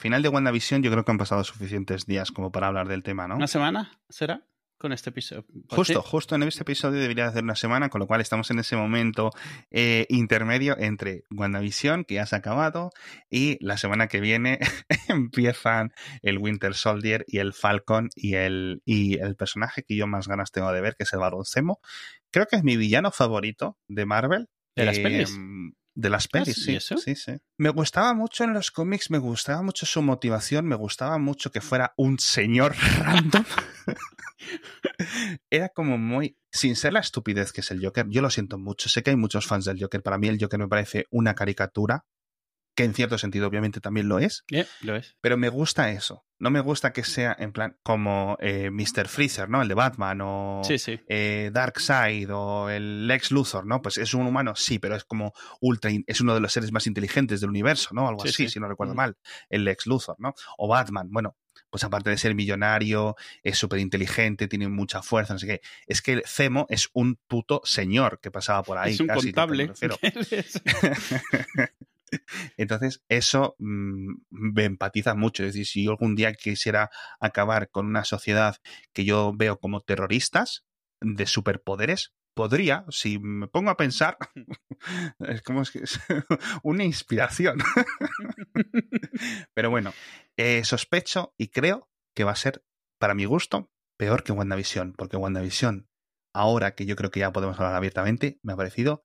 Final 0.00 0.22
de 0.22 0.30
WandaVision, 0.30 0.82
yo 0.82 0.90
creo 0.90 1.04
que 1.04 1.10
han 1.10 1.18
pasado 1.18 1.44
suficientes 1.44 2.06
días 2.06 2.32
como 2.32 2.50
para 2.50 2.68
hablar 2.68 2.88
del 2.88 3.02
tema, 3.02 3.28
¿no? 3.28 3.36
¿Una 3.36 3.46
semana 3.46 4.00
será? 4.08 4.46
Con 4.78 4.92
este 4.94 5.10
episodio. 5.10 5.44
Justo, 5.68 6.00
justo 6.00 6.36
en 6.36 6.42
este 6.44 6.62
episodio 6.62 6.98
debería 6.98 7.26
hacer 7.26 7.44
una 7.44 7.54
semana, 7.54 7.90
con 7.90 7.98
lo 7.98 8.06
cual 8.06 8.22
estamos 8.22 8.50
en 8.50 8.60
ese 8.60 8.76
momento 8.76 9.30
eh, 9.70 10.06
intermedio 10.08 10.74
entre 10.78 11.24
WandaVision, 11.30 12.04
que 12.04 12.14
ya 12.14 12.24
se 12.24 12.34
ha 12.34 12.38
acabado, 12.38 12.92
y 13.28 13.62
la 13.62 13.76
semana 13.76 14.06
que 14.06 14.20
viene 14.20 14.58
empiezan 15.08 15.92
el 16.22 16.38
Winter 16.38 16.72
Soldier 16.72 17.26
y 17.28 17.36
el 17.36 17.52
Falcon 17.52 18.08
y 18.14 18.36
el, 18.36 18.80
y 18.86 19.18
el 19.18 19.36
personaje 19.36 19.82
que 19.82 19.96
yo 19.96 20.06
más 20.06 20.28
ganas 20.28 20.50
tengo 20.50 20.72
de 20.72 20.80
ver, 20.80 20.96
que 20.96 21.02
es 21.02 21.12
el 21.12 21.18
Barón 21.18 21.44
Zemo. 21.44 21.78
Creo 22.30 22.46
que 22.46 22.56
es 22.56 22.64
mi 22.64 22.78
villano 22.78 23.10
favorito 23.10 23.76
de 23.86 24.06
Marvel. 24.06 24.48
¿De 24.74 24.86
las 24.86 24.98
pelis? 24.98 25.38
De 26.00 26.08
las 26.08 26.28
pelis, 26.28 26.54
¿sí, 26.54 26.62
sí, 26.62 26.76
eso? 26.76 26.96
sí, 26.96 27.14
sí. 27.14 27.32
Me 27.58 27.68
gustaba 27.68 28.14
mucho 28.14 28.44
en 28.44 28.54
los 28.54 28.70
cómics, 28.70 29.10
me 29.10 29.18
gustaba 29.18 29.60
mucho 29.60 29.84
su 29.84 30.00
motivación, 30.00 30.64
me 30.64 30.74
gustaba 30.74 31.18
mucho 31.18 31.52
que 31.52 31.60
fuera 31.60 31.92
un 31.98 32.18
señor 32.18 32.74
random. 33.00 33.44
Era 35.50 35.68
como 35.68 35.98
muy, 35.98 36.38
sin 36.50 36.74
ser 36.74 36.94
la 36.94 37.00
estupidez 37.00 37.52
que 37.52 37.60
es 37.60 37.70
el 37.70 37.84
Joker, 37.84 38.06
yo 38.08 38.22
lo 38.22 38.30
siento 38.30 38.56
mucho, 38.56 38.88
sé 38.88 39.02
que 39.02 39.10
hay 39.10 39.16
muchos 39.16 39.46
fans 39.46 39.66
del 39.66 39.78
Joker, 39.78 40.02
para 40.02 40.16
mí 40.16 40.28
el 40.28 40.38
Joker 40.40 40.58
me 40.58 40.68
parece 40.68 41.04
una 41.10 41.34
caricatura, 41.34 42.06
que 42.80 42.84
en 42.86 42.94
cierto 42.94 43.18
sentido 43.18 43.46
obviamente 43.46 43.80
también 43.80 44.08
lo 44.08 44.18
es, 44.18 44.44
Yeah, 44.48 44.66
lo 44.82 44.96
es. 44.96 45.14
pero 45.20 45.36
me 45.36 45.48
gusta 45.50 45.90
eso. 45.90 46.24
No 46.38 46.50
me 46.50 46.60
gusta 46.60 46.92
que 46.94 47.04
sea 47.04 47.36
en 47.38 47.52
plan 47.52 47.76
como 47.82 48.38
eh, 48.40 48.70
Mr. 48.70 49.06
Freezer, 49.08 49.50
¿no? 49.50 49.60
El 49.60 49.68
de 49.68 49.74
Batman 49.74 50.20
o 50.22 50.62
Sí, 50.64 50.78
sí. 50.78 50.98
eh, 51.06 51.50
Darkseid 51.52 52.30
o 52.34 52.70
el 52.70 53.06
Lex 53.06 53.30
Luthor, 53.30 53.66
¿no? 53.66 53.82
Pues 53.82 53.98
es 53.98 54.14
un 54.14 54.26
humano, 54.26 54.54
sí, 54.56 54.78
pero 54.78 54.96
es 54.96 55.04
como 55.04 55.34
ultra, 55.60 55.90
es 56.06 56.20
uno 56.22 56.32
de 56.32 56.40
los 56.40 56.50
seres 56.52 56.72
más 56.72 56.86
inteligentes 56.86 57.42
del 57.42 57.50
universo, 57.50 57.90
¿no? 57.92 58.08
Algo 58.08 58.22
Sí, 58.22 58.28
así, 58.30 58.44
sí. 58.44 58.48
si 58.54 58.60
no 58.60 58.68
recuerdo 58.68 58.94
Mm. 58.94 58.96
mal, 58.96 59.16
el 59.50 59.64
Lex 59.64 59.86
Luthor, 59.86 60.16
¿no? 60.18 60.32
O 60.56 60.66
Batman, 60.68 61.08
bueno, 61.10 61.36
pues 61.68 61.84
aparte 61.84 62.08
de 62.10 62.16
ser 62.16 62.34
millonario, 62.34 63.14
es 63.42 63.58
súper 63.58 63.78
inteligente, 63.78 64.48
tiene 64.48 64.68
mucha 64.68 65.02
fuerza, 65.02 65.34
no 65.34 65.38
sé 65.38 65.46
qué. 65.46 65.60
Es 65.86 66.00
que 66.02 66.22
Zemo 66.26 66.66
es 66.70 66.88
un 66.94 67.16
puto 67.28 67.60
señor 67.64 68.18
que 68.20 68.30
pasaba 68.30 68.62
por 68.62 68.78
ahí. 68.78 68.94
es 68.94 69.00
un 69.00 69.06
casi, 69.08 69.32
contable. 69.32 69.70
Entonces, 72.56 73.02
eso 73.08 73.56
mm, 73.58 74.14
me 74.30 74.64
empatiza 74.64 75.14
mucho. 75.14 75.44
Es 75.44 75.54
decir, 75.54 75.66
si 75.66 75.84
yo 75.84 75.92
algún 75.92 76.16
día 76.16 76.32
quisiera 76.32 76.90
acabar 77.20 77.70
con 77.70 77.86
una 77.86 78.04
sociedad 78.04 78.56
que 78.92 79.04
yo 79.04 79.32
veo 79.34 79.58
como 79.58 79.80
terroristas 79.80 80.64
de 81.00 81.26
superpoderes, 81.26 82.12
podría, 82.34 82.84
si 82.90 83.18
me 83.18 83.48
pongo 83.48 83.70
a 83.70 83.76
pensar, 83.76 84.16
es 85.20 85.42
como 85.42 85.62
es 85.62 85.70
que 85.70 85.80
es 85.80 86.00
una 86.62 86.84
inspiración. 86.84 87.58
Pero 89.54 89.70
bueno, 89.70 89.92
eh, 90.36 90.64
sospecho 90.64 91.34
y 91.36 91.48
creo 91.48 91.88
que 92.14 92.24
va 92.24 92.32
a 92.32 92.36
ser, 92.36 92.64
para 92.98 93.14
mi 93.14 93.24
gusto, 93.24 93.70
peor 93.98 94.22
que 94.24 94.32
WandaVision, 94.32 94.94
porque 94.94 95.16
WandaVision, 95.16 95.88
ahora 96.34 96.74
que 96.74 96.86
yo 96.86 96.96
creo 96.96 97.10
que 97.10 97.20
ya 97.20 97.32
podemos 97.32 97.58
hablar 97.58 97.74
abiertamente, 97.74 98.38
me 98.42 98.52
ha 98.52 98.56
parecido 98.56 99.02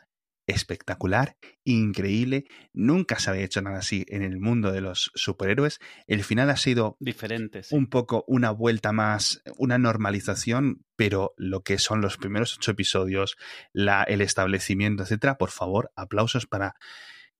espectacular, 0.47 1.37
increíble, 1.63 2.45
nunca 2.73 3.19
se 3.19 3.29
había 3.29 3.45
hecho 3.45 3.61
nada 3.61 3.79
así 3.79 4.05
en 4.09 4.21
el 4.21 4.39
mundo 4.39 4.71
de 4.71 4.81
los 4.81 5.11
superhéroes. 5.15 5.79
El 6.07 6.23
final 6.23 6.49
ha 6.49 6.57
sido 6.57 6.97
Diferentes. 6.99 7.67
sí. 7.67 7.75
un 7.75 7.87
poco 7.87 8.23
una 8.27 8.51
vuelta 8.51 8.91
más, 8.91 9.41
una 9.57 9.77
normalización, 9.77 10.85
pero 10.95 11.33
lo 11.37 11.61
que 11.61 11.77
son 11.77 12.01
los 12.01 12.17
primeros 12.17 12.55
ocho 12.57 12.71
episodios, 12.71 13.37
la, 13.73 14.03
el 14.03 14.21
establecimiento, 14.21 15.03
etcétera, 15.03 15.37
por 15.37 15.49
favor, 15.49 15.91
aplausos 15.95 16.45
para 16.45 16.75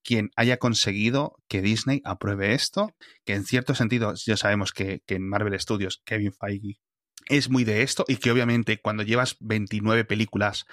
quien 0.03 0.29
haya 0.35 0.57
conseguido 0.57 1.37
que 1.47 1.61
Disney 1.61 2.01
apruebe 2.05 2.53
esto, 2.53 2.95
que 3.25 3.33
en 3.33 3.43
cierto 3.43 3.73
sentido 3.73 4.13
ya 4.13 4.37
sabemos 4.37 4.71
que, 4.71 5.01
que 5.05 5.15
en 5.15 5.27
Marvel 5.27 5.59
Studios 5.59 6.01
Kevin 6.05 6.31
Feige 6.31 6.79
es 7.27 7.49
muy 7.49 7.63
de 7.63 7.81
esto 7.81 8.05
y 8.07 8.17
que 8.17 8.31
obviamente 8.31 8.79
cuando 8.79 9.03
llevas 9.03 9.37
29 9.39 10.05
películas 10.05 10.65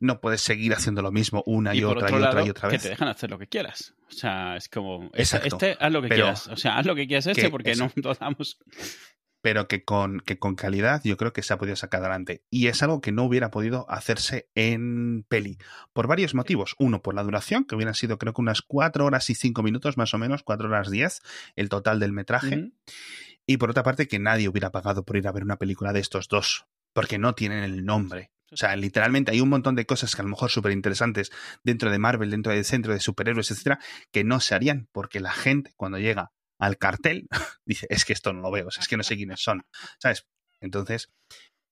no 0.00 0.20
puedes 0.20 0.40
seguir 0.40 0.72
haciendo 0.72 1.02
lo 1.02 1.12
mismo 1.12 1.42
una 1.46 1.74
y, 1.74 1.84
otra 1.84 2.10
y 2.10 2.14
otra 2.14 2.18
lado, 2.18 2.46
y 2.46 2.50
otra 2.50 2.68
que 2.68 2.76
vez. 2.76 2.82
te 2.82 2.88
dejan 2.88 3.08
hacer 3.08 3.30
lo 3.30 3.38
que 3.38 3.46
quieras. 3.46 3.94
O 4.08 4.12
sea, 4.12 4.56
es 4.56 4.68
como, 4.68 5.04
este, 5.12 5.36
Exacto. 5.36 5.46
este, 5.46 5.76
haz 5.78 5.92
lo 5.92 6.02
que 6.02 6.08
quieras. 6.08 6.48
O 6.48 6.56
sea, 6.56 6.78
haz 6.78 6.86
lo 6.86 6.94
que 6.94 7.06
quieras 7.06 7.26
este 7.26 7.42
que 7.42 7.50
porque 7.50 7.72
eso. 7.72 7.90
no 7.96 8.14
damos... 8.14 8.58
pero 9.42 9.68
que 9.68 9.84
con, 9.84 10.20
que 10.20 10.38
con 10.38 10.54
calidad 10.54 11.02
yo 11.04 11.16
creo 11.16 11.32
que 11.32 11.42
se 11.42 11.52
ha 11.52 11.58
podido 11.58 11.76
sacar 11.76 12.00
adelante. 12.00 12.44
Y 12.50 12.68
es 12.68 12.82
algo 12.82 13.02
que 13.02 13.12
no 13.12 13.24
hubiera 13.24 13.50
podido 13.50 13.88
hacerse 13.90 14.48
en 14.54 15.24
peli, 15.28 15.58
por 15.92 16.06
varios 16.06 16.34
motivos. 16.34 16.74
Uno, 16.78 17.02
por 17.02 17.14
la 17.14 17.22
duración, 17.22 17.66
que 17.66 17.74
hubieran 17.74 17.94
sido 17.94 18.18
creo 18.18 18.32
que 18.32 18.40
unas 18.40 18.62
cuatro 18.62 19.04
horas 19.04 19.28
y 19.28 19.34
cinco 19.34 19.62
minutos 19.62 19.98
más 19.98 20.14
o 20.14 20.18
menos, 20.18 20.42
cuatro 20.42 20.68
horas 20.68 20.90
diez, 20.90 21.20
el 21.56 21.68
total 21.68 22.00
del 22.00 22.12
metraje. 22.12 22.72
Y 23.50 23.56
por 23.56 23.70
otra 23.70 23.82
parte, 23.82 24.06
que 24.06 24.20
nadie 24.20 24.48
hubiera 24.48 24.70
pagado 24.70 25.04
por 25.04 25.16
ir 25.16 25.26
a 25.26 25.32
ver 25.32 25.42
una 25.42 25.56
película 25.56 25.92
de 25.92 25.98
estos 25.98 26.28
dos, 26.28 26.66
porque 26.92 27.18
no 27.18 27.34
tienen 27.34 27.64
el 27.64 27.84
nombre. 27.84 28.30
O 28.52 28.56
sea, 28.56 28.76
literalmente 28.76 29.32
hay 29.32 29.40
un 29.40 29.48
montón 29.48 29.74
de 29.74 29.86
cosas 29.86 30.14
que 30.14 30.22
a 30.22 30.24
lo 30.24 30.30
mejor 30.30 30.50
súper 30.50 30.70
interesantes 30.70 31.32
dentro 31.64 31.90
de 31.90 31.98
Marvel, 31.98 32.30
dentro 32.30 32.52
del 32.52 32.64
centro 32.64 32.92
de 32.92 33.00
superhéroes, 33.00 33.50
etcétera, 33.50 33.80
que 34.12 34.22
no 34.22 34.38
se 34.38 34.54
harían 34.54 34.88
porque 34.92 35.18
la 35.18 35.32
gente 35.32 35.72
cuando 35.74 35.98
llega 35.98 36.30
al 36.60 36.78
cartel 36.78 37.26
dice, 37.66 37.88
es 37.90 38.04
que 38.04 38.12
esto 38.12 38.32
no 38.32 38.40
lo 38.40 38.52
veo, 38.52 38.68
es 38.68 38.86
que 38.86 38.96
no 38.96 39.02
sé 39.02 39.16
quiénes 39.16 39.42
son, 39.42 39.66
¿sabes? 39.98 40.28
Entonces, 40.60 41.10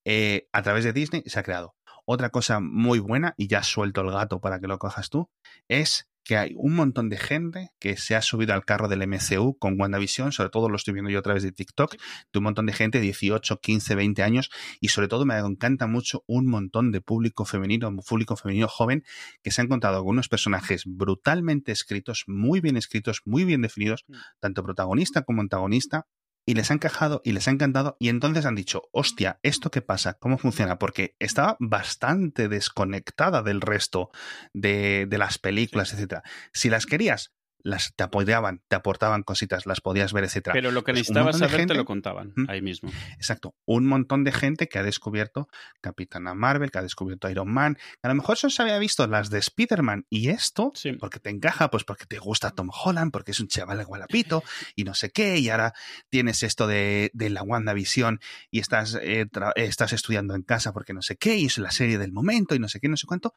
eh, 0.05 0.49
a 0.50 0.62
través 0.62 0.83
de 0.83 0.93
Disney 0.93 1.22
se 1.27 1.39
ha 1.39 1.45
creado. 1.45 1.77
Otra 2.05 2.31
cosa 2.31 2.59
muy 2.59 2.99
buena, 2.99 3.34
y 3.37 3.47
ya 3.47 3.62
suelto 3.62 4.00
el 4.00 4.10
gato 4.10 4.41
para 4.41 4.59
que 4.59 4.66
lo 4.66 4.81
cojas 4.81 5.10
tú, 5.10 5.31
es 5.69 6.09
que 6.28 6.37
hay 6.37 6.53
un 6.59 6.75
montón 6.75 7.09
de 7.09 7.16
gente 7.16 7.71
que 7.78 7.97
se 7.97 8.15
ha 8.15 8.21
subido 8.21 8.53
al 8.53 8.66
carro 8.66 8.87
del 8.87 9.00
MCU 9.09 9.56
con 9.59 9.81
WandaVision, 9.81 10.31
sobre 10.31 10.50
todo 10.50 10.69
lo 10.69 10.77
estoy 10.77 10.93
viendo 10.93 11.11
yo 11.11 11.21
a 11.21 11.22
través 11.22 11.43
de 11.43 11.53
TikTok, 11.53 11.97
de 12.33 12.39
un 12.39 12.44
montón 12.44 12.66
de 12.66 12.75
gente, 12.75 13.00
18, 13.00 13.61
15, 13.62 13.94
20 13.94 14.22
años, 14.22 14.50
y 14.78 14.89
sobre 14.89 15.09
todo 15.09 15.25
me 15.25 15.39
encanta 15.39 15.87
mucho 15.87 16.25
un 16.27 16.47
montón 16.47 16.93
de 16.93 17.00
público 17.00 17.47
femenino, 17.47 17.91
público 18.06 18.37
femenino 18.37 18.69
joven, 18.69 19.05
que 19.43 19.50
se 19.50 19.62
han 19.62 19.69
encontrado 19.69 20.00
con 20.05 20.11
unos 20.11 20.28
personajes 20.28 20.83
brutalmente 20.84 21.72
escritos, 21.72 22.25
muy 22.27 22.60
bien 22.60 22.77
escritos, 22.77 23.22
muy 23.25 23.45
bien 23.45 23.62
definidos, 23.62 24.05
Mm. 24.06 24.15
tanto 24.41 24.62
protagonista 24.62 25.22
como 25.22 25.41
antagonista, 25.41 26.06
y 26.48 26.54
les 26.54 26.70
ha 26.70 26.75
encajado 26.75 27.20
y 27.25 27.32
les 27.32 27.47
ha 27.47 27.50
encantado, 27.50 27.98
y 28.00 28.09
entonces 28.09 28.47
han 28.47 28.54
dicho, 28.54 28.84
hostia, 28.91 29.38
¿esto 29.42 29.70
qué 29.70 29.82
pasa? 29.82 30.14
¿Cómo 30.14 30.38
funciona? 30.38 30.78
Porque 30.78 31.14
estaba 31.19 31.59
bastante 31.60 32.48
desconectada 32.48 33.42
del 33.42 33.60
resto 33.60 34.09
de, 34.54 35.04
de 35.06 35.19
las 35.19 35.36
películas, 35.36 35.92
etcétera. 35.92 36.22
Si 36.54 36.70
las 36.70 36.86
querías, 36.86 37.34
las 37.62 37.92
te 37.96 38.04
apoyaban, 38.04 38.62
te 38.69 38.76
aportaban 38.76 39.22
cositas, 39.22 39.66
las 39.66 39.80
podías 39.80 40.12
ver, 40.12 40.24
etcétera. 40.24 40.54
Pero 40.54 40.70
lo 40.70 40.84
que 40.84 40.92
Pues 40.92 41.00
necesitabas 41.00 41.38
saber 41.38 41.50
te 41.52 41.58
gente- 41.58 41.74
lo 41.74 41.84
contaban 41.84 42.32
Mm. 42.36 42.44
ahí 42.48 42.62
mismo. 42.62 42.91
Exacto. 43.16 43.54
Un 43.66 43.86
montón 43.86 44.24
de 44.24 44.32
gente 44.32 44.69
que 44.69 44.78
ha 44.78 44.82
descubierto 44.82 45.48
Capitana 45.80 46.34
Marvel, 46.34 46.70
que 46.70 46.78
ha 46.78 46.82
descubierto 46.82 47.28
Iron 47.28 47.52
Man. 47.52 47.76
A 48.02 48.08
lo 48.08 48.14
mejor 48.14 48.36
eso 48.36 48.48
se 48.50 48.62
había 48.62 48.78
visto 48.78 49.06
las 49.06 49.30
de 49.30 49.38
Spider-Man 49.38 50.06
y 50.08 50.28
esto, 50.28 50.72
Sí. 50.74 50.92
porque 50.92 51.18
te 51.20 51.30
encaja, 51.30 51.70
pues 51.70 51.84
porque 51.84 52.06
te 52.06 52.18
gusta 52.18 52.50
Tom 52.52 52.70
Holland, 52.84 53.10
porque 53.12 53.32
es 53.32 53.41
un 53.41 53.48
chaval 53.48 53.84
gualapito 53.84 54.42
y 54.74 54.84
no 54.84 54.94
sé 54.94 55.10
qué, 55.10 55.38
y 55.38 55.48
ahora 55.50 55.72
tienes 56.10 56.42
esto 56.42 56.66
de, 56.66 57.10
de 57.12 57.30
la 57.30 57.42
WandaVision 57.42 58.20
y 58.50 58.60
estás, 58.60 58.98
eh, 59.02 59.26
estás 59.56 59.92
estudiando 59.92 60.34
en 60.34 60.42
casa 60.42 60.72
porque 60.72 60.94
no 60.94 61.02
sé 61.02 61.16
qué, 61.16 61.36
y 61.36 61.47
es 61.47 61.58
la 61.58 61.70
serie 61.70 61.98
del 61.98 62.12
momento 62.12 62.54
y 62.54 62.58
no 62.58 62.68
sé 62.68 62.80
qué, 62.80 62.88
no 62.88 62.97
sé 62.97 63.06
cuánto. 63.06 63.34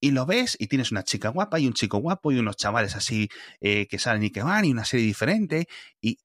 Y 0.00 0.12
lo 0.12 0.26
ves 0.26 0.56
y 0.58 0.68
tienes 0.68 0.92
una 0.92 1.04
chica 1.04 1.28
guapa 1.28 1.60
y 1.60 1.66
un 1.66 1.74
chico 1.74 1.98
guapo 1.98 2.32
y 2.32 2.38
unos 2.38 2.56
chavales 2.56 2.96
así 2.96 3.28
eh, 3.60 3.86
que 3.86 3.98
salen 3.98 4.24
y 4.24 4.30
que 4.30 4.42
van 4.42 4.64
y 4.64 4.72
una 4.72 4.84
serie 4.84 5.06
diferente. 5.06 5.68
Y... 6.00 6.18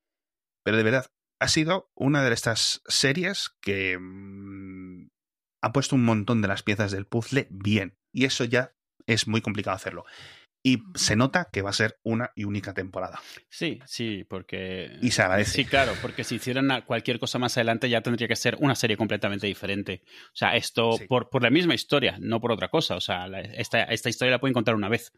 Pero 0.63 0.78
de 0.78 0.84
verdad, 0.84 1.06
ha 1.40 1.47
sido 1.47 1.91
una 1.94 2.24
de 2.24 2.34
estas 2.34 2.81
series 2.88 3.52
que 3.62 3.97
mm, 4.00 5.09
ha 5.62 5.74
puesto 5.74 5.96
un 5.96 6.06
montón 6.06 6.41
de 6.41 6.47
las 6.47 6.64
piezas 6.64 6.91
del 6.91 7.06
puzzle 7.06 7.47
bien. 7.50 7.97
Y 8.12 8.25
eso 8.25 8.46
ya 8.46 8.74
es 9.08 9.28
muy 9.28 9.41
complicado 9.41 9.76
hacerlo. 9.76 10.05
Y 10.67 10.82
se 10.96 11.16
nota 11.16 11.47
que 11.53 11.62
va 11.62 11.70
a 11.70 11.73
ser 11.73 12.00
una 12.02 12.32
y 12.35 12.44
única 12.44 12.73
temporada. 12.73 13.22
Sí, 13.50 13.79
sí, 13.85 14.26
porque... 14.28 14.97
Y 15.00 15.12
se 15.12 15.22
agradece. 15.22 15.52
Sí, 15.52 15.66
claro, 15.66 15.94
porque 16.02 16.23
si 16.23 16.35
hicieran 16.38 16.67
cualquier 16.88 17.20
cosa 17.20 17.38
más 17.38 17.56
adelante 17.56 17.88
ya 17.88 18.02
tendría 18.02 18.28
que 18.28 18.35
ser 18.35 18.58
una 18.59 18.73
serie 18.73 18.97
completamente 18.97 19.46
diferente. 19.46 20.02
O 20.34 20.35
sea, 20.35 20.56
esto 20.56 20.94
Sí. 20.94 21.06
por, 21.06 21.29
por 21.29 21.44
la 21.44 21.52
misma 21.52 21.76
historia, 21.76 22.17
no 22.20 22.41
por 22.41 22.52
otra 22.52 22.70
cosa. 22.70 22.96
O 22.96 23.00
sea, 23.00 23.28
la- 23.28 23.41
esta, 23.41 23.84
esta 23.84 24.09
historia 24.09 24.32
la 24.32 24.40
pueden 24.40 24.56
contar 24.56 24.73
una 24.73 24.90
vez. 24.90 25.12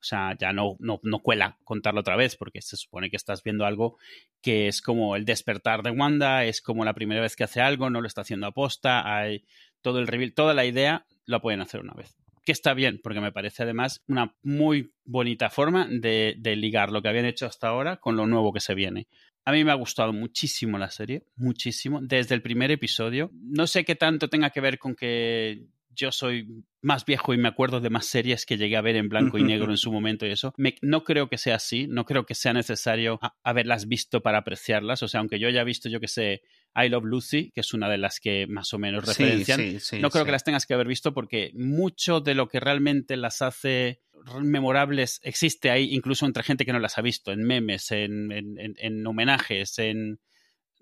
O 0.00 0.02
sea, 0.06 0.34
ya 0.38 0.54
no, 0.54 0.76
no, 0.78 1.00
no 1.02 1.18
cuela 1.18 1.58
contarla 1.64 2.00
otra 2.00 2.16
vez 2.16 2.36
porque 2.36 2.62
se 2.62 2.78
supone 2.78 3.10
que 3.10 3.16
estás 3.18 3.42
viendo 3.42 3.66
algo 3.66 3.98
que 4.40 4.68
es 4.68 4.80
como 4.80 5.16
el 5.16 5.26
despertar 5.26 5.82
de 5.82 5.90
Wanda, 5.90 6.44
es 6.46 6.62
como 6.62 6.82
la 6.82 6.94
primera 6.94 7.20
vez 7.20 7.36
que 7.36 7.44
hace 7.44 7.60
algo, 7.60 7.90
no 7.90 8.00
lo 8.00 8.06
está 8.06 8.22
haciendo 8.22 8.46
aposta, 8.46 9.14
hay 9.18 9.44
todo 9.82 9.98
el 9.98 10.06
reveal, 10.06 10.32
toda 10.32 10.54
la 10.54 10.64
idea 10.64 11.04
la 11.26 11.40
pueden 11.42 11.60
hacer 11.60 11.80
una 11.82 11.92
vez 11.92 12.16
que 12.44 12.52
está 12.52 12.74
bien, 12.74 13.00
porque 13.02 13.20
me 13.20 13.32
parece 13.32 13.62
además 13.62 14.02
una 14.06 14.36
muy 14.42 14.92
bonita 15.04 15.50
forma 15.50 15.86
de, 15.90 16.34
de 16.38 16.56
ligar 16.56 16.92
lo 16.92 17.02
que 17.02 17.08
habían 17.08 17.24
hecho 17.24 17.46
hasta 17.46 17.68
ahora 17.68 17.96
con 17.96 18.16
lo 18.16 18.26
nuevo 18.26 18.52
que 18.52 18.60
se 18.60 18.74
viene. 18.74 19.08
A 19.46 19.52
mí 19.52 19.62
me 19.64 19.72
ha 19.72 19.76
gustado 19.76 20.12
muchísimo 20.12 20.78
la 20.78 20.90
serie, 20.90 21.26
muchísimo, 21.36 22.00
desde 22.02 22.34
el 22.34 22.42
primer 22.42 22.70
episodio. 22.70 23.30
No 23.32 23.66
sé 23.66 23.84
qué 23.84 23.94
tanto 23.94 24.28
tenga 24.28 24.50
que 24.50 24.60
ver 24.60 24.78
con 24.78 24.94
que 24.94 25.66
yo 25.94 26.12
soy 26.12 26.64
más 26.82 27.04
viejo 27.04 27.34
y 27.34 27.38
me 27.38 27.48
acuerdo 27.48 27.80
de 27.80 27.90
más 27.90 28.06
series 28.06 28.46
que 28.46 28.56
llegué 28.56 28.76
a 28.76 28.82
ver 28.82 28.96
en 28.96 29.08
blanco 29.08 29.38
y 29.38 29.42
negro 29.44 29.70
en 29.70 29.76
su 29.76 29.92
momento 29.92 30.26
y 30.26 30.30
eso. 30.30 30.54
no 30.82 31.04
creo 31.04 31.28
que 31.28 31.38
sea 31.38 31.56
así, 31.56 31.86
no 31.86 32.04
creo 32.04 32.26
que 32.26 32.34
sea 32.34 32.52
necesario 32.52 33.20
haberlas 33.42 33.86
visto 33.86 34.22
para 34.22 34.38
apreciarlas. 34.38 35.02
O 35.02 35.08
sea, 35.08 35.20
aunque 35.20 35.38
yo 35.38 35.48
haya 35.48 35.64
visto, 35.64 35.88
yo 35.88 36.00
que 36.00 36.08
sé, 36.08 36.42
I 36.74 36.88
Love 36.88 37.04
Lucy, 37.04 37.50
que 37.54 37.60
es 37.60 37.72
una 37.74 37.88
de 37.88 37.98
las 37.98 38.20
que 38.20 38.46
más 38.46 38.72
o 38.74 38.78
menos 38.78 39.04
referencian, 39.04 39.60
no 40.00 40.10
creo 40.10 40.24
que 40.24 40.32
las 40.32 40.44
tengas 40.44 40.66
que 40.66 40.74
haber 40.74 40.88
visto 40.88 41.14
porque 41.14 41.52
mucho 41.54 42.20
de 42.20 42.34
lo 42.34 42.48
que 42.48 42.60
realmente 42.60 43.16
las 43.16 43.42
hace 43.42 44.00
memorables 44.42 45.20
existe 45.22 45.70
ahí, 45.70 45.94
incluso 45.94 46.26
entre 46.26 46.42
gente 46.42 46.64
que 46.64 46.72
no 46.72 46.78
las 46.78 46.98
ha 46.98 47.02
visto, 47.02 47.32
en 47.32 47.44
memes, 47.44 47.90
en, 47.90 48.30
en 48.58 49.06
homenajes, 49.06 49.78
en 49.78 50.18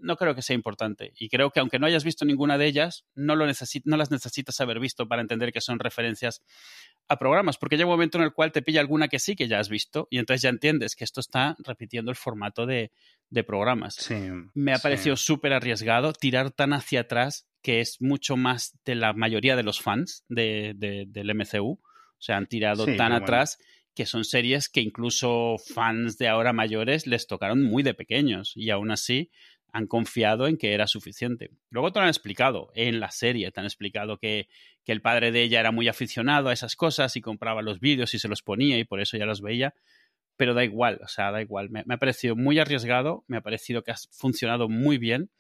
no 0.03 0.17
creo 0.17 0.35
que 0.35 0.43
sea 0.43 0.55
importante. 0.55 1.13
Y 1.19 1.29
creo 1.29 1.51
que 1.51 1.61
aunque 1.61 1.79
no 1.79 1.87
hayas 1.87 2.05
visto 2.05 2.25
ninguna 2.25 2.59
de 2.59 2.67
ellas, 2.67 3.05
no, 3.15 3.37
lo 3.37 3.47
no 3.47 3.97
las 3.97 4.11
necesitas 4.11 4.61
haber 4.61 4.81
visto 4.81 5.09
para 5.09 5.23
entender 5.23 5.53
que 5.53 5.61
son 5.61 5.79
referencias 5.79 6.43
a 7.09 7.19
programas, 7.19 7.59
porque 7.59 7.77
llega 7.77 7.87
un 7.87 7.95
momento 7.95 8.19
en 8.19 8.25
el 8.25 8.33
cual 8.33 8.53
te 8.53 8.63
pilla 8.63 8.81
alguna 8.81 9.09
que 9.09 9.19
sí 9.19 9.37
que 9.37 9.49
ya 9.49 9.59
has 9.59 9.69
visto 9.69 10.09
y 10.11 10.19
entonces 10.19 10.43
ya 10.43 10.51
entiendes 10.51 10.97
que 10.97 11.05
esto 11.05 11.21
está 11.21 11.57
repitiendo 11.65 12.11
el 12.11 12.17
formato 12.17 12.67
de, 12.67 12.91
programas. 13.47 14.11
Me 14.53 14.75
ha 14.75 14.79
parecido 14.79 15.17
súper 15.17 15.55
arriesgado 15.55 16.13
tirar 16.13 16.51
tan 16.51 16.75
hacia 16.75 17.01
atrás 17.01 17.49
que 17.63 17.81
es 17.81 18.03
mucho 18.03 18.37
más 18.37 18.79
de 18.85 18.95
la 18.95 19.15
mayoría 19.15 19.57
de 19.57 19.63
los 19.63 19.81
fans 19.81 20.25
de, 20.29 20.75
del 21.09 21.35
MCU. 21.35 21.81
O 21.81 21.81
sea, 22.19 22.37
han 22.37 22.47
tirado 22.47 22.85
tan 22.85 23.13
atrás 23.13 23.59
que 23.95 24.07
son 24.07 24.25
series 24.25 24.69
que 24.69 24.81
incluso 24.81 25.57
fans 25.59 26.19
de 26.19 26.29
ahora 26.29 26.53
mayores 26.53 27.07
les 27.07 27.27
tocaron 27.27 27.63
muy 27.63 27.83
de 27.83 27.95
pequeños 27.95 28.53
y 28.55 28.71
aún 28.71 28.91
así 28.91 29.31
han 29.73 29.87
confiado 29.87 30.47
en 30.47 30.59
que 30.59 30.75
era 30.75 30.87
suficiente. 30.87 31.51
Luego 31.71 31.93
te 31.93 31.99
lo 31.99 32.05
han 32.05 32.11
explicado 32.11 32.71
en 32.75 33.01
la 33.01 33.11
serie, 33.11 33.51
te 33.51 33.61
han 33.61 33.67
explicado 33.67 34.19
que, 34.19 34.49
el 34.85 35.01
padre 35.01 35.33
de 35.33 35.43
ella 35.43 35.61
era 35.61 35.73
muy 35.73 35.89
aficionado 35.89 36.49
a 36.49 36.53
esas 36.53 36.77
cosas 36.77 37.17
y 37.17 37.23
compraba 37.23 37.63
los 37.63 37.81
vídeos 37.81 38.13
y 38.15 38.19
se 38.19 38.29
los 38.29 38.43
ponía 38.43 38.79
y 38.79 38.85
por 38.85 39.01
eso 39.01 39.17
ya 39.17 39.25
los 39.25 39.41
veía, 39.41 39.75
pero 40.37 40.55
da 40.55 40.65
igual, 40.65 41.01
o 41.03 41.09
sea, 41.09 41.31
da 41.31 41.41
igual. 41.41 41.71
Me, 41.71 41.83
ha 41.89 41.97
parecido 41.97 42.37
muy 42.37 42.59
arriesgado, 42.59 43.25
me 43.27 43.39
ha 43.39 43.41
parecido 43.41 43.83
que 43.83 43.93
ha 43.93 43.97
funcionado 44.11 44.69
muy 44.69 44.99
bien. 44.99 45.31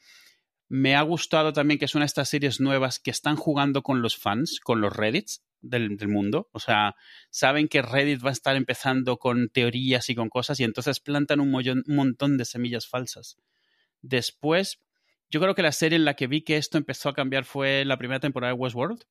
Me 0.69 0.94
ha 0.94 1.02
gustado 1.02 1.52
también 1.52 1.79
que 1.79 1.88
son 1.88 2.02
estas 2.02 2.31
series 2.31 2.61
nuevas 2.61 2.99
que 2.99 3.11
están 3.11 3.37
jugando 3.37 3.82
con 3.82 4.00
los 4.00 4.17
fans, 4.17 4.58
con 4.61 4.81
los 4.81 4.96
Reddits 4.96 5.44
del, 5.61 5.96
del, 5.99 6.08
mundo. 6.08 6.49
O 6.52 6.61
sea, 6.61 6.94
saben 7.29 7.69
que 7.69 7.82
Reddit 7.82 8.25
va 8.25 8.31
a 8.31 8.32
estar 8.32 8.56
empezando 8.56 9.19
con 9.19 9.50
teorías 9.50 10.08
y 10.08 10.14
con 10.14 10.31
cosas 10.31 10.61
y 10.61 10.64
entonces 10.64 11.00
plantan 11.00 11.40
un 11.40 11.50
montón 11.87 12.38
de 12.38 12.44
semillas 12.46 12.87
falsas. 12.88 13.37
Después, 14.02 14.81
yo 15.31 15.40
creo 15.40 15.54
que 15.54 15.62
la 15.62 15.72
serie 15.72 15.96
en 15.96 16.04
la 16.04 16.14
que 16.14 16.26
vi 16.26 16.43
que 16.43 16.56
esto 16.56 16.76
empezó 16.76 17.08
a 17.08 17.14
cambiar 17.14 17.44
fue 17.44 17.84
la 17.84 17.96
primera 17.96 18.20
temporada 18.20 18.52
de 18.52 18.58
Westworld, 18.58 19.04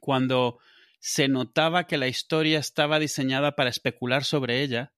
cuando 0.00 0.58
se 1.00 1.28
notaba 1.28 1.86
que 1.86 1.98
la 1.98 2.08
historia 2.08 2.58
estaba 2.58 2.98
diseñada 2.98 3.54
para 3.54 3.68
especular 3.68 4.24
sobre 4.24 4.62
ella, 4.62 4.92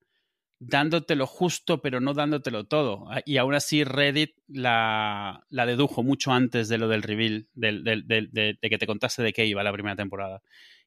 dándote 0.58 1.16
lo 1.16 1.26
justo 1.26 1.82
pero 1.82 2.00
no 2.00 2.14
dándotelo 2.14 2.64
todo. 2.64 3.06
Ah, 3.10 3.22
y 3.24 3.38
aún 3.38 3.54
así 3.54 3.84
Reddit 3.84 4.36
la, 4.46 5.44
la 5.50 5.66
dedujo 5.66 6.02
mucho 6.02 6.32
antes 6.32 6.68
de 6.68 6.78
lo 6.78 6.88
del 6.88 7.02
reveal, 7.02 7.48
de, 7.54 8.56
que 8.60 8.78
te 8.78 8.86
contaste 8.86 9.22
de 9.22 9.32
qué 9.32 9.46
iba 9.46 9.62
la 9.62 9.72
primera 9.72 9.96
temporada. 9.96 10.42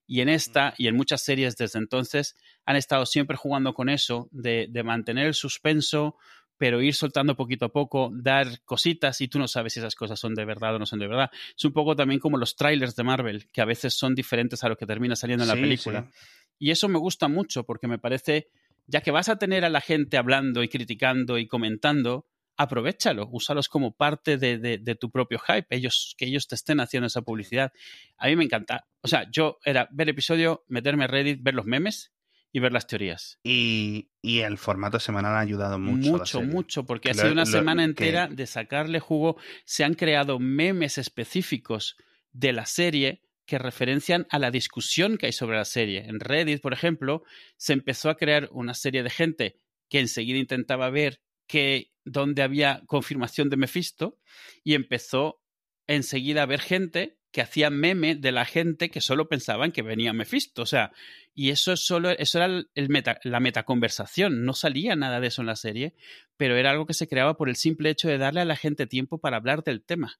Y 0.07 0.21
en 0.21 0.29
esta 0.29 0.73
y 0.77 0.87
en 0.87 0.95
muchas 0.95 1.21
series 1.21 1.55
desde 1.55 1.77
entonces 1.77 2.35
han 2.65 2.75
estado 2.75 3.05
siempre 3.05 3.37
jugando 3.37 3.73
con 3.73 3.89
eso, 3.89 4.27
de, 4.31 4.67
de 4.69 4.83
mantener 4.83 5.27
el 5.27 5.35
suspenso, 5.35 6.15
pero 6.59 6.81
ir 6.81 6.93
soltando 6.93 7.37
poquito 7.37 7.65
a 7.65 7.69
poco, 7.69 8.11
dar 8.13 8.61
cositas 8.65 9.21
y 9.21 9.29
tú 9.29 9.39
no 9.39 9.47
sabes 9.47 9.73
si 9.73 9.79
esas 9.79 9.95
cosas 9.95 10.19
son 10.19 10.35
de 10.35 10.43
verdad 10.43 10.75
o 10.75 10.79
no 10.79 10.85
son 10.85 10.99
de 10.99 11.07
verdad. 11.07 11.31
Es 11.57 11.63
un 11.63 11.71
poco 11.71 11.95
también 11.95 12.19
como 12.19 12.37
los 12.37 12.57
trailers 12.57 12.97
de 12.97 13.03
Marvel, 13.03 13.47
que 13.49 13.61
a 13.61 13.65
veces 13.65 13.93
son 13.93 14.13
diferentes 14.13 14.61
a 14.65 14.69
lo 14.69 14.75
que 14.75 14.85
termina 14.85 15.15
saliendo 15.15 15.45
en 15.45 15.47
la 15.47 15.55
película. 15.55 16.11
Y 16.59 16.71
eso 16.71 16.89
me 16.89 16.99
gusta 16.99 17.29
mucho 17.29 17.63
porque 17.63 17.87
me 17.87 17.97
parece, 17.97 18.49
ya 18.87 18.99
que 18.99 19.09
vas 19.09 19.29
a 19.29 19.37
tener 19.37 19.63
a 19.63 19.69
la 19.69 19.79
gente 19.79 20.17
hablando 20.17 20.61
y 20.61 20.67
criticando 20.67 21.37
y 21.37 21.47
comentando, 21.47 22.27
aprovechalo, 22.57 23.29
úsalos 23.31 23.69
como 23.69 23.95
parte 23.95 24.37
de, 24.37 24.57
de, 24.57 24.95
tu 24.95 25.09
propio 25.11 25.39
hype, 25.39 25.67
ellos, 25.69 26.13
que 26.17 26.25
ellos 26.25 26.45
te 26.49 26.55
estén 26.55 26.81
haciendo 26.81 27.07
esa 27.07 27.21
publicidad. 27.21 27.71
A 28.17 28.27
mí 28.27 28.35
me 28.35 28.43
encanta. 28.43 28.85
O 28.99 29.07
sea, 29.07 29.25
yo 29.31 29.59
era 29.63 29.87
ver 29.93 30.09
episodio, 30.09 30.65
meterme 30.67 31.05
a 31.05 31.07
Reddit, 31.07 31.41
ver 31.41 31.53
los 31.53 31.65
memes 31.65 32.11
y 32.51 32.59
ver 32.59 32.71
las 32.71 32.87
teorías. 32.87 33.39
Y, 33.43 34.09
el 34.23 34.57
formato 34.57 34.99
semanal 34.99 35.35
ha 35.35 35.39
ayudado 35.39 35.79
mucho. 35.79 36.11
Mucho, 36.11 36.41
mucho, 36.41 36.85
porque 36.85 37.11
ha 37.11 37.13
sido 37.13 37.31
una 37.31 37.45
semana 37.45 37.83
entera 37.83 38.27
de 38.27 38.47
sacarle 38.47 38.99
jugo. 38.99 39.37
Se 39.65 39.83
han 39.83 39.93
creado 39.93 40.39
memes 40.39 40.97
específicos 40.97 41.95
de 42.31 42.53
la 42.53 42.65
serie 42.65 43.21
que 43.45 43.57
referencian 43.57 44.27
a 44.29 44.37
la 44.37 44.51
discusión 44.51 45.17
que 45.17 45.27
hay 45.27 45.31
sobre 45.31 45.57
la 45.57 45.65
serie. 45.65 46.05
En 46.07 46.19
Reddit, 46.19 46.61
por 46.61 46.73
ejemplo, 46.73 47.23
se 47.57 47.73
empezó 47.73 48.09
a 48.09 48.17
crear 48.17 48.49
una 48.51 48.73
serie 48.73 49.01
de 49.03 49.09
gente 49.09 49.59
que 49.89 49.99
enseguida 49.99 50.37
intentaba 50.37 50.89
ver 50.89 51.21
que 51.47 51.91
dónde 52.05 52.43
había 52.43 52.83
confirmación 52.85 53.49
de 53.49 53.57
Mephisto 53.57 54.19
y 54.63 54.75
empezó 54.75 55.41
enseguida 55.87 56.43
a 56.43 56.45
ver 56.45 56.61
gente 56.61 57.17
que 57.31 57.41
hacía 57.41 57.69
meme 57.69 58.15
de 58.15 58.31
la 58.31 58.45
gente 58.45 58.89
que 58.89 59.01
solo 59.01 59.27
pensaban 59.27 59.71
que 59.71 59.81
venía 59.81 60.13
Mephisto. 60.13 60.61
O 60.61 60.65
sea, 60.65 60.91
y 61.39 61.51
eso 61.51 61.77
solo, 61.77 62.09
eso 62.09 62.37
era 62.37 62.65
meta, 62.89 63.17
la 63.23 63.39
metaconversación. 63.39 64.43
No 64.43 64.51
salía 64.51 64.97
nada 64.97 65.21
de 65.21 65.27
eso 65.27 65.41
en 65.41 65.45
la 65.47 65.55
serie, 65.55 65.95
pero 66.35 66.57
era 66.57 66.71
algo 66.71 66.85
que 66.85 66.93
se 66.93 67.07
creaba 67.07 67.37
por 67.37 67.47
el 67.47 67.55
simple 67.55 67.89
hecho 67.89 68.09
de 68.09 68.17
darle 68.17 68.41
a 68.41 68.45
la 68.45 68.57
gente 68.57 68.87
tiempo 68.87 69.19
para 69.19 69.37
hablar 69.37 69.63
del 69.63 69.81
tema. 69.81 70.19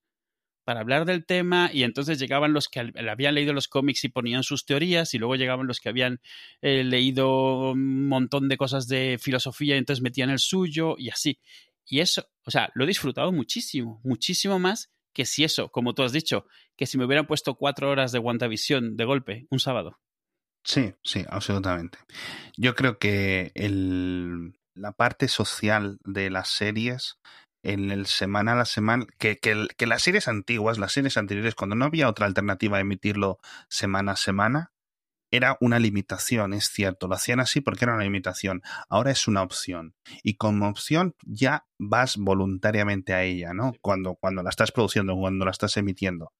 Para 0.64 0.80
hablar 0.80 1.04
del 1.04 1.26
tema, 1.26 1.68
y 1.74 1.82
entonces 1.82 2.18
llegaban 2.18 2.54
los 2.54 2.68
que 2.68 2.90
habían 3.06 3.34
leído 3.34 3.52
los 3.52 3.68
cómics 3.68 4.02
y 4.04 4.08
ponían 4.08 4.42
sus 4.42 4.64
teorías, 4.64 5.12
y 5.12 5.18
luego 5.18 5.36
llegaban 5.36 5.66
los 5.66 5.78
que 5.78 5.90
habían 5.90 6.22
eh, 6.62 6.84
leído 6.84 7.72
un 7.72 8.08
montón 8.08 8.48
de 8.48 8.56
cosas 8.56 8.88
de 8.88 9.18
filosofía 9.20 9.74
y 9.74 9.78
entonces 9.78 10.02
metían 10.02 10.30
el 10.30 10.38
suyo, 10.38 10.94
y 10.96 11.10
así. 11.10 11.38
Y 11.84 12.00
eso, 12.00 12.30
o 12.46 12.50
sea, 12.50 12.70
lo 12.72 12.84
he 12.84 12.86
disfrutado 12.86 13.30
muchísimo, 13.30 14.00
muchísimo 14.04 14.58
más 14.58 14.90
que 15.12 15.26
si 15.26 15.44
eso, 15.44 15.68
como 15.68 15.92
tú 15.92 16.02
has 16.02 16.12
dicho, 16.12 16.46
que 16.76 16.86
si 16.86 16.96
me 16.96 17.04
hubieran 17.04 17.26
puesto 17.26 17.56
cuatro 17.56 17.90
horas 17.90 18.10
de 18.10 18.20
WandaVision 18.20 18.96
de 18.96 19.04
golpe, 19.04 19.46
un 19.50 19.60
sábado. 19.60 19.98
Sí, 20.62 20.94
sí, 21.02 21.24
absolutamente. 21.28 21.98
Yo 22.56 22.74
creo 22.74 22.98
que 22.98 23.50
el, 23.54 24.54
la 24.74 24.92
parte 24.92 25.28
social 25.28 25.98
de 26.04 26.30
las 26.30 26.48
series 26.48 27.18
en 27.62 27.90
el 27.90 28.06
semana 28.06 28.58
a 28.60 28.64
semana, 28.64 29.06
que, 29.18 29.38
que, 29.38 29.66
que, 29.76 29.86
las 29.86 30.02
series 30.02 30.28
antiguas, 30.28 30.78
las 30.78 30.92
series 30.92 31.16
anteriores, 31.18 31.54
cuando 31.54 31.76
no 31.76 31.84
había 31.86 32.08
otra 32.08 32.26
alternativa 32.26 32.78
a 32.78 32.80
emitirlo 32.80 33.38
semana 33.68 34.12
a 34.12 34.16
semana, 34.16 34.72
era 35.32 35.56
una 35.60 35.78
limitación, 35.78 36.54
es 36.54 36.66
cierto, 36.70 37.08
lo 37.08 37.14
hacían 37.14 37.40
así 37.40 37.60
porque 37.60 37.84
era 37.84 37.94
una 37.94 38.04
limitación, 38.04 38.62
ahora 38.88 39.12
es 39.12 39.28
una 39.28 39.42
opción 39.42 39.94
y 40.24 40.34
como 40.36 40.68
opción 40.68 41.14
ya 41.24 41.66
vas 41.78 42.16
voluntariamente 42.16 43.14
a 43.14 43.22
ella, 43.24 43.54
¿no? 43.54 43.72
Cuando, 43.80 44.16
cuando 44.16 44.42
la 44.42 44.50
estás 44.50 44.72
produciendo, 44.72 45.16
cuando 45.16 45.44
la 45.44 45.52
estás 45.52 45.76
emitiendo. 45.76 46.32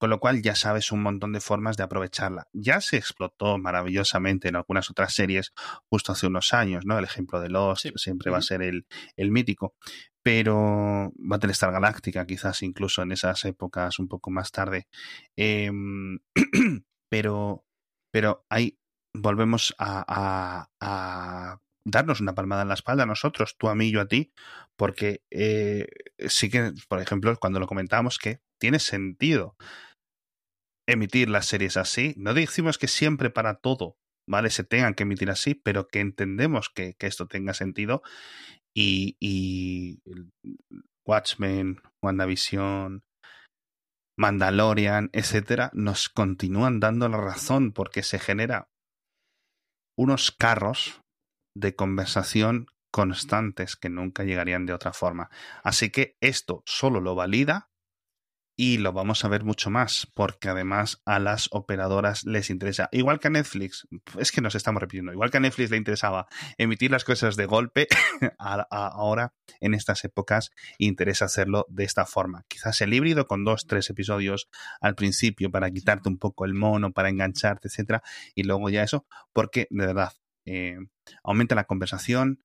Con 0.00 0.10
lo 0.10 0.18
cual 0.18 0.42
ya 0.42 0.56
sabes 0.56 0.90
un 0.90 1.02
montón 1.02 1.32
de 1.32 1.40
formas 1.40 1.76
de 1.76 1.84
aprovecharla. 1.84 2.48
Ya 2.52 2.80
se 2.80 2.96
explotó 2.96 3.58
maravillosamente 3.58 4.48
en 4.48 4.56
algunas 4.56 4.90
otras 4.90 5.14
series 5.14 5.52
justo 5.88 6.10
hace 6.10 6.26
unos 6.26 6.52
años, 6.54 6.84
¿no? 6.86 6.98
El 6.98 7.04
ejemplo 7.04 7.40
de 7.40 7.50
Lost 7.50 7.86
siempre 7.96 8.32
va 8.32 8.38
a 8.38 8.42
ser 8.42 8.62
el, 8.62 8.86
el 9.16 9.30
mítico 9.30 9.74
pero 10.22 11.12
Battlestar 11.16 11.72
Galáctica 11.72 12.26
quizás 12.26 12.62
incluso 12.62 13.02
en 13.02 13.12
esas 13.12 13.42
épocas 13.46 13.98
un 13.98 14.08
poco 14.08 14.30
más 14.30 14.52
tarde. 14.52 14.86
Em, 15.36 16.18
pero 17.08 17.64
pero 18.10 18.44
ahí 18.48 18.78
volvemos 19.14 19.74
a, 19.78 20.68
darnos 21.84 22.20
una 22.20 22.34
palmada 22.34 22.62
en 22.62 22.68
la 22.68 22.74
espalda 22.74 23.04
a 23.04 23.06
nosotros, 23.06 23.56
tú 23.58 23.68
a 23.68 23.74
mí, 23.74 23.90
yo 23.90 24.00
a 24.00 24.08
ti, 24.08 24.32
porque 24.76 25.22
eh, 25.30 25.86
sí 26.28 26.50
que, 26.50 26.72
por 26.88 27.00
ejemplo, 27.00 27.34
cuando 27.40 27.58
lo 27.58 27.66
comentábamos, 27.66 28.18
que 28.18 28.40
tiene 28.58 28.78
sentido 28.78 29.56
emitir 30.92 31.28
las 31.28 31.46
series 31.46 31.76
así. 31.76 32.14
No 32.16 32.34
decimos 32.34 32.78
que 32.78 32.88
siempre 32.88 33.30
para 33.30 33.56
todo, 33.56 33.96
¿vale? 34.28 34.50
Se 34.50 34.64
tengan 34.64 34.94
que 34.94 35.04
emitir 35.04 35.30
así, 35.30 35.54
pero 35.54 35.88
que 35.88 36.00
entendemos 36.00 36.70
que, 36.70 36.96
esto 36.98 37.26
tenga 37.26 37.54
sentido. 37.54 38.02
Y, 38.74 39.16
y 39.20 40.00
Watchmen, 41.06 41.80
WandaVision, 42.02 43.02
Mandalorian, 44.18 45.10
etcétera, 45.12 45.70
nos 45.72 46.08
continúan 46.08 46.78
dando 46.78 47.08
la 47.08 47.16
razón 47.16 47.72
porque 47.72 48.02
se 48.02 48.18
genera 48.18 48.68
unos 49.98 50.30
carros 50.30 51.00
de 51.56 51.74
conversación 51.74 52.66
constantes 52.92 53.76
que 53.76 53.88
nunca 53.88 54.24
llegarían 54.24 54.66
de 54.66 54.74
otra 54.74 54.92
forma. 54.92 55.30
Así 55.62 55.90
que 55.90 56.16
esto 56.20 56.62
solo 56.66 57.00
lo 57.00 57.14
valida 57.14 57.69
y 58.60 58.76
lo 58.76 58.92
vamos 58.92 59.24
a 59.24 59.28
ver 59.28 59.42
mucho 59.42 59.70
más, 59.70 60.06
porque 60.12 60.50
además 60.50 61.00
a 61.06 61.18
las 61.18 61.48
operadoras 61.50 62.24
les 62.26 62.50
interesa. 62.50 62.90
Igual 62.92 63.18
que 63.18 63.28
a 63.28 63.30
Netflix, 63.30 63.88
es 64.18 64.32
que 64.32 64.42
nos 64.42 64.54
estamos 64.54 64.82
repitiendo, 64.82 65.14
igual 65.14 65.30
que 65.30 65.38
a 65.38 65.40
Netflix 65.40 65.70
le 65.70 65.78
interesaba 65.78 66.26
emitir 66.58 66.90
las 66.90 67.04
cosas 67.04 67.36
de 67.36 67.46
golpe, 67.46 67.88
ahora 68.38 69.32
en 69.60 69.72
estas 69.72 70.04
épocas 70.04 70.50
interesa 70.76 71.24
hacerlo 71.24 71.64
de 71.70 71.84
esta 71.84 72.04
forma. 72.04 72.44
Quizás 72.48 72.82
el 72.82 72.92
híbrido 72.92 73.26
con 73.26 73.46
dos, 73.46 73.66
tres 73.66 73.88
episodios 73.88 74.50
al 74.82 74.94
principio 74.94 75.50
para 75.50 75.70
quitarte 75.70 76.10
un 76.10 76.18
poco 76.18 76.44
el 76.44 76.52
mono, 76.52 76.92
para 76.92 77.08
engancharte, 77.08 77.68
etcétera, 77.68 78.02
y 78.34 78.42
luego 78.42 78.68
ya 78.68 78.82
eso, 78.82 79.06
porque 79.32 79.68
de 79.70 79.86
verdad 79.86 80.12
eh, 80.44 80.76
aumenta 81.24 81.54
la 81.54 81.64
conversación, 81.64 82.42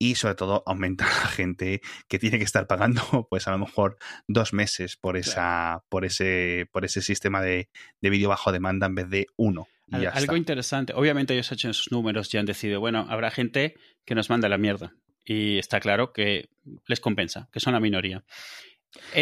y 0.00 0.16
sobre 0.16 0.34
todo 0.34 0.64
aumenta 0.66 1.04
la 1.04 1.28
gente 1.28 1.80
que 2.08 2.18
tiene 2.18 2.38
que 2.38 2.44
estar 2.44 2.66
pagando 2.66 3.28
pues 3.30 3.46
a 3.46 3.52
lo 3.52 3.58
mejor 3.58 3.98
dos 4.26 4.52
meses 4.52 4.96
por 4.96 5.16
esa 5.16 5.84
por 5.88 6.04
ese 6.04 6.66
por 6.72 6.84
ese 6.84 7.02
sistema 7.02 7.40
de, 7.40 7.68
de 8.00 8.10
vídeo 8.10 8.28
bajo 8.28 8.50
demanda 8.50 8.86
en 8.86 8.96
vez 8.96 9.08
de 9.10 9.26
uno 9.36 9.68
algo 9.92 10.36
interesante 10.36 10.92
obviamente 10.94 11.34
ellos 11.34 11.50
han 11.52 11.56
hecho 11.56 11.72
sus 11.72 11.92
números 11.92 12.32
y 12.34 12.38
han 12.38 12.46
decidido 12.46 12.80
bueno 12.80 13.06
habrá 13.08 13.30
gente 13.30 13.74
que 14.04 14.14
nos 14.14 14.30
manda 14.30 14.48
la 14.48 14.58
mierda 14.58 14.94
y 15.24 15.58
está 15.58 15.80
claro 15.80 16.12
que 16.12 16.48
les 16.86 17.00
compensa 17.00 17.48
que 17.52 17.60
son 17.60 17.74
la 17.74 17.80
minoría. 17.80 18.24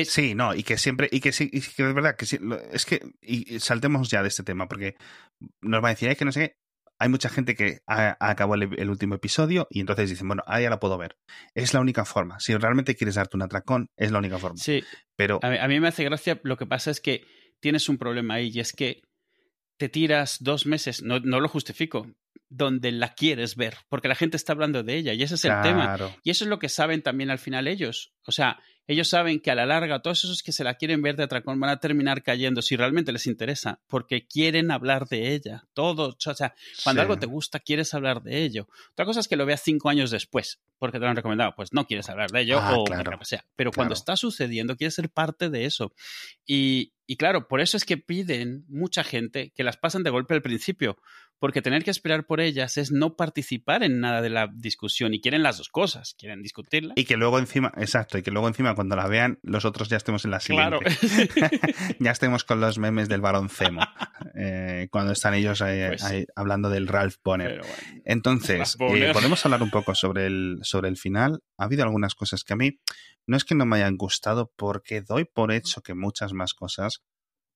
Sí, 0.06 0.34
no, 0.34 0.54
y 0.54 0.62
que 0.62 0.78
siempre, 0.78 1.10
y 1.12 1.20
que 1.20 1.32
sí, 1.32 1.50
y 1.52 1.60
que 1.60 1.86
es 1.86 1.94
verdad 1.94 2.16
que 2.16 2.24
sí, 2.24 2.38
es 2.72 2.86
que, 2.86 3.02
y 3.20 3.60
saltemos 3.60 4.08
ya 4.08 4.22
de 4.22 4.28
este 4.28 4.42
tema, 4.42 4.66
porque 4.66 4.96
nos 5.60 5.84
va 5.84 5.88
a 5.88 5.90
decir, 5.90 6.16
que 6.16 6.24
no 6.24 6.32
sé 6.32 6.56
hay 6.98 7.08
mucha 7.08 7.28
gente 7.28 7.54
que 7.54 7.78
ha, 7.86 8.16
acabó 8.20 8.54
el, 8.54 8.90
último 8.90 9.14
episodio 9.14 9.68
y 9.70 9.80
entonces 9.80 10.10
dicen, 10.10 10.26
bueno, 10.26 10.42
ahí 10.46 10.64
ya 10.64 10.70
la 10.70 10.80
puedo 10.80 10.98
ver. 10.98 11.16
Es 11.54 11.72
la 11.74 11.80
única 11.80 12.04
forma. 12.04 12.40
Si 12.40 12.56
realmente 12.56 12.96
quieres 12.96 13.14
darte 13.14 13.36
un 13.36 13.42
atracón, 13.42 13.90
es 13.96 14.10
la 14.10 14.18
única 14.18 14.38
forma. 14.38 14.58
Sí. 14.58 14.82
Pero. 15.16 15.38
A 15.42 15.68
mí, 15.68 15.80
me 15.80 15.88
hace 15.88 16.04
gracia. 16.04 16.40
Lo 16.42 16.56
que 16.56 16.66
pasa 16.66 16.90
es 16.90 17.00
que 17.00 17.24
tienes 17.60 17.88
un 17.88 17.98
problema 17.98 18.34
ahí 18.34 18.50
y 18.52 18.60
es 18.60 18.72
que 18.72 19.02
te 19.76 19.88
tiras 19.88 20.38
dos 20.40 20.66
meses, 20.66 21.02
no, 21.02 21.20
no 21.20 21.38
lo 21.38 21.48
justifico, 21.48 22.08
donde 22.50 22.92
la 22.92 23.14
quieres 23.14 23.56
ver, 23.56 23.76
porque 23.88 24.08
la 24.08 24.14
gente 24.14 24.36
está 24.36 24.52
hablando 24.52 24.82
de 24.82 24.96
ella 24.96 25.12
y 25.12 25.22
ese 25.22 25.34
es 25.34 25.44
el 25.44 25.60
tema. 25.62 25.96
Y 26.22 26.30
eso 26.30 26.44
es 26.44 26.50
lo 26.50 26.58
que 26.58 26.68
saben 26.68 27.02
también 27.02 27.30
al 27.30 27.38
final 27.38 27.68
ellos. 27.68 28.12
O 28.24 28.32
sea, 28.32 28.58
ellos 28.88 29.08
saben 29.08 29.38
que 29.40 29.50
a 29.50 29.54
la 29.54 29.66
larga 29.66 30.00
todos 30.00 30.24
esos 30.24 30.42
que 30.42 30.50
se 30.50 30.64
la 30.64 30.74
quieren 30.74 31.02
ver 31.02 31.14
de 31.14 31.24
atracón 31.24 31.60
van 31.60 31.68
a 31.68 31.78
terminar 31.78 32.22
cayendo 32.22 32.62
si 32.62 32.74
realmente 32.74 33.12
les 33.12 33.26
interesa, 33.26 33.80
porque 33.86 34.26
quieren 34.26 34.70
hablar 34.70 35.06
de 35.08 35.34
ella. 35.34 35.64
Todos, 35.74 36.26
o 36.26 36.34
sea, 36.34 36.54
cuando 36.82 37.02
algo 37.02 37.18
te 37.18 37.26
gusta, 37.26 37.60
quieres 37.60 37.92
hablar 37.92 38.22
de 38.22 38.42
ello. 38.42 38.66
Otra 38.92 39.04
cosa 39.04 39.20
es 39.20 39.28
que 39.28 39.36
lo 39.36 39.44
veas 39.44 39.60
cinco 39.62 39.90
años 39.90 40.10
después, 40.10 40.60
porque 40.78 40.98
te 40.98 41.04
lo 41.04 41.10
han 41.10 41.16
recomendado, 41.16 41.52
pues 41.54 41.74
no 41.74 41.86
quieres 41.86 42.08
hablar 42.08 42.30
de 42.30 42.40
ello 42.40 42.58
ah, 42.60 42.78
o 42.78 42.86
lo 42.86 43.18
que 43.18 43.24
sea. 43.26 43.44
Pero 43.56 43.72
cuando 43.72 43.92
está 43.92 44.16
sucediendo, 44.16 44.74
quieres 44.74 44.94
ser 44.94 45.10
parte 45.10 45.50
de 45.50 45.66
eso. 45.66 45.92
Y, 46.46 46.94
y 47.06 47.16
claro, 47.16 47.46
por 47.46 47.60
eso 47.60 47.76
es 47.76 47.84
que 47.84 47.98
piden 47.98 48.64
mucha 48.68 49.04
gente 49.04 49.52
que 49.54 49.64
las 49.64 49.76
pasen 49.76 50.02
de 50.02 50.10
golpe 50.10 50.32
al 50.32 50.42
principio, 50.42 50.96
porque 51.38 51.62
tener 51.62 51.84
que 51.84 51.90
esperar 51.90 52.26
por 52.26 52.40
ellas 52.40 52.76
es 52.76 52.90
no 52.90 53.16
participar 53.16 53.82
en 53.82 54.00
nada 54.00 54.20
de 54.20 54.30
la 54.30 54.48
discusión 54.52 55.14
y 55.14 55.20
quieren 55.20 55.42
las 55.42 55.58
dos 55.58 55.68
cosas, 55.68 56.14
quieren 56.18 56.42
discutirla. 56.42 56.94
Y 56.96 57.04
que 57.04 57.16
luego 57.16 57.38
encima, 57.38 57.72
exacto, 57.76 58.18
y 58.18 58.22
que 58.22 58.30
luego 58.30 58.48
encima 58.48 58.74
cuando 58.74 58.96
la 58.96 59.06
vean 59.06 59.38
los 59.42 59.64
otros 59.64 59.88
ya 59.88 59.96
estemos 59.96 60.24
en 60.24 60.32
la 60.32 60.40
siguiente. 60.40 60.78
Claro. 60.78 61.50
ya 62.00 62.10
estemos 62.10 62.44
con 62.44 62.60
los 62.60 62.78
memes 62.78 63.08
del 63.08 63.20
varón 63.20 63.48
Zemo, 63.48 63.82
eh, 64.34 64.88
cuando 64.90 65.12
están 65.12 65.34
ellos 65.34 65.58
pues 65.58 66.04
hablando 66.34 66.70
del 66.70 66.88
Ralph 66.88 67.16
Bonner. 67.22 67.60
Entonces, 68.04 68.76
eh, 68.80 69.10
podemos 69.12 69.44
hablar 69.44 69.62
un 69.62 69.70
poco 69.70 69.94
sobre 69.94 70.26
el, 70.26 70.58
sobre 70.62 70.88
el 70.88 70.96
final. 70.96 71.40
Ha 71.56 71.64
habido 71.64 71.84
algunas 71.84 72.14
cosas 72.14 72.44
que 72.44 72.52
a 72.52 72.56
mí 72.56 72.78
no 73.26 73.36
es 73.36 73.44
que 73.44 73.54
no 73.54 73.66
me 73.66 73.76
hayan 73.76 73.96
gustado 73.96 74.52
porque 74.56 75.02
doy 75.02 75.24
por 75.24 75.52
hecho 75.52 75.82
que 75.82 75.94
muchas 75.94 76.32
más 76.32 76.54
cosas 76.54 77.02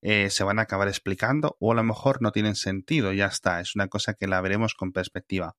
eh, 0.03 0.31
se 0.31 0.43
van 0.43 0.59
a 0.59 0.63
acabar 0.63 0.89
explicando 0.89 1.57
o 1.61 1.73
a 1.73 1.75
lo 1.77 1.85
mejor 1.85 2.21
no 2.21 2.33
tienen 2.33 2.57
sentido, 2.57 3.13
ya 3.13 3.27
está, 3.27 3.61
es 3.61 3.77
una 3.77 3.89
cosa 3.89 4.15
que 4.15 4.27
la 4.27 4.41
veremos 4.41 4.75
con 4.75 4.93
perspectiva. 4.93 5.57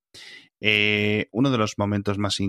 Eh, 0.59 1.29
uno 1.31 1.49
de 1.49 1.57
los 1.57 1.77
momentos 1.77 2.17
más 2.17 2.39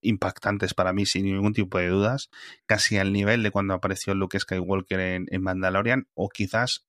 impactantes 0.00 0.72
para 0.72 0.92
mí, 0.92 1.04
sin 1.04 1.26
ningún 1.26 1.52
tipo 1.52 1.78
de 1.78 1.88
dudas, 1.88 2.30
casi 2.66 2.96
al 2.96 3.12
nivel 3.12 3.42
de 3.42 3.50
cuando 3.50 3.74
apareció 3.74 4.14
Luke 4.14 4.38
Skywalker 4.38 5.00
en, 5.00 5.26
en 5.30 5.42
Mandalorian, 5.42 6.06
o 6.14 6.28
quizás 6.28 6.86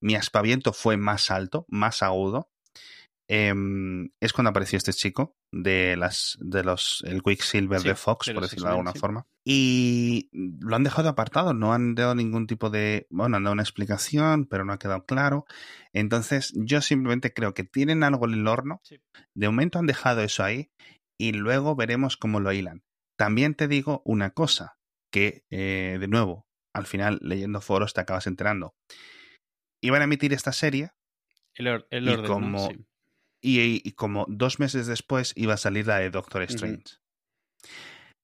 mi 0.00 0.14
aspaviento 0.14 0.72
fue 0.72 0.96
más 0.96 1.30
alto, 1.30 1.66
más 1.68 2.02
agudo, 2.02 2.50
em, 3.28 4.10
es 4.20 4.32
cuando 4.32 4.50
apareció 4.50 4.76
este 4.76 4.92
chico 4.92 5.36
de 5.52 5.96
las 5.96 6.36
de 6.40 6.64
los 6.64 7.02
el 7.06 7.22
Quicksilver 7.22 7.80
de 7.82 7.94
Fox, 7.94 8.30
por 8.32 8.42
decirlo 8.42 8.66
de 8.66 8.72
alguna 8.72 8.94
forma. 8.94 9.26
Y 9.44 10.28
lo 10.32 10.74
han 10.76 10.84
dejado 10.84 11.08
apartado, 11.08 11.54
no 11.54 11.72
han 11.72 11.94
dado 11.94 12.14
ningún 12.14 12.46
tipo 12.46 12.70
de, 12.70 13.06
bueno, 13.10 13.36
han 13.36 13.44
dado 13.44 13.52
una 13.52 13.62
explicación, 13.62 14.46
pero 14.46 14.64
no 14.64 14.72
ha 14.72 14.78
quedado 14.78 15.04
claro. 15.06 15.46
Entonces, 15.92 16.52
yo 16.54 16.82
simplemente 16.82 17.32
creo 17.32 17.54
que 17.54 17.64
tienen 17.64 18.02
algo 18.02 18.26
en 18.26 18.34
el 18.34 18.46
horno. 18.46 18.82
De 19.34 19.48
momento 19.48 19.78
han 19.78 19.86
dejado 19.86 20.22
eso 20.22 20.44
ahí 20.44 20.70
y 21.18 21.32
luego 21.32 21.76
veremos 21.76 22.16
cómo 22.16 22.40
lo 22.40 22.52
hilan. 22.52 22.82
También 23.16 23.54
te 23.54 23.68
digo 23.68 24.02
una 24.04 24.30
cosa, 24.30 24.78
que 25.10 25.44
eh, 25.50 25.98
de 26.00 26.08
nuevo, 26.08 26.46
al 26.74 26.86
final 26.86 27.18
leyendo 27.22 27.60
foros 27.60 27.94
te 27.94 28.00
acabas 28.00 28.26
enterando. 28.26 28.74
Iban 29.82 30.02
a 30.02 30.04
emitir 30.04 30.32
esta 30.32 30.52
serie. 30.52 30.92
El, 31.54 31.68
orden, 32.08 32.26
como, 32.26 32.68
y, 33.40 33.92
como 33.92 34.26
dos 34.28 34.58
meses 34.58 34.86
después 34.86 35.32
iba 35.36 35.54
a 35.54 35.58
salir 35.58 35.86
la 35.86 35.98
de 35.98 36.10
Doctor 36.10 36.42
Strange. 36.42 36.96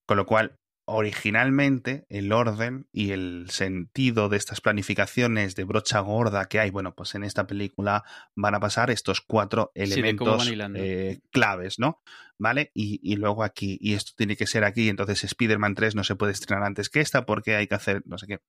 Con 0.05 0.17
lo 0.17 0.25
cual, 0.25 0.57
originalmente 0.87 2.05
el 2.09 2.31
orden 2.31 2.87
y 2.91 3.11
el 3.11 3.47
sentido 3.49 4.29
de 4.29 4.37
estas 4.37 4.61
planificaciones 4.61 5.55
de 5.55 5.63
brocha 5.63 5.99
gorda 5.99 6.45
que 6.45 6.59
hay, 6.59 6.69
bueno, 6.69 6.93
pues 6.93 7.15
en 7.15 7.23
esta 7.23 7.47
película 7.47 8.03
van 8.35 8.55
a 8.55 8.59
pasar 8.59 8.91
estos 8.91 9.21
cuatro 9.21 9.71
elementos 9.73 10.51
eh, 10.75 11.19
claves, 11.31 11.79
¿no? 11.79 12.01
¿Vale? 12.37 12.71
Y, 12.73 12.99
y, 13.01 13.15
luego 13.15 13.43
aquí, 13.43 13.77
y 13.79 13.93
esto 13.93 14.11
tiene 14.17 14.35
que 14.35 14.45
ser 14.45 14.65
aquí, 14.65 14.89
entonces 14.89 15.23
Spider-Man 15.23 15.73
3 15.73 15.95
no 15.95 16.03
se 16.03 16.15
puede 16.15 16.33
estrenar 16.33 16.65
antes 16.65 16.89
que 16.89 16.99
esta 16.99 17.25
porque 17.25 17.55
hay 17.55 17.67
que 17.67 17.75
hacer 17.75 18.03
no 18.05 18.17
sé 18.17 18.27
qué 18.27 18.39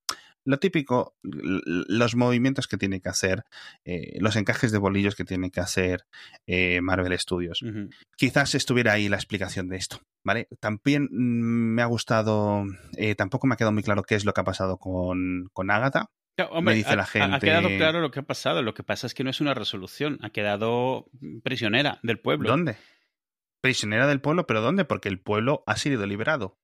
lo 0.47 0.59
típico, 0.59 1.17
los 1.23 2.15
movimientos 2.15 2.67
que 2.69 2.77
tiene 2.77 3.01
que 3.01 3.09
hacer, 3.09 3.43
eh, 3.83 4.17
los 4.21 4.37
encajes 4.37 4.71
de 4.71 4.77
bolillos 4.77 5.15
que 5.15 5.25
tiene 5.25 5.51
que 5.51 5.59
hacer 5.59 6.05
eh, 6.47 6.79
Marvel 6.79 7.17
Studios. 7.19 7.63
Quizás 8.15 8.55
estuviera 8.55 8.93
ahí 8.93 9.09
la 9.09 9.17
explicación 9.17 9.67
de 9.67 9.75
esto, 9.75 9.99
¿vale? 10.23 10.47
También 10.61 11.09
mm, 11.11 11.75
me 11.75 11.81
ha 11.81 11.85
gustado, 11.85 12.63
eh, 12.95 13.15
tampoco 13.15 13.45
me 13.45 13.55
ha 13.55 13.57
quedado 13.57 13.73
muy 13.73 13.83
claro 13.83 14.03
qué 14.03 14.15
es 14.15 14.23
lo 14.23 14.33
que 14.33 14.39
ha 14.39 14.45
pasado 14.45 14.77
con, 14.77 15.49
con 15.51 15.69
Agatha. 15.69 16.09
me 16.61 16.75
dice 16.75 16.95
la 16.95 17.05
gente... 17.05 17.35
ha, 17.35 17.39
quedado 17.41 17.67
claro 17.67 17.99
lo 17.99 18.11
que 18.11 18.21
ha 18.21 18.25
pasado. 18.25 18.61
Lo 18.61 18.73
que 18.73 18.83
pasa 18.83 19.05
es 19.05 19.13
que 19.13 19.25
no 19.25 19.29
es 19.29 19.41
una 19.41 19.53
resolución. 19.53 20.17
Ha 20.21 20.29
quedado 20.29 21.07
prisionera 21.43 21.99
del 22.03 22.19
pueblo. 22.19 22.49
¿Dónde? 22.49 22.77
Prisionera 23.61 24.07
del 24.07 24.21
pueblo, 24.21 24.47
pero 24.47 24.61
¿dónde? 24.61 24.85
Porque 24.85 25.09
el 25.09 25.19
pueblo 25.19 25.63
ha 25.65 25.77
sido 25.77 26.05
liberado. 26.05 26.57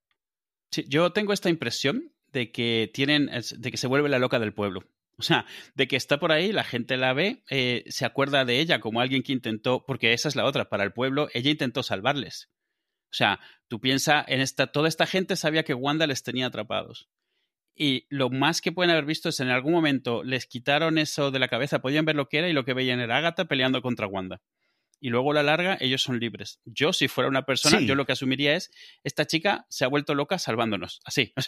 Sí, 0.71 0.85
yo 0.87 1.11
tengo 1.11 1.33
esta 1.33 1.49
impresión 1.49 2.13
de 2.31 2.51
que 2.51 2.89
tienen, 2.93 3.29
de 3.57 3.71
que 3.71 3.77
se 3.77 3.87
vuelve 3.87 4.09
la 4.09 4.19
loca 4.19 4.39
del 4.39 4.53
pueblo. 4.53 4.83
O 5.17 5.21
sea, 5.21 5.45
de 5.75 5.87
que 5.87 5.95
está 5.95 6.19
por 6.19 6.31
ahí, 6.31 6.51
la 6.51 6.63
gente 6.63 6.97
la 6.97 7.13
ve, 7.13 7.43
eh, 7.49 7.83
se 7.87 8.05
acuerda 8.05 8.45
de 8.45 8.59
ella 8.59 8.79
como 8.79 8.99
alguien 8.99 9.21
que 9.21 9.31
intentó, 9.31 9.85
porque 9.85 10.13
esa 10.13 10.27
es 10.27 10.35
la 10.35 10.45
otra, 10.45 10.69
para 10.69 10.83
el 10.83 10.91
pueblo, 10.91 11.29
ella 11.33 11.51
intentó 11.51 11.83
salvarles. 11.83 12.49
O 13.05 13.15
sea, 13.15 13.39
tú 13.67 13.79
piensas 13.79 14.25
en 14.27 14.41
esta, 14.41 14.67
toda 14.67 14.87
esta 14.87 15.05
gente 15.05 15.35
sabía 15.35 15.63
que 15.63 15.75
Wanda 15.75 16.07
les 16.07 16.23
tenía 16.23 16.47
atrapados. 16.47 17.09
Y 17.75 18.07
lo 18.09 18.29
más 18.29 18.61
que 18.61 18.71
pueden 18.71 18.91
haber 18.91 19.05
visto 19.05 19.29
es 19.29 19.39
en 19.39 19.49
algún 19.49 19.71
momento 19.71 20.23
les 20.23 20.47
quitaron 20.47 20.97
eso 20.97 21.29
de 21.29 21.39
la 21.39 21.47
cabeza, 21.47 21.81
podían 21.81 22.05
ver 22.05 22.15
lo 22.15 22.27
que 22.27 22.39
era 22.39 22.49
y 22.49 22.53
lo 22.53 22.65
que 22.65 22.73
veían 22.73 22.99
era 22.99 23.17
Agatha 23.17 23.45
peleando 23.45 23.81
contra 23.81 24.07
Wanda. 24.07 24.41
Y 25.03 25.09
luego 25.09 25.31
a 25.31 25.33
la 25.33 25.43
larga 25.43 25.77
ellos 25.81 26.01
son 26.01 26.17
libres. 26.17 26.61
Yo, 26.63 26.93
si 26.93 27.09
fuera 27.09 27.27
una 27.27 27.41
persona, 27.41 27.81
yo 27.81 27.93
lo 27.93 28.05
que 28.05 28.13
asumiría 28.13 28.55
es, 28.55 28.71
esta 29.03 29.25
chica 29.25 29.65
se 29.67 29.83
ha 29.83 29.89
vuelto 29.89 30.15
loca 30.15 30.39
salvándonos. 30.39 31.01
Así. 31.03 31.33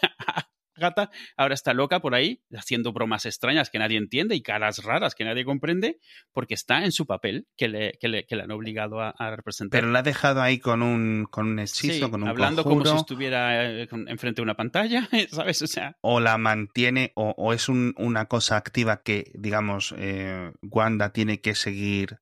O 0.75 0.77
sea, 0.77 0.89
gata 0.89 1.09
ahora 1.37 1.53
está 1.53 1.73
loca 1.73 2.01
por 2.01 2.15
ahí 2.15 2.43
haciendo 2.53 2.91
bromas 2.91 3.25
extrañas 3.25 3.69
que 3.69 3.79
nadie 3.79 3.97
entiende 3.97 4.35
y 4.35 4.41
caras 4.41 4.83
raras 4.83 5.15
que 5.15 5.23
nadie 5.23 5.45
comprende 5.45 5.99
porque 6.33 6.53
está 6.53 6.83
en 6.83 6.91
su 6.91 7.05
papel 7.05 7.47
que 7.55 7.69
le, 7.69 7.93
que 7.93 8.09
le, 8.09 8.25
que 8.25 8.35
le 8.35 8.43
han 8.43 8.51
obligado 8.51 8.99
a, 8.99 9.13
representar. 9.37 9.79
Pero 9.79 9.93
la 9.93 9.99
ha 9.99 10.03
dejado 10.03 10.41
ahí 10.41 10.59
con 10.59 10.81
un, 10.81 11.27
con 11.31 11.47
un 11.47 11.59
hechizo, 11.59 12.11
con 12.11 12.23
un 12.23 12.27
hablando 12.27 12.65
como 12.65 12.85
si 12.85 12.93
estuviera 12.93 13.71
eh, 13.71 13.87
enfrente 14.07 14.41
de 14.41 14.41
una 14.41 14.57
pantalla, 14.57 15.07
¿sabes? 15.31 15.61
O 15.61 15.67
sea... 15.67 15.95
O 16.01 16.19
la 16.19 16.37
mantiene 16.37 17.13
o, 17.15 17.33
o 17.37 17.53
es 17.53 17.69
un, 17.69 17.93
una 17.97 18.25
cosa 18.25 18.57
activa 18.57 19.01
que, 19.01 19.31
digamos, 19.33 19.95
eh, 19.97 20.51
Wanda 20.61 21.13
tiene 21.13 21.39
que 21.39 21.55
seguir 21.55 22.19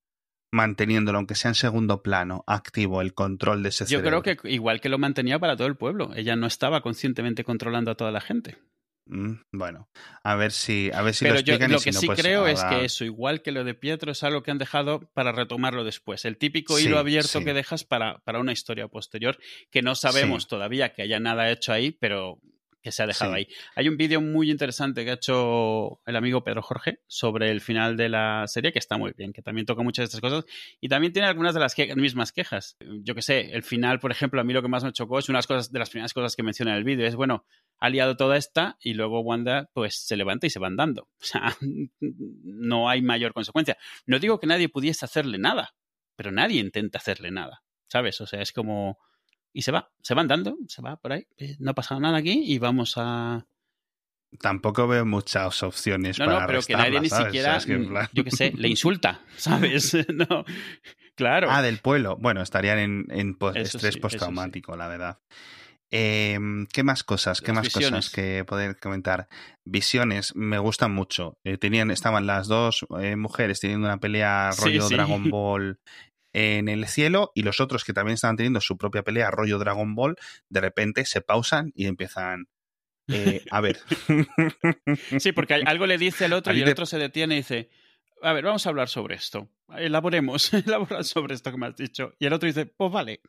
manteniéndolo, 0.53 1.17
aunque 1.17 1.35
sea 1.35 1.49
en 1.49 1.55
segundo 1.55 2.03
plano, 2.03 2.43
activo 2.45 3.01
el 3.01 3.13
control 3.13 3.63
de 3.63 3.69
ese 3.69 3.85
Yo 3.87 4.03
creo 4.03 4.21
que 4.21 4.37
igual 4.43 4.79
que 4.79 4.87
lo 4.87 4.99
mantenía 4.99 5.39
para 5.39 5.57
todo 5.57 5.67
el 5.67 5.75
pueblo, 5.75 6.11
ella 6.15 6.35
no 6.35 6.45
estaba 6.45 6.81
conscientemente 6.81 7.43
controlando 7.43 7.89
a 7.89 7.95
toda 7.95 8.11
la 8.11 8.21
gente. 8.21 8.57
Mm, 9.05 9.33
bueno, 9.51 9.89
a 10.23 10.35
ver 10.35 10.51
si, 10.51 10.91
a 10.93 11.01
ver 11.01 11.13
si 11.15 11.25
Pero 11.25 11.35
lo 11.35 11.41
yo 11.41 11.57
lo 11.57 11.79
que 11.79 11.91
sí 11.91 12.05
pues 12.05 12.21
creo 12.21 12.47
es 12.47 12.63
que 12.63 12.85
eso, 12.85 13.03
igual 13.03 13.41
que 13.41 13.51
lo 13.51 13.63
de 13.63 13.73
Pietro, 13.73 14.11
es 14.11 14.23
algo 14.23 14.43
que 14.43 14.51
han 14.51 14.59
dejado 14.59 15.09
para 15.13 15.31
retomarlo 15.31 15.83
después. 15.83 16.23
El 16.23 16.37
típico 16.37 16.79
hilo 16.79 16.99
abierto 16.99 17.43
que 17.43 17.53
dejas 17.53 17.83
para, 17.83 18.19
para, 18.19 18.39
una 18.39 18.53
historia 18.53 18.87
posterior, 18.87 19.37
que 19.71 19.81
no 19.81 19.95
sabemos 19.95 20.47
todavía 20.47 20.93
que 20.93 21.01
haya 21.01 21.19
nada 21.19 21.51
hecho 21.51 21.73
ahí, 21.73 21.91
pero 21.91 22.39
que 22.83 22.91
se 22.91 23.01
ha 23.01 23.07
dejado 23.07 23.33
ahí. 23.33 23.47
Hay 23.75 23.87
un 23.87 23.95
vídeo 23.95 24.19
muy 24.19 24.51
interesante 24.51 25.05
que 25.05 25.11
ha 25.11 25.13
hecho 25.13 26.01
el 26.05 26.15
amigo 26.17 26.43
Pedro 26.43 26.61
Jorge 26.61 26.99
sobre 27.07 27.49
el 27.49 27.61
final 27.61 27.95
de 27.95 28.09
la 28.09 28.43
serie, 28.47 28.73
que 28.73 28.79
está 28.79 28.97
muy 28.97 29.13
bien, 29.17 29.31
que 29.31 29.41
también 29.41 29.65
toca 29.65 29.81
muchas 29.83 30.03
de 30.03 30.05
estas 30.05 30.21
cosas 30.21 30.45
y 30.81 30.89
también 30.89 31.13
tiene 31.13 31.29
algunas 31.29 31.53
de 31.53 31.61
las 31.61 31.75
mismas 31.95 32.33
quejas. 32.33 32.75
Yo 33.01 33.15
que 33.15 33.21
sé, 33.21 33.51
el 33.53 33.63
final, 33.63 34.01
por 34.01 34.11
ejemplo, 34.11 34.41
a 34.41 34.43
mí 34.43 34.51
lo 34.51 34.61
que 34.61 34.67
más 34.67 34.83
me 34.83 34.91
chocó 34.91 35.17
es 35.17 35.29
una 35.29 35.41
cosas, 35.41 35.71
de 35.71 35.79
las 35.79 35.89
primeras 35.89 36.13
cosas 36.13 36.35
que 36.35 36.43
menciona 36.43 36.71
en 36.71 36.77
el 36.77 36.83
vídeo, 36.83 37.07
es 37.07 37.15
bueno, 37.15 37.45
ha 37.79 37.89
liado 37.89 38.17
toda 38.17 38.35
esta 38.35 38.77
y 38.81 38.93
luego 38.93 39.21
Wanda 39.21 39.69
pues 39.73 39.95
se 39.95 40.17
levanta 40.17 40.45
y 40.47 40.49
se 40.49 40.59
va 40.59 40.67
andando. 40.67 41.03
O 41.03 41.25
sea, 41.25 41.55
no 42.01 42.89
hay 42.89 43.01
mayor 43.01 43.33
consecuencia. 43.33 43.77
No 44.05 44.19
digo 44.19 44.39
que 44.39 44.47
nadie 44.47 44.67
pudiese 44.67 45.05
hacerle 45.05 45.37
nada, 45.37 45.73
pero 46.17 46.33
nadie 46.33 46.59
intenta 46.59 46.97
hacerle 46.97 47.31
nada, 47.31 47.63
¿sabes? 47.87 48.19
O 48.19 48.27
sea, 48.27 48.41
es 48.41 48.51
como 48.51 48.99
y 49.53 49.61
se 49.61 49.71
va, 49.71 49.91
se 50.01 50.15
va 50.15 50.21
andando, 50.21 50.57
se 50.67 50.81
va 50.81 50.97
por 50.97 51.13
ahí, 51.13 51.25
eh, 51.37 51.55
no 51.59 51.71
ha 51.71 51.73
pasado 51.75 52.01
nada 52.01 52.17
aquí 52.17 52.43
y 52.45 52.57
vamos 52.59 52.95
a... 52.97 53.45
Tampoco 54.39 54.87
veo 54.87 55.05
muchas 55.05 55.61
opciones 55.61 56.17
no, 56.17 56.25
para 56.25 56.39
No, 56.41 56.47
pero 56.47 56.61
que 56.63 56.73
nadie 56.73 56.99
ni 56.99 57.09
siquiera, 57.09 57.59
mm, 57.59 57.93
yo 58.13 58.23
qué 58.23 58.31
sé, 58.31 58.51
le 58.55 58.67
insulta, 58.67 59.21
¿sabes? 59.37 59.95
no, 60.09 60.43
claro. 61.15 61.47
Ah, 61.51 61.61
del 61.61 61.77
pueblo. 61.77 62.17
Bueno, 62.19 62.41
estarían 62.41 62.79
en, 62.79 63.05
en 63.09 63.37
estrés 63.55 63.97
postraumático, 63.97 64.75
la 64.75 64.87
verdad. 64.87 65.19
Em, 65.95 66.65
¿Qué 66.73 66.81
más 66.81 67.03
cosas? 67.03 67.39
¿Qué 67.39 67.53
más 67.53 67.69
cosas 67.69 68.09
que 68.09 68.43
poder 68.45 68.79
comentar? 68.79 69.27
Visiones 69.63 70.35
me 70.35 70.57
gustan 70.57 70.91
mucho. 70.91 71.37
Eh, 71.43 71.59
tenían, 71.59 71.91
estaban 71.91 72.25
las 72.25 72.47
dos 72.47 72.83
eh, 72.99 73.15
mujeres 73.15 73.59
teniendo 73.59 73.85
una 73.85 73.99
pelea 73.99 74.49
rollo 74.59 74.89
Dragon 74.89 75.29
Ball 75.29 75.79
en 76.33 76.67
el 76.67 76.87
cielo 76.87 77.31
y 77.35 77.43
los 77.43 77.59
otros 77.59 77.83
que 77.83 77.93
también 77.93 78.15
estaban 78.15 78.35
teniendo 78.35 78.59
su 78.59 78.77
propia 78.77 79.03
pelea 79.03 79.31
rollo 79.31 79.59
Dragon 79.59 79.95
Ball, 79.95 80.17
de 80.49 80.61
repente 80.61 81.05
se 81.05 81.21
pausan 81.21 81.71
y 81.75 81.85
empiezan... 81.85 82.47
Eh, 83.07 83.43
a 83.51 83.61
ver. 83.61 83.79
sí, 85.19 85.31
porque 85.33 85.55
algo 85.55 85.85
le 85.85 85.97
dice 85.97 86.25
al 86.25 86.33
otro 86.33 86.53
y 86.53 86.61
el 86.61 86.69
otro 86.69 86.85
se 86.85 86.97
detiene 86.97 87.35
y 87.35 87.37
dice, 87.37 87.69
a 88.21 88.33
ver, 88.33 88.45
vamos 88.45 88.65
a 88.65 88.69
hablar 88.69 88.89
sobre 88.89 89.15
esto. 89.15 89.49
Elaboremos, 89.77 90.53
elaborar 90.53 91.03
sobre 91.03 91.35
esto 91.35 91.51
que 91.51 91.57
me 91.57 91.67
has 91.67 91.75
dicho. 91.75 92.13
Y 92.19 92.25
el 92.25 92.33
otro 92.33 92.47
dice, 92.47 92.65
pues 92.65 92.91
vale 92.91 93.21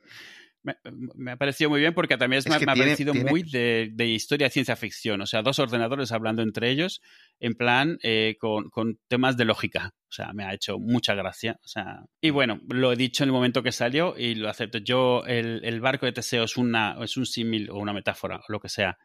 me, 0.64 1.32
ha 1.32 1.36
parecido 1.36 1.70
muy 1.70 1.80
bien 1.80 1.92
porque 1.94 2.16
también 2.16 2.42
me, 2.48 2.56
ha 2.56 2.74
parecido 2.74 3.12
muy 3.14 3.42
de, 3.42 3.92
historia 4.06 4.46
de 4.46 4.50
ciencia 4.50 4.76
ficción. 4.76 5.20
O 5.20 5.26
sea, 5.26 5.42
dos 5.42 5.58
ordenadores 5.58 6.10
hablando 6.12 6.42
entre 6.42 6.70
ellos 6.70 7.02
en 7.38 7.54
plan 7.54 7.98
eh, 8.02 8.36
con, 8.38 8.70
temas 9.08 9.36
de 9.36 9.44
lógica. 9.44 9.94
O 10.08 10.12
sea, 10.12 10.32
me 10.32 10.44
ha 10.44 10.54
hecho 10.54 10.78
mucha 10.78 11.14
gracia. 11.14 11.58
O 11.62 11.68
sea, 11.68 12.04
y 12.20 12.30
bueno, 12.30 12.60
lo 12.68 12.92
he 12.92 12.96
dicho 12.96 13.24
en 13.24 13.28
el 13.28 13.34
momento 13.34 13.62
que 13.62 13.72
salió 13.72 14.14
y 14.16 14.34
lo 14.34 14.48
acepto. 14.48 14.78
Yo, 14.78 15.24
el, 15.26 15.80
barco 15.80 16.06
de 16.06 16.12
Teseo 16.12 16.44
es, 16.44 16.56
una, 16.56 16.96
es 17.02 17.16
un 17.16 17.26
símil 17.26 17.70
o 17.70 17.78
una 17.78 17.92
metáfora 17.92 18.36
o 18.36 18.52
lo 18.52 18.60
que 18.60 18.68
sea 18.68 18.98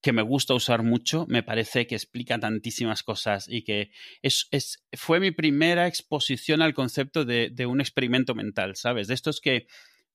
que 0.00 0.12
me 0.12 0.22
gusta 0.22 0.54
usar 0.54 0.84
mucho, 0.84 1.26
me 1.28 1.42
parece 1.42 1.88
que 1.88 1.96
explica 1.96 2.38
tantísimas 2.38 3.02
cosas 3.02 3.48
y 3.48 3.64
que 3.64 3.90
es, 4.22 4.46
es 4.52 4.84
fue 4.92 5.18
mi 5.18 5.32
primera 5.32 5.88
exposición 5.88 6.62
al 6.62 6.72
concepto 6.72 7.24
de, 7.24 7.50
de 7.50 7.66
un 7.66 7.80
experimento 7.80 8.36
mental, 8.36 8.76
¿sabes? 8.76 9.08
De 9.08 9.14
estos 9.14 9.40
que 9.40 9.66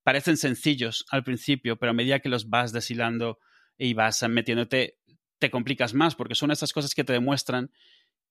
parecen 0.03 0.37
sencillos 0.37 1.05
al 1.09 1.23
principio, 1.23 1.77
pero 1.77 1.91
a 1.91 1.93
medida 1.93 2.19
que 2.19 2.29
los 2.29 2.49
vas 2.49 2.71
deshilando 2.71 3.39
y 3.77 3.93
vas 3.93 4.23
metiéndote, 4.29 4.99
te 5.39 5.49
complicas 5.49 5.93
más, 5.93 6.15
porque 6.15 6.35
son 6.35 6.51
esas 6.51 6.73
cosas 6.73 6.93
que 6.93 7.03
te 7.03 7.13
demuestran 7.13 7.71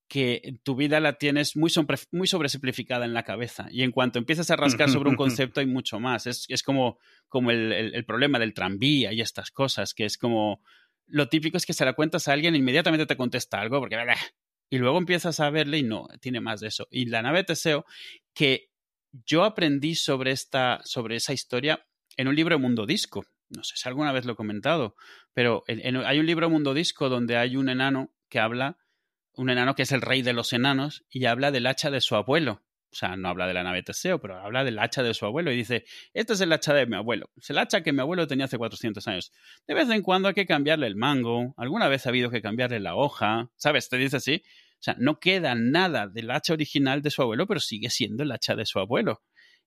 que 0.08 0.58
tu 0.62 0.76
vida 0.76 1.00
la 1.00 1.14
tienes 1.14 1.56
muy, 1.56 1.70
muy 2.10 2.26
sobresimplificada 2.26 3.06
en 3.06 3.14
la 3.14 3.22
cabeza. 3.22 3.68
Y 3.70 3.82
en 3.82 3.92
cuanto 3.92 4.18
empiezas 4.18 4.50
a 4.50 4.56
rascar 4.56 4.90
sobre 4.90 5.08
un 5.08 5.16
concepto, 5.16 5.60
hay 5.60 5.66
mucho 5.66 6.00
más. 6.00 6.26
Es, 6.26 6.44
es 6.48 6.62
como, 6.62 6.98
como 7.28 7.50
el, 7.50 7.72
el, 7.72 8.04
problema 8.04 8.38
del 8.38 8.52
tranvía 8.52 9.14
y 9.14 9.22
estas 9.22 9.50
cosas, 9.50 9.94
que 9.94 10.04
es 10.04 10.18
como. 10.18 10.62
Lo 11.06 11.28
típico 11.30 11.56
es 11.56 11.64
que 11.64 11.72
se 11.72 11.86
la 11.86 11.94
cuentas 11.94 12.28
a 12.28 12.34
alguien 12.34 12.54
e 12.54 12.58
inmediatamente 12.58 13.06
te 13.06 13.16
contesta 13.16 13.58
algo, 13.58 13.80
porque. 13.80 13.96
Y 14.68 14.76
luego 14.76 14.98
empiezas 14.98 15.40
a 15.40 15.48
verle 15.48 15.78
y 15.78 15.82
no, 15.82 16.08
tiene 16.20 16.40
más 16.40 16.60
de 16.60 16.68
eso. 16.68 16.88
Y 16.90 17.06
la 17.06 17.22
nave 17.22 17.44
Teseo, 17.44 17.86
que 18.34 18.71
yo 19.12 19.44
aprendí 19.44 19.94
sobre, 19.94 20.32
esta, 20.32 20.80
sobre 20.84 21.16
esa 21.16 21.32
historia 21.32 21.86
en 22.16 22.28
un 22.28 22.36
libro 22.36 22.58
Mundo 22.58 22.86
Disco. 22.86 23.24
No 23.48 23.64
sé 23.64 23.76
si 23.76 23.88
alguna 23.88 24.12
vez 24.12 24.24
lo 24.24 24.32
he 24.32 24.36
comentado, 24.36 24.96
pero 25.34 25.64
hay 25.68 26.18
un 26.18 26.26
libro 26.26 26.48
Mundo 26.48 26.74
Disco 26.74 27.08
donde 27.08 27.36
hay 27.36 27.56
un 27.56 27.68
enano 27.68 28.12
que 28.28 28.40
habla, 28.40 28.78
un 29.34 29.50
enano 29.50 29.74
que 29.74 29.82
es 29.82 29.92
el 29.92 30.00
rey 30.00 30.22
de 30.22 30.32
los 30.32 30.52
enanos, 30.52 31.04
y 31.10 31.26
habla 31.26 31.50
del 31.50 31.66
hacha 31.66 31.90
de 31.90 32.00
su 32.00 32.16
abuelo. 32.16 32.62
O 32.92 32.94
sea, 32.94 33.16
no 33.16 33.28
habla 33.28 33.46
de 33.46 33.54
la 33.54 33.62
nave 33.62 33.82
Teseo, 33.82 34.20
pero 34.20 34.38
habla 34.38 34.64
del 34.64 34.78
hacha 34.78 35.02
de 35.02 35.14
su 35.14 35.24
abuelo 35.24 35.50
y 35.50 35.56
dice, 35.56 35.84
este 36.12 36.34
es 36.34 36.40
el 36.42 36.52
hacha 36.52 36.74
de 36.74 36.84
mi 36.86 36.96
abuelo. 36.96 37.30
Es 37.36 37.48
el 37.48 37.56
hacha 37.56 37.82
que 37.82 37.92
mi 37.92 38.00
abuelo 38.00 38.26
tenía 38.26 38.44
hace 38.44 38.58
400 38.58 39.08
años. 39.08 39.32
De 39.66 39.72
vez 39.72 39.88
en 39.88 40.02
cuando 40.02 40.28
hay 40.28 40.34
que 40.34 40.46
cambiarle 40.46 40.86
el 40.86 40.96
mango, 40.96 41.54
alguna 41.56 41.88
vez 41.88 42.04
ha 42.04 42.10
habido 42.10 42.30
que 42.30 42.42
cambiarle 42.42 42.80
la 42.80 42.94
hoja, 42.94 43.50
¿sabes? 43.56 43.88
Te 43.88 43.96
dice 43.96 44.18
así. 44.18 44.42
O 44.82 44.84
sea, 44.84 44.96
no 44.98 45.20
queda 45.20 45.54
nada 45.54 46.08
del 46.08 46.28
hacha 46.32 46.54
original 46.54 47.02
de 47.02 47.10
su 47.10 47.22
abuelo, 47.22 47.46
pero 47.46 47.60
sigue 47.60 47.88
siendo 47.88 48.24
el 48.24 48.32
hacha 48.32 48.56
de 48.56 48.66
su 48.66 48.80
abuelo. 48.80 49.22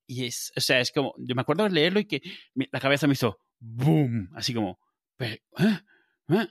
Y 0.06 0.26
es, 0.26 0.52
o 0.58 0.60
sea, 0.60 0.82
es 0.82 0.92
como, 0.92 1.16
yo 1.18 1.36
me 1.36 1.42
acuerdo 1.42 1.64
de 1.64 1.70
leerlo 1.70 2.02
y 2.02 2.06
que 2.06 2.22
la 2.54 2.82
cabeza 2.82 3.08
me 3.08 3.14
hizo 3.14 3.40
boom, 3.62 4.30
así 4.36 4.54
como, 4.54 4.78
¿eh? 5.20 5.40
¿Eh? 5.58 6.48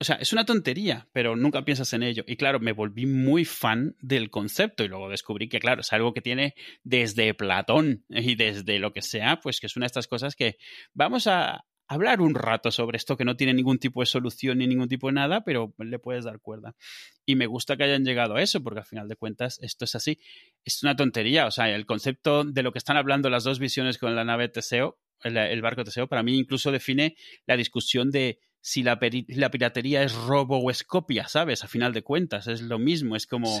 O 0.00 0.04
sea, 0.04 0.16
es 0.16 0.32
una 0.32 0.46
tontería, 0.46 1.06
pero 1.12 1.36
nunca 1.36 1.66
piensas 1.66 1.92
en 1.92 2.02
ello. 2.02 2.24
Y 2.26 2.36
claro, 2.36 2.60
me 2.60 2.72
volví 2.72 3.04
muy 3.04 3.44
fan 3.44 3.94
del 4.00 4.30
concepto 4.30 4.84
y 4.84 4.88
luego 4.88 5.10
descubrí 5.10 5.50
que, 5.50 5.60
claro, 5.60 5.82
es 5.82 5.92
algo 5.92 6.14
que 6.14 6.22
tiene 6.22 6.54
desde 6.84 7.34
Platón 7.34 8.06
y 8.08 8.36
desde 8.36 8.78
lo 8.78 8.94
que 8.94 9.02
sea, 9.02 9.38
pues 9.40 9.60
que 9.60 9.66
es 9.66 9.76
una 9.76 9.84
de 9.84 9.88
estas 9.88 10.06
cosas 10.06 10.34
que 10.34 10.56
vamos 10.94 11.26
a, 11.26 11.66
hablar 11.88 12.20
un 12.20 12.34
rato 12.34 12.70
sobre 12.70 12.98
esto 12.98 13.16
que 13.16 13.24
no 13.24 13.36
tiene 13.36 13.54
ningún 13.54 13.78
tipo 13.78 14.00
de 14.00 14.06
solución 14.06 14.58
ni 14.58 14.66
ningún 14.66 14.88
tipo 14.88 15.08
de 15.08 15.14
nada, 15.14 15.42
pero 15.42 15.74
le 15.78 15.98
puedes 15.98 16.24
dar 16.24 16.40
cuerda. 16.40 16.76
Y 17.24 17.34
me 17.34 17.46
gusta 17.46 17.76
que 17.76 17.84
hayan 17.84 18.04
llegado 18.04 18.36
a 18.36 18.42
eso, 18.42 18.62
porque 18.62 18.80
al 18.80 18.86
final 18.86 19.08
de 19.08 19.16
cuentas 19.16 19.58
esto 19.62 19.86
es 19.86 19.94
así. 19.94 20.20
Es 20.64 20.82
una 20.82 20.94
tontería, 20.94 21.46
o 21.46 21.50
sea, 21.50 21.70
el 21.70 21.86
concepto 21.86 22.44
de 22.44 22.62
lo 22.62 22.72
que 22.72 22.78
están 22.78 22.96
hablando 22.96 23.30
las 23.30 23.44
dos 23.44 23.58
visiones 23.58 23.98
con 23.98 24.14
la 24.14 24.24
nave 24.24 24.48
Teseo, 24.48 24.98
el, 25.22 25.36
el 25.36 25.62
barco 25.62 25.82
Teseo, 25.82 26.06
para 26.06 26.22
mí 26.22 26.38
incluso 26.38 26.70
define 26.70 27.16
la 27.46 27.56
discusión 27.56 28.10
de 28.10 28.38
si 28.68 28.82
la, 28.82 28.98
la, 29.28 29.50
piratería 29.50 30.02
es 30.02 30.12
robo 30.14 30.58
o 30.58 30.70
es 30.70 30.84
copia, 30.84 31.26
¿sabes? 31.26 31.64
A 31.64 31.68
final 31.68 31.94
de 31.94 32.02
cuentas, 32.02 32.48
es 32.48 32.60
lo 32.60 32.78
mismo, 32.78 33.16
es 33.16 33.26
como, 33.26 33.58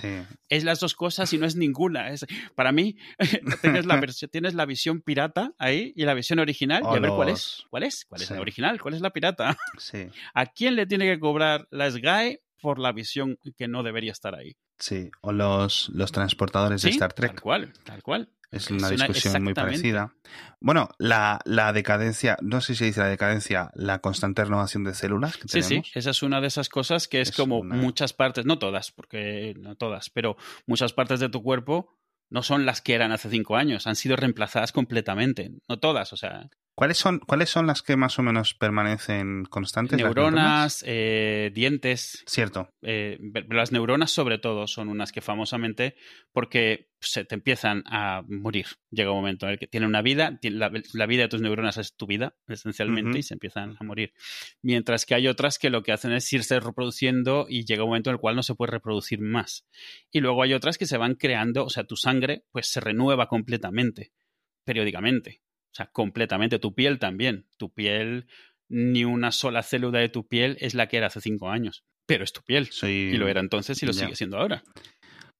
es 0.50 0.64
las 0.64 0.80
dos 0.80 0.94
cosas 0.94 1.32
y 1.32 1.38
no 1.38 1.46
es 1.46 1.56
ninguna. 1.56 2.10
Es, 2.10 2.26
para 2.54 2.72
mí, 2.72 2.98
tienes, 3.62 3.86
la 3.86 3.98
tienes 4.30 4.52
la 4.52 4.66
visión 4.66 5.00
pirata 5.00 5.54
ahí 5.58 5.94
y 5.96 6.04
la 6.04 6.12
visión 6.12 6.40
original, 6.40 6.82
y 6.82 6.94
a 6.94 7.00
ver 7.00 7.10
cuál 7.10 7.30
es, 7.30 7.64
cuál 7.70 7.84
es, 7.84 8.04
cuál 8.04 8.20
es 8.20 8.30
la 8.30 8.40
original, 8.40 8.82
cuál 8.82 8.94
es 8.94 9.00
la 9.00 9.10
pirata. 9.10 9.56
Sí. 9.78 10.08
¿A 10.34 10.44
quién 10.44 10.76
le 10.76 10.84
tiene 10.84 11.06
que 11.06 11.18
cobrar 11.18 11.66
la 11.70 11.90
SGAE 11.90 12.42
por 12.60 12.78
la 12.78 12.92
visión 12.92 13.38
que 13.56 13.66
no 13.66 13.82
debería 13.82 14.12
estar 14.12 14.34
ahí? 14.34 14.58
Sí, 14.78 15.10
o 15.22 15.32
los, 15.32 15.90
los 15.92 16.12
transportadores 16.12 16.82
de 16.82 16.90
Star 16.90 17.12
Trek. 17.12 17.32
Tal 17.32 17.40
cual, 17.40 17.72
tal 17.84 18.02
cual. 18.02 18.28
Es 18.50 18.70
una 18.70 18.88
discusión 18.88 19.42
muy 19.44 19.52
parecida. 19.52 20.14
Bueno, 20.60 20.88
la, 20.98 21.40
la, 21.44 21.72
decadencia, 21.74 22.38
no 22.40 22.62
sé 22.62 22.74
si 22.74 22.86
dice 22.86 23.00
la 23.00 23.08
decadencia, 23.08 23.70
la 23.74 23.98
constante 23.98 24.42
renovación 24.42 24.84
de 24.84 24.94
células 24.94 25.36
que 25.36 25.48
sí, 25.48 25.60
tenemos. 25.60 25.88
Sí, 25.88 25.98
esa 25.98 26.10
es 26.10 26.22
una 26.22 26.40
de 26.40 26.46
esas 26.46 26.70
cosas 26.70 27.08
que 27.08 27.20
es, 27.20 27.30
como 27.30 27.62
muchas 27.62 28.14
partes, 28.14 28.46
no 28.46 28.58
todas, 28.58 28.90
porque 28.90 29.54
no 29.58 29.76
todas, 29.76 30.08
pero 30.08 30.36
muchas 30.66 30.94
partes 30.94 31.20
de 31.20 31.28
tu 31.28 31.42
cuerpo 31.42 31.98
no 32.30 32.42
son 32.42 32.64
las 32.64 32.80
que 32.80 32.94
eran 32.94 33.12
hace 33.12 33.28
cinco 33.28 33.56
años, 33.56 33.86
han 33.86 33.96
sido 33.96 34.16
reemplazadas 34.16 34.72
completamente, 34.72 35.52
no 35.68 35.78
todas, 35.78 36.12
o 36.12 36.16
sea. 36.16 36.48
¿Cuáles 36.78 36.98
son, 36.98 37.18
¿Cuáles 37.18 37.50
son 37.50 37.66
las 37.66 37.82
que 37.82 37.96
más 37.96 38.20
o 38.20 38.22
menos 38.22 38.54
permanecen 38.54 39.46
constantes? 39.46 39.98
Neuronas, 39.98 40.84
eh, 40.86 41.50
dientes. 41.52 42.22
Cierto. 42.24 42.72
Eh, 42.82 43.18
las 43.50 43.72
neuronas, 43.72 44.12
sobre 44.12 44.38
todo, 44.38 44.68
son 44.68 44.88
unas 44.88 45.10
que 45.10 45.20
famosamente, 45.20 45.96
porque 46.30 46.92
se 47.00 47.24
te 47.24 47.34
empiezan 47.34 47.82
a 47.86 48.22
morir. 48.28 48.66
Llega 48.92 49.10
un 49.10 49.16
momento 49.16 49.46
en 49.46 49.54
el 49.54 49.58
que 49.58 49.66
tienen 49.66 49.88
una 49.88 50.02
vida, 50.02 50.38
la, 50.40 51.06
vida 51.06 51.22
de 51.22 51.28
tus 51.28 51.40
neuronas 51.40 51.78
es 51.78 51.96
tu 51.96 52.06
vida, 52.06 52.36
esencialmente, 52.46 53.18
y 53.18 53.22
se 53.24 53.34
empiezan 53.34 53.76
a 53.80 53.82
morir. 53.82 54.12
Mientras 54.62 55.04
que 55.04 55.16
hay 55.16 55.26
otras 55.26 55.58
que 55.58 55.70
lo 55.70 55.82
que 55.82 55.90
hacen 55.90 56.12
es 56.12 56.32
irse 56.32 56.60
reproduciendo 56.60 57.46
y 57.48 57.64
llega 57.64 57.82
un 57.82 57.90
momento 57.90 58.10
en 58.10 58.14
el 58.14 58.20
cual 58.20 58.36
no 58.36 58.44
se 58.44 58.54
puede 58.54 58.70
reproducir 58.70 59.18
más. 59.20 59.66
Y 60.12 60.20
luego 60.20 60.44
hay 60.44 60.54
otras 60.54 60.78
que 60.78 60.86
se 60.86 60.96
van 60.96 61.16
creando, 61.16 61.64
o 61.64 61.70
sea, 61.70 61.82
tu 61.82 61.96
sangre 61.96 62.44
pues 62.52 62.68
se 62.68 62.78
renueva 62.78 63.26
completamente, 63.26 64.12
periódicamente. 64.64 65.42
O 65.72 65.74
sea, 65.74 65.86
completamente. 65.86 66.58
Tu 66.58 66.74
piel 66.74 66.98
también. 66.98 67.46
Tu 67.56 67.72
piel, 67.72 68.28
ni 68.68 69.04
una 69.04 69.32
sola 69.32 69.62
célula 69.62 69.98
de 70.00 70.08
tu 70.08 70.26
piel 70.26 70.56
es 70.60 70.74
la 70.74 70.88
que 70.88 70.96
era 70.96 71.08
hace 71.08 71.20
cinco 71.20 71.50
años. 71.50 71.84
Pero 72.06 72.24
es 72.24 72.32
tu 72.32 72.42
piel. 72.42 72.70
Y 72.82 73.16
lo 73.16 73.28
era 73.28 73.40
entonces 73.40 73.82
y 73.82 73.86
lo 73.86 73.92
sigue 73.92 74.16
siendo 74.16 74.38
ahora. 74.38 74.62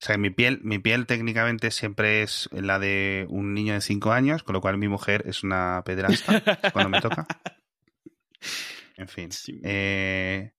O 0.00 0.06
sea, 0.06 0.16
mi 0.16 0.30
piel, 0.30 0.60
mi 0.62 0.78
piel 0.78 1.06
técnicamente 1.06 1.72
siempre 1.72 2.22
es 2.22 2.48
la 2.52 2.78
de 2.78 3.26
un 3.30 3.52
niño 3.52 3.74
de 3.74 3.80
cinco 3.80 4.12
años, 4.12 4.44
con 4.44 4.52
lo 4.52 4.60
cual 4.60 4.78
mi 4.78 4.86
mujer 4.86 5.24
es 5.26 5.42
una 5.42 5.82
pedrasta 5.84 6.42
cuando 6.72 6.90
me 6.90 7.00
toca. 7.00 7.26
En 8.96 9.06
fin. 9.06 9.28
Eh, 9.62 10.50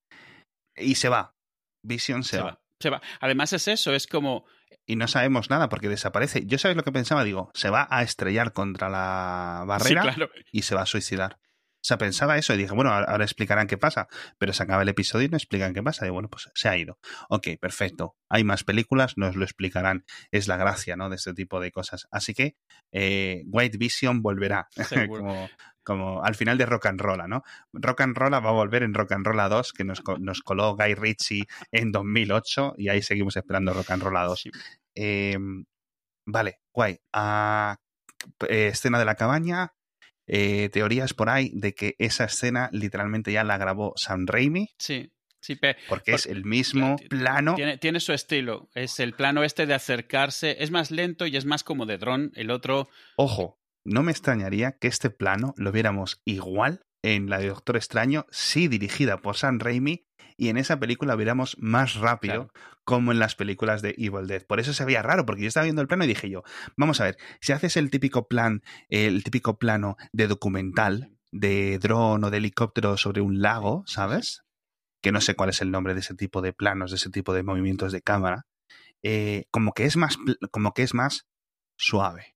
y 0.78 0.96
se 0.96 1.10
va. 1.10 1.36
Vision 1.84 2.24
se, 2.24 2.40
va. 2.40 2.62
Se 2.80 2.90
va. 2.90 3.02
Además 3.20 3.52
es 3.52 3.68
eso, 3.68 3.94
es 3.94 4.08
como 4.08 4.46
y 4.86 4.96
no 4.96 5.08
sabemos 5.08 5.50
nada 5.50 5.70
porque 5.70 5.90
desaparece. 5.90 6.46
Yo 6.46 6.58
sabes 6.58 6.78
lo 6.78 6.84
que 6.84 6.92
pensaba, 6.92 7.24
digo, 7.24 7.52
se 7.54 7.70
va 7.70 7.88
a 7.90 8.02
estrellar 8.04 8.54
contra 8.54 8.90
la 8.90 9.64
barrera 9.68 10.16
y 10.52 10.64
se 10.64 10.76
va 10.76 10.82
a 10.82 10.86
suicidar. 10.86 11.38
O 11.82 11.86
sea, 11.90 11.98
pensaba 11.98 12.38
eso 12.38 12.54
y 12.54 12.58
dije, 12.58 12.74
bueno, 12.74 12.92
ahora 12.92 13.24
explicarán 13.24 13.68
qué 13.68 13.78
pasa, 13.78 14.08
pero 14.38 14.52
se 14.52 14.64
acaba 14.64 14.82
el 14.82 14.90
episodio 14.90 15.28
y 15.28 15.30
no 15.30 15.38
explican 15.38 15.74
qué 15.74 15.82
pasa. 15.82 16.06
Y 16.06 16.10
bueno, 16.10 16.30
pues 16.30 16.50
se 16.54 16.68
ha 16.68 16.76
ido. 16.76 17.00
Ok, 17.30 17.48
perfecto. 17.60 18.18
Hay 18.28 18.44
más 18.44 18.66
películas, 18.66 19.14
nos 19.16 19.38
lo 19.38 19.46
explicarán. 19.46 20.04
Es 20.32 20.50
la 20.50 20.58
gracia, 20.58 20.98
¿no? 20.98 21.10
De 21.10 21.16
este 21.16 21.34
tipo 21.34 21.62
de 21.62 21.72
cosas. 21.72 22.08
Así 22.12 22.34
que 22.34 22.58
eh, 22.92 23.44
White 23.46 23.78
Vision 23.78 24.22
volverá. 24.22 24.68
como, 25.08 25.50
como 25.90 26.24
al 26.24 26.36
final 26.36 26.56
de 26.60 26.68
Rock 26.68 26.86
and 26.86 27.02
Roll, 27.02 27.28
¿no? 27.28 27.44
Rock 27.74 28.02
and 28.02 28.16
Roll 28.16 28.32
va 28.32 28.38
a 28.38 28.52
volver 28.52 28.84
en 28.84 28.94
Rock 28.94 29.14
and 29.14 29.26
Roll 29.26 29.50
2, 29.50 29.74
que 29.74 29.84
nos, 29.84 30.04
nos 30.20 30.42
coló 30.42 30.76
Guy 30.76 30.94
Ritchie 30.94 31.48
en 31.72 31.92
2008 31.92 32.76
y 32.78 32.90
ahí 32.90 33.02
seguimos 33.02 33.36
esperando 33.36 33.74
Rock 33.74 33.90
and 33.90 34.04
Roll 34.04 34.14
2. 34.14 34.44
Em, 34.94 35.66
vale, 36.28 36.60
guay. 36.72 37.00
Ah, 37.12 37.76
eh, 38.48 38.68
escena 38.68 39.00
de 39.00 39.06
la 39.06 39.16
cabaña, 39.16 39.74
eh, 40.28 40.70
teorías 40.72 41.16
por 41.16 41.32
ahí 41.32 41.50
de 41.56 41.74
que 41.74 41.96
esa 41.98 42.26
escena 42.26 42.70
literalmente 42.72 43.32
ya 43.32 43.44
la 43.44 43.58
grabó 43.58 43.94
Sam 43.96 44.28
Raimi. 44.28 44.70
Sí. 44.78 45.12
Sí, 45.42 45.58
porque 45.88 46.12
es 46.12 46.26
el 46.26 46.44
mismo 46.44 46.98
plano. 47.10 47.56
Tiene, 47.56 47.78
tiene, 47.78 48.02
su 48.02 48.12
estilo. 48.12 48.70
Es 48.76 49.00
el 49.00 49.14
plano 49.14 49.42
este 49.46 49.66
de 49.66 49.74
acercarse. 49.74 50.58
Es 50.60 50.70
más 50.70 50.92
lento 50.92 51.26
y 51.26 51.38
es 51.38 51.46
más 51.46 51.64
como 51.64 51.86
de 51.86 51.98
dron. 51.98 52.34
El 52.36 52.52
otro. 52.52 52.90
Ojo, 53.16 53.59
no 53.90 54.04
me 54.04 54.12
extrañaría 54.12 54.74
que 54.74 54.88
este 54.88 55.10
plano 55.10 55.54
lo 55.58 55.72
viéramos 55.72 56.22
igual 56.24 56.86
en 57.02 57.30
la 57.30 57.40
de 57.40 57.48
Doctor 57.48 57.76
Extraño, 57.76 58.26
sí 58.30 58.68
dirigida 58.68 59.18
por 59.18 59.36
Sam 59.36 59.60
Raimi, 59.60 60.06
y 60.38 60.50
en 60.50 60.58
esa 60.58 60.80
película 60.80 61.16
viéramos 61.16 61.58
más 61.60 61.96
rápido, 61.96 62.52
como 62.86 63.12
en 63.12 63.20
las 63.20 63.36
películas 63.36 63.82
de 63.82 63.96
Evil 63.98 64.28
Dead. 64.28 64.46
Por 64.46 64.60
eso 64.60 64.74
se 64.74 64.86
veía 64.86 65.02
raro, 65.02 65.26
porque 65.26 65.42
yo 65.42 65.48
estaba 65.48 65.66
viendo 65.66 65.82
el 65.82 65.88
plano 65.88 66.06
y 66.06 66.08
dije 66.08 66.30
yo, 66.30 66.44
vamos 66.78 67.02
a 67.02 67.06
ver, 67.06 67.18
si 67.42 67.52
haces 67.52 67.78
el 67.78 67.90
típico 67.90 68.28
plan, 68.28 68.62
el 68.90 69.24
típico 69.24 69.58
plano 69.58 69.98
de 70.14 70.28
documental, 70.28 71.12
de 71.32 71.78
dron 71.80 72.24
o 72.24 72.30
de 72.30 72.38
helicóptero 72.38 72.96
sobre 72.96 73.22
un 73.22 73.42
lago, 73.42 73.84
¿sabes? 73.86 74.44
Que 75.02 75.12
no 75.12 75.20
sé 75.20 75.36
cuál 75.36 75.50
es 75.50 75.62
el 75.62 75.72
nombre 75.72 75.94
de 75.94 76.02
ese 76.02 76.16
tipo 76.16 76.42
de 76.42 76.54
planos, 76.54 76.92
de 76.92 76.98
ese 76.98 77.10
tipo 77.10 77.34
de 77.34 77.44
movimientos 77.44 77.92
de 77.92 78.02
cámara. 78.02 78.46
Eh, 79.04 79.46
como 79.52 79.74
que 79.74 79.86
es 79.86 79.98
más, 79.98 80.18
como 80.52 80.74
que 80.74 80.84
es 80.84 80.94
más 80.94 81.28
suave. 81.78 82.36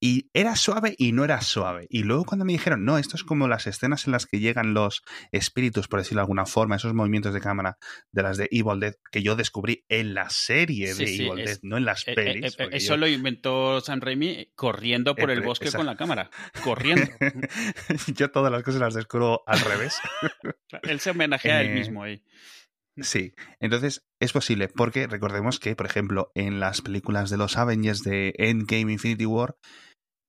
Y 0.00 0.30
era 0.32 0.54
suave 0.54 0.94
y 0.96 1.12
no 1.12 1.24
era 1.24 1.40
suave. 1.40 1.86
Y 1.90 2.04
luego 2.04 2.24
cuando 2.24 2.44
me 2.44 2.52
dijeron, 2.52 2.84
no, 2.84 2.98
esto 2.98 3.16
es 3.16 3.24
como 3.24 3.48
las 3.48 3.66
escenas 3.66 4.06
en 4.06 4.12
las 4.12 4.26
que 4.26 4.38
llegan 4.38 4.72
los 4.72 5.02
espíritus, 5.32 5.88
por 5.88 6.00
decirlo 6.00 6.20
de 6.20 6.22
alguna 6.22 6.46
forma, 6.46 6.76
esos 6.76 6.94
movimientos 6.94 7.34
de 7.34 7.40
cámara 7.40 7.78
de 8.12 8.22
las 8.22 8.36
de 8.36 8.48
Evil 8.52 8.78
Dead, 8.78 8.94
que 9.10 9.22
yo 9.22 9.34
descubrí 9.34 9.84
en 9.88 10.14
la 10.14 10.30
serie 10.30 10.94
de 10.94 11.04
Evil 11.04 11.44
Dead, 11.44 11.58
no 11.62 11.76
en 11.76 11.84
las 11.84 12.06
eh, 12.06 12.12
eh, 12.12 12.14
pelis. 12.14 12.56
Eh, 12.58 12.68
eso 12.72 12.96
lo 12.96 13.08
inventó 13.08 13.80
Sam 13.80 14.00
Raimi 14.00 14.52
corriendo 14.54 15.16
por 15.16 15.30
el 15.30 15.40
bosque 15.40 15.72
con 15.72 15.86
la 15.86 15.96
cámara. 15.96 16.30
Corriendo. 16.62 17.10
yo 18.14 18.30
todas 18.30 18.52
las 18.52 18.62
cosas 18.62 18.80
las 18.80 18.94
descubro 18.94 19.42
al 19.46 19.60
revés. 19.60 19.96
él 20.82 21.00
se 21.00 21.10
homenajea 21.10 21.56
a 21.56 21.62
él 21.62 21.74
mismo 21.74 22.04
ahí. 22.04 22.22
Sí, 23.00 23.34
entonces 23.60 24.06
es 24.20 24.32
posible, 24.32 24.68
porque 24.68 25.06
recordemos 25.06 25.60
que, 25.60 25.76
por 25.76 25.86
ejemplo, 25.86 26.30
en 26.34 26.60
las 26.60 26.82
películas 26.82 27.30
de 27.30 27.36
los 27.36 27.56
Avengers 27.56 28.02
de 28.02 28.34
Endgame 28.38 28.92
Infinity 28.92 29.26
War, 29.26 29.56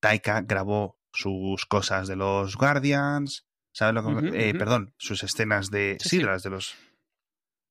Taika 0.01 0.41
grabó 0.41 0.97
sus 1.13 1.65
cosas 1.65 2.07
de 2.07 2.15
los 2.15 2.55
Guardians, 2.55 3.47
¿sabes 3.75 3.95
lo 3.95 4.21
que? 4.21 4.49
Eh, 4.49 4.53
perdón, 4.53 4.93
sus 4.97 5.23
escenas 5.23 5.71
de... 5.71 5.97
Sí, 5.99 6.19
las 6.19 6.43
de 6.43 6.51
los... 6.51 6.75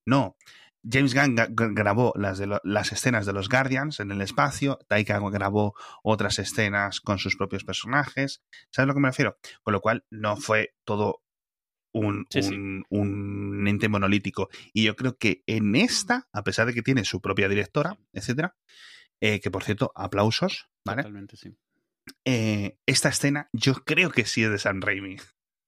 No, 0.07 0.37
James 0.91 1.15
Gunn 1.15 1.37
grabó 1.75 2.13
las, 2.17 2.39
de 2.39 2.59
las 2.63 2.93
escenas 2.93 3.27
de 3.27 3.33
los 3.33 3.49
Guardians 3.49 4.01
en 4.01 4.11
el 4.11 4.21
espacio, 4.21 4.79
Taika 4.89 5.19
grabó 5.31 5.75
otras 6.03 6.39
escenas 6.39 7.01
con 7.01 7.19
sus 7.19 7.37
propios 7.37 7.65
personajes, 7.65 8.43
¿sabes 8.73 8.85
a 8.85 8.87
lo 8.87 8.95
que 8.95 9.01
me 9.01 9.09
refiero? 9.09 9.37
Con 9.63 9.73
lo 9.73 9.81
cual 9.81 10.05
no 10.11 10.37
fue 10.37 10.75
todo 10.85 11.23
un, 11.99 12.27
un, 12.89 13.69
ente 13.69 13.89
monolítico. 13.89 14.49
Y 14.73 14.85
yo 14.85 14.97
creo 14.97 15.17
que 15.17 15.43
en 15.47 15.75
esta, 15.77 16.29
a 16.33 16.43
pesar 16.43 16.67
de 16.67 16.75
que 16.75 16.83
tiene 16.83 17.05
su 17.05 17.21
propia 17.21 17.49
directora, 17.49 17.99
etcétera, 18.13 18.57
eh, 19.21 19.41
que 19.41 19.51
por 19.51 19.65
cierto, 19.65 19.93
aplausos, 19.95 20.69
¿vale? 20.85 21.03
Totalmente, 21.03 21.37
sí. 21.37 21.57
Eh, 22.25 22.79
esta 22.87 23.11
escena 23.11 23.49
yo 23.53 23.75
creo 23.85 24.11
que 24.11 24.25
sí 24.25 24.45
es 24.45 24.51
de 24.51 24.59
San 24.59 24.81
Raimi. 24.81 25.17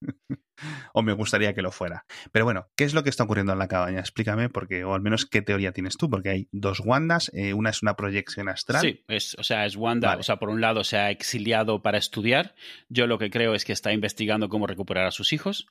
o 0.93 1.01
me 1.01 1.13
gustaría 1.13 1.53
que 1.53 1.61
lo 1.61 1.71
fuera. 1.71 2.05
Pero 2.31 2.45
bueno, 2.45 2.67
¿qué 2.75 2.83
es 2.83 2.93
lo 2.93 3.03
que 3.03 3.09
está 3.09 3.23
ocurriendo 3.23 3.53
en 3.53 3.59
la 3.59 3.67
cabaña? 3.67 3.99
Explícame, 3.99 4.49
porque, 4.49 4.83
o 4.83 4.93
al 4.93 5.01
menos 5.01 5.25
qué 5.25 5.41
teoría 5.41 5.71
tienes 5.71 5.97
tú, 5.97 6.09
porque 6.09 6.29
hay 6.29 6.47
dos 6.51 6.79
Wandas, 6.79 7.31
eh, 7.33 7.53
una 7.53 7.69
es 7.69 7.81
una 7.81 7.95
proyección 7.95 8.49
astral. 8.49 8.81
Sí, 8.81 9.03
es, 9.07 9.35
o 9.37 9.43
sea, 9.43 9.65
es 9.65 9.75
Wanda, 9.75 10.17
o 10.17 10.23
sea, 10.23 10.37
por 10.37 10.49
un 10.49 10.61
lado 10.61 10.83
se 10.83 10.97
ha 10.97 11.11
exiliado 11.11 11.81
para 11.81 11.97
estudiar, 11.97 12.55
yo 12.89 13.07
lo 13.07 13.17
que 13.17 13.29
creo 13.29 13.53
es 13.53 13.65
que 13.65 13.73
está 13.73 13.91
investigando 13.91 14.49
cómo 14.49 14.67
recuperar 14.67 15.05
a 15.05 15.11
sus 15.11 15.33
hijos. 15.33 15.67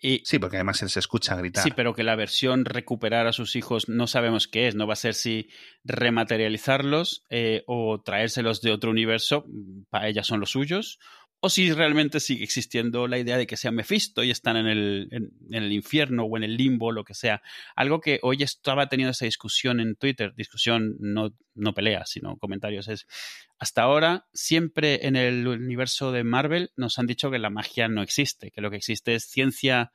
Y, 0.00 0.22
sí, 0.24 0.38
porque 0.38 0.56
además 0.56 0.82
él 0.82 0.90
se 0.90 1.00
escucha 1.00 1.36
gritar. 1.36 1.64
Sí, 1.64 1.70
pero 1.74 1.94
que 1.94 2.02
la 2.02 2.16
versión 2.16 2.64
recuperar 2.64 3.26
a 3.26 3.32
sus 3.32 3.56
hijos 3.56 3.88
no 3.88 4.06
sabemos 4.06 4.48
qué 4.48 4.68
es, 4.68 4.74
no 4.74 4.86
va 4.86 4.94
a 4.94 4.96
ser 4.96 5.14
si 5.14 5.48
rematerializarlos 5.84 7.24
eh, 7.30 7.62
o 7.66 8.00
traérselos 8.00 8.60
de 8.60 8.72
otro 8.72 8.90
universo, 8.90 9.44
para 9.90 10.08
ella 10.08 10.24
son 10.24 10.40
los 10.40 10.50
suyos, 10.50 10.98
o 11.44 11.50
si 11.50 11.72
realmente 11.72 12.20
sigue 12.20 12.44
existiendo 12.44 13.08
la 13.08 13.18
idea 13.18 13.36
de 13.36 13.48
que 13.48 13.56
sea 13.56 13.72
Mephisto 13.72 14.22
y 14.22 14.30
están 14.30 14.56
en 14.56 14.68
el, 14.68 15.08
en, 15.10 15.32
el 15.52 15.72
infierno 15.72 16.22
o 16.22 16.36
en 16.36 16.44
el 16.44 16.56
limbo, 16.56 16.92
lo 16.92 17.02
que 17.02 17.14
sea. 17.14 17.42
Algo 17.74 18.00
que 18.00 18.20
hoy 18.22 18.44
estaba 18.44 18.88
teniendo 18.88 19.10
esa 19.10 19.24
discusión 19.24 19.80
en 19.80 19.96
Twitter, 19.96 20.34
discusión 20.36 20.94
no, 21.00 21.34
no 21.56 21.74
pelea, 21.74 22.06
sino 22.06 22.36
comentarios, 22.36 22.86
es 22.86 23.08
hasta 23.58 23.82
ahora 23.82 24.28
siempre 24.32 25.04
en 25.04 25.16
el 25.16 25.48
universo 25.48 26.12
de 26.12 26.22
Marvel 26.22 26.70
nos 26.76 27.00
han 27.00 27.08
dicho 27.08 27.28
que 27.28 27.40
la 27.40 27.50
magia 27.50 27.88
no 27.88 28.02
existe, 28.02 28.52
que 28.52 28.60
lo 28.60 28.70
que 28.70 28.76
existe 28.76 29.16
es 29.16 29.24
ciencia 29.24 29.90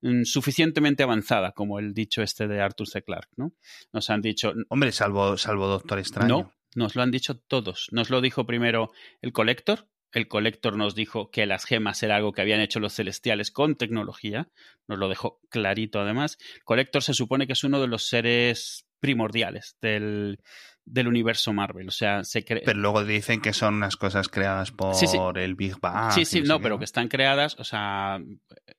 mm, 0.00 0.24
suficientemente 0.24 1.04
avanzada, 1.04 1.52
como 1.52 1.78
el 1.78 1.94
dicho 1.94 2.22
este 2.22 2.48
de 2.48 2.60
Arthur 2.60 2.88
C. 2.88 3.02
Clarke, 3.04 3.30
¿no? 3.36 3.52
Nos 3.92 4.10
han 4.10 4.20
dicho... 4.20 4.52
Hombre, 4.68 4.90
salvo, 4.90 5.36
salvo 5.36 5.68
Doctor 5.68 6.00
Extraño. 6.00 6.28
No, 6.28 6.52
nos 6.74 6.96
lo 6.96 7.02
han 7.02 7.12
dicho 7.12 7.38
todos. 7.38 7.86
Nos 7.92 8.10
lo 8.10 8.20
dijo 8.20 8.46
primero 8.46 8.90
el 9.22 9.32
Collector, 9.32 9.86
el 10.12 10.28
colector 10.28 10.76
nos 10.76 10.94
dijo 10.94 11.30
que 11.30 11.46
las 11.46 11.64
gemas 11.64 12.02
era 12.02 12.16
algo 12.16 12.32
que 12.32 12.40
habían 12.40 12.60
hecho 12.60 12.80
los 12.80 12.94
celestiales 12.94 13.50
con 13.50 13.76
tecnología, 13.76 14.48
nos 14.86 14.98
lo 14.98 15.08
dejó 15.08 15.40
clarito 15.50 16.00
además. 16.00 16.38
El 16.56 16.64
colector 16.64 17.02
se 17.02 17.14
supone 17.14 17.46
que 17.46 17.52
es 17.52 17.64
uno 17.64 17.80
de 17.80 17.88
los 17.88 18.08
seres 18.08 18.86
primordiales 19.00 19.76
del, 19.80 20.40
del 20.84 21.08
universo 21.08 21.52
Marvel, 21.52 21.88
o 21.88 21.92
sea, 21.92 22.24
se 22.24 22.42
Pero 22.42 22.74
luego 22.74 23.04
dicen 23.04 23.40
que 23.40 23.52
son 23.52 23.74
unas 23.74 23.96
cosas 23.96 24.28
creadas 24.28 24.72
por 24.72 25.38
el 25.38 25.54
Big 25.54 25.78
Bang. 25.80 26.12
Sí, 26.12 26.24
sí, 26.24 26.42
no, 26.42 26.60
pero 26.60 26.78
que 26.78 26.84
están 26.84 27.08
creadas, 27.08 27.56
o 27.58 27.64
sea, 27.64 28.20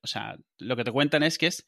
o 0.01 0.07
sea, 0.07 0.37
lo 0.57 0.75
que 0.75 0.83
te 0.83 0.91
cuentan 0.91 1.23
es 1.23 1.37
que 1.37 1.47
es 1.47 1.65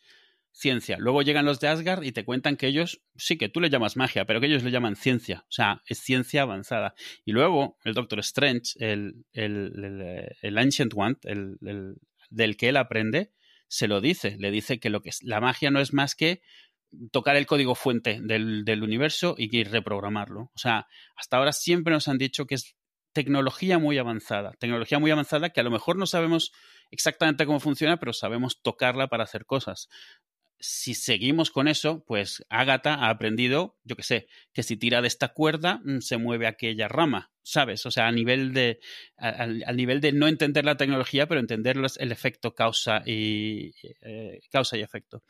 ciencia. 0.52 0.98
Luego 1.00 1.22
llegan 1.22 1.46
los 1.46 1.60
de 1.60 1.68
Asgard 1.68 2.04
y 2.04 2.12
te 2.12 2.26
cuentan 2.26 2.58
que 2.58 2.68
ellos, 2.68 3.02
sí, 3.16 3.38
que 3.38 3.50
tú 3.50 3.60
le 3.60 3.70
llamas 3.70 3.98
magia, 3.98 4.26
pero 4.26 4.40
que 4.40 4.48
ellos 4.48 4.64
le 4.64 4.72
llaman 4.72 4.96
ciencia. 4.96 5.46
O 5.48 5.52
sea, 5.52 5.82
es 5.86 6.00
ciencia 6.00 6.44
avanzada. 6.44 6.94
Y 7.26 7.32
luego 7.32 7.78
el 7.84 7.94
Doctor 7.94 8.20
Strange, 8.20 8.74
el, 8.80 9.26
el, 9.34 10.36
el, 10.42 10.58
Ancient 10.58 10.94
One, 10.96 11.16
el, 11.24 11.58
del 12.30 12.58
que 12.58 12.70
él 12.70 12.78
aprende, 12.78 13.32
se 13.68 13.88
lo 13.88 14.02
dice. 14.02 14.36
Le 14.40 14.52
dice 14.52 14.80
que, 14.80 14.90
lo 14.90 15.02
que 15.02 15.10
es, 15.10 15.24
la 15.24 15.40
magia 15.40 15.72
no 15.72 15.80
es 15.80 15.94
más 15.94 16.16
que 16.16 16.42
tocar 17.12 17.38
el 17.38 17.46
código 17.46 17.74
fuente 17.74 18.20
del, 18.22 18.66
del 18.66 18.84
universo 18.84 19.36
y 19.38 19.64
reprogramarlo. 19.64 20.52
O 20.54 20.58
sea, 20.58 20.88
hasta 21.16 21.38
ahora 21.38 21.54
siempre 21.54 21.94
nos 21.94 22.10
han 22.10 22.18
dicho 22.18 22.46
que 22.46 22.56
es 22.56 22.76
tecnología 23.14 23.80
muy 23.80 23.98
avanzada. 23.98 24.52
Tecnología 24.60 25.00
muy 25.00 25.12
avanzada 25.12 25.50
que 25.50 25.62
a 25.62 25.64
lo 25.64 25.72
mejor 25.72 25.98
no 25.98 26.06
sabemos 26.06 26.52
exactamente 26.92 27.46
cómo 27.46 27.62
funciona, 27.62 27.98
pero 27.98 28.12
sabemos 28.12 28.62
tocarla 28.62 29.08
para 29.08 29.24
hacer 29.24 29.46
cosas 29.46 29.88
si 30.62 30.93
seguimos 30.93 31.52
con 31.52 31.67
eso, 31.67 32.04
pues 32.06 32.45
Agatha 32.50 32.93
ha 32.93 33.10
aprendido, 33.10 33.78
yo 33.84 33.95
qué 33.95 34.04
sé, 34.04 34.28
que 34.54 34.63
si 34.63 34.78
tira 34.78 35.02
de 35.02 35.08
esta 35.08 35.30
cuerda 35.30 35.82
mm, 35.84 36.00
se 36.00 36.17
mueve 36.17 36.47
aquella 36.47 36.88
rama, 36.88 37.32
¿sabes? 37.43 37.86
O 37.86 37.91
sea, 37.91 38.08
a 38.08 38.12
nivel 38.12 38.54
de, 38.54 38.80
nivel 39.74 40.00
de 40.00 40.12
no 40.13 40.28
entender 40.28 40.63
la 40.63 40.78
tecnología, 40.78 41.28
pero 41.28 41.39
entender 41.39 41.78
el 41.97 42.12
efecto 42.12 42.54
causa 42.54 43.02
y, 43.06 43.74
eh, 44.02 44.39
causa 44.50 44.78
y 44.78 44.82
efecto. 44.82 45.24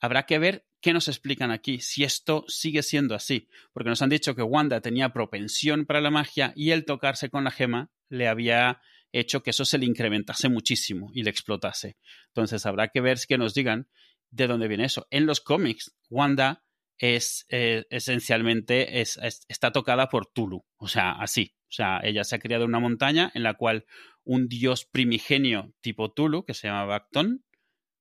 Habrá 0.00 0.24
que 0.24 0.38
ver 0.38 0.66
qué 0.80 0.92
nos 0.92 1.08
explican 1.08 1.50
aquí, 1.50 1.80
si 1.80 2.04
esto 2.04 2.44
sigue 2.46 2.82
siendo 2.82 3.14
así, 3.14 3.48
porque 3.72 3.90
nos 3.90 4.02
han 4.02 4.10
dicho 4.10 4.34
que 4.34 4.42
Wanda 4.42 4.80
tenía 4.80 5.08
propensión 5.10 5.86
para 5.86 6.00
la 6.00 6.10
magia 6.10 6.52
y 6.54 6.70
el 6.70 6.84
tocarse 6.84 7.30
con 7.30 7.44
la 7.44 7.50
gema 7.50 7.90
le 8.08 8.28
había 8.28 8.80
hecho 9.12 9.42
que 9.42 9.50
eso 9.50 9.64
se 9.64 9.78
le 9.78 9.86
incrementase 9.86 10.48
muchísimo 10.48 11.10
y 11.14 11.22
le 11.22 11.30
explotase. 11.30 11.96
Entonces 12.28 12.66
habrá 12.66 12.88
que 12.88 13.00
ver 13.00 13.18
que 13.26 13.38
nos 13.38 13.54
digan 13.54 13.88
de 14.34 14.46
dónde 14.46 14.68
viene 14.68 14.84
eso. 14.84 15.06
En 15.10 15.26
los 15.26 15.40
cómics, 15.40 15.94
Wanda 16.10 16.64
es 16.98 17.46
eh, 17.48 17.84
esencialmente 17.90 19.00
es, 19.00 19.18
está 19.48 19.72
tocada 19.72 20.08
por 20.08 20.26
Tulu, 20.26 20.64
o 20.76 20.88
sea, 20.88 21.12
así. 21.12 21.54
O 21.68 21.72
sea, 21.74 22.00
ella 22.04 22.22
se 22.24 22.36
ha 22.36 22.38
criado 22.38 22.64
en 22.64 22.70
una 22.70 22.80
montaña 22.80 23.32
en 23.34 23.42
la 23.42 23.54
cual 23.54 23.84
un 24.22 24.48
dios 24.48 24.84
primigenio 24.84 25.72
tipo 25.80 26.12
Tulu, 26.12 26.44
que 26.44 26.54
se 26.54 26.68
llama 26.68 26.84
Bacton, 26.84 27.44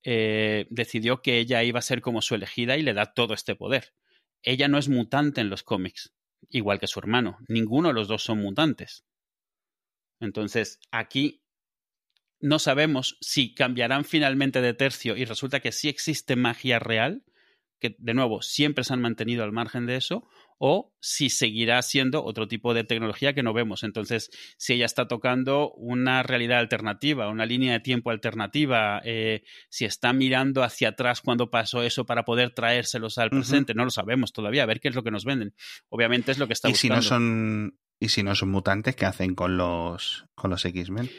eh, 0.04 0.68
decidió 0.70 1.22
que 1.22 1.40
ella 1.40 1.64
iba 1.64 1.80
a 1.80 1.84
ser 1.84 2.02
como 2.02 2.22
su 2.22 2.36
elegida 2.36 2.78
y 2.78 2.84
le 2.84 2.94
da 2.94 3.14
todo 3.14 3.34
este 3.34 3.56
poder. 3.56 3.94
Ella 4.42 4.68
no 4.68 4.78
es 4.78 4.90
mutante 4.90 5.42
en 5.42 5.50
los 5.50 5.64
cómics, 5.64 6.14
igual 6.50 6.80
que 6.80 6.88
su 6.88 7.00
hermano. 7.00 7.38
Ninguno 7.48 7.90
de 7.90 7.96
los 7.96 8.08
dos 8.08 8.24
son 8.24 8.40
mutantes. 8.40 9.06
Entonces, 10.20 10.80
aquí 10.92 11.43
no 12.44 12.60
sabemos 12.60 13.18
si 13.22 13.54
cambiarán 13.54 14.04
finalmente 14.04 14.62
de 14.62 14.74
tercio 14.74 15.16
y 15.16 15.24
resulta 15.24 15.62
que 15.62 15.72
sí 15.72 15.88
existe 15.88 16.36
magia 16.36 16.78
real, 16.78 17.24
que 17.80 17.96
de 18.00 18.14
nuevo 18.14 18.42
siempre 18.42 18.84
se 18.84 18.94
han 18.94 19.00
mantenido 19.00 19.46
al 19.46 19.54
margen 19.54 19.86
de 19.86 19.96
eso, 19.96 20.28
o 20.58 20.94
si 21.00 21.30
seguirá 21.30 21.82
siendo 21.82 22.22
otro 22.24 22.50
tipo 22.50 22.74
de 22.74 22.84
tecnología 22.84 23.34
que 23.34 23.44
no 23.44 23.54
vemos. 23.54 23.84
Entonces, 23.84 24.30
si 24.58 24.74
ella 24.74 24.86
está 24.86 25.08
tocando 25.08 25.72
una 25.76 26.22
realidad 26.22 26.60
alternativa, 26.60 27.30
una 27.30 27.46
línea 27.46 27.72
de 27.72 27.80
tiempo 27.80 28.12
alternativa, 28.12 29.02
eh, 29.06 29.44
si 29.70 29.86
está 29.86 30.12
mirando 30.12 30.64
hacia 30.64 30.90
atrás 30.90 31.22
cuando 31.22 31.50
pasó 31.50 31.82
eso 31.82 32.06
para 32.06 32.26
poder 32.26 32.54
traérselos 32.54 33.20
al 33.20 33.30
presente, 33.30 33.74
no 33.74 33.86
lo 33.86 33.90
sabemos 33.90 34.34
todavía, 34.34 34.64
a 34.64 34.68
ver 34.68 34.82
qué 34.82 34.90
es 34.90 34.96
lo 34.96 35.04
que 35.04 35.12
nos 35.12 35.24
venden. 35.24 35.56
Obviamente 35.88 36.34
es 36.34 36.40
lo 36.40 36.48
que 36.48 36.54
está 36.54 36.68
¿Y 36.68 36.74
buscando. 36.74 37.02
Si 37.02 37.08
no 37.08 37.10
son, 37.10 37.80
y 38.02 38.10
si 38.10 38.22
no 38.22 38.36
son 38.36 38.50
mutantes, 38.50 38.98
¿qué 38.98 39.06
hacen 39.06 39.34
con 39.34 39.56
los, 39.56 40.26
con 40.36 40.52
los 40.52 40.66
X-Men? 40.66 41.10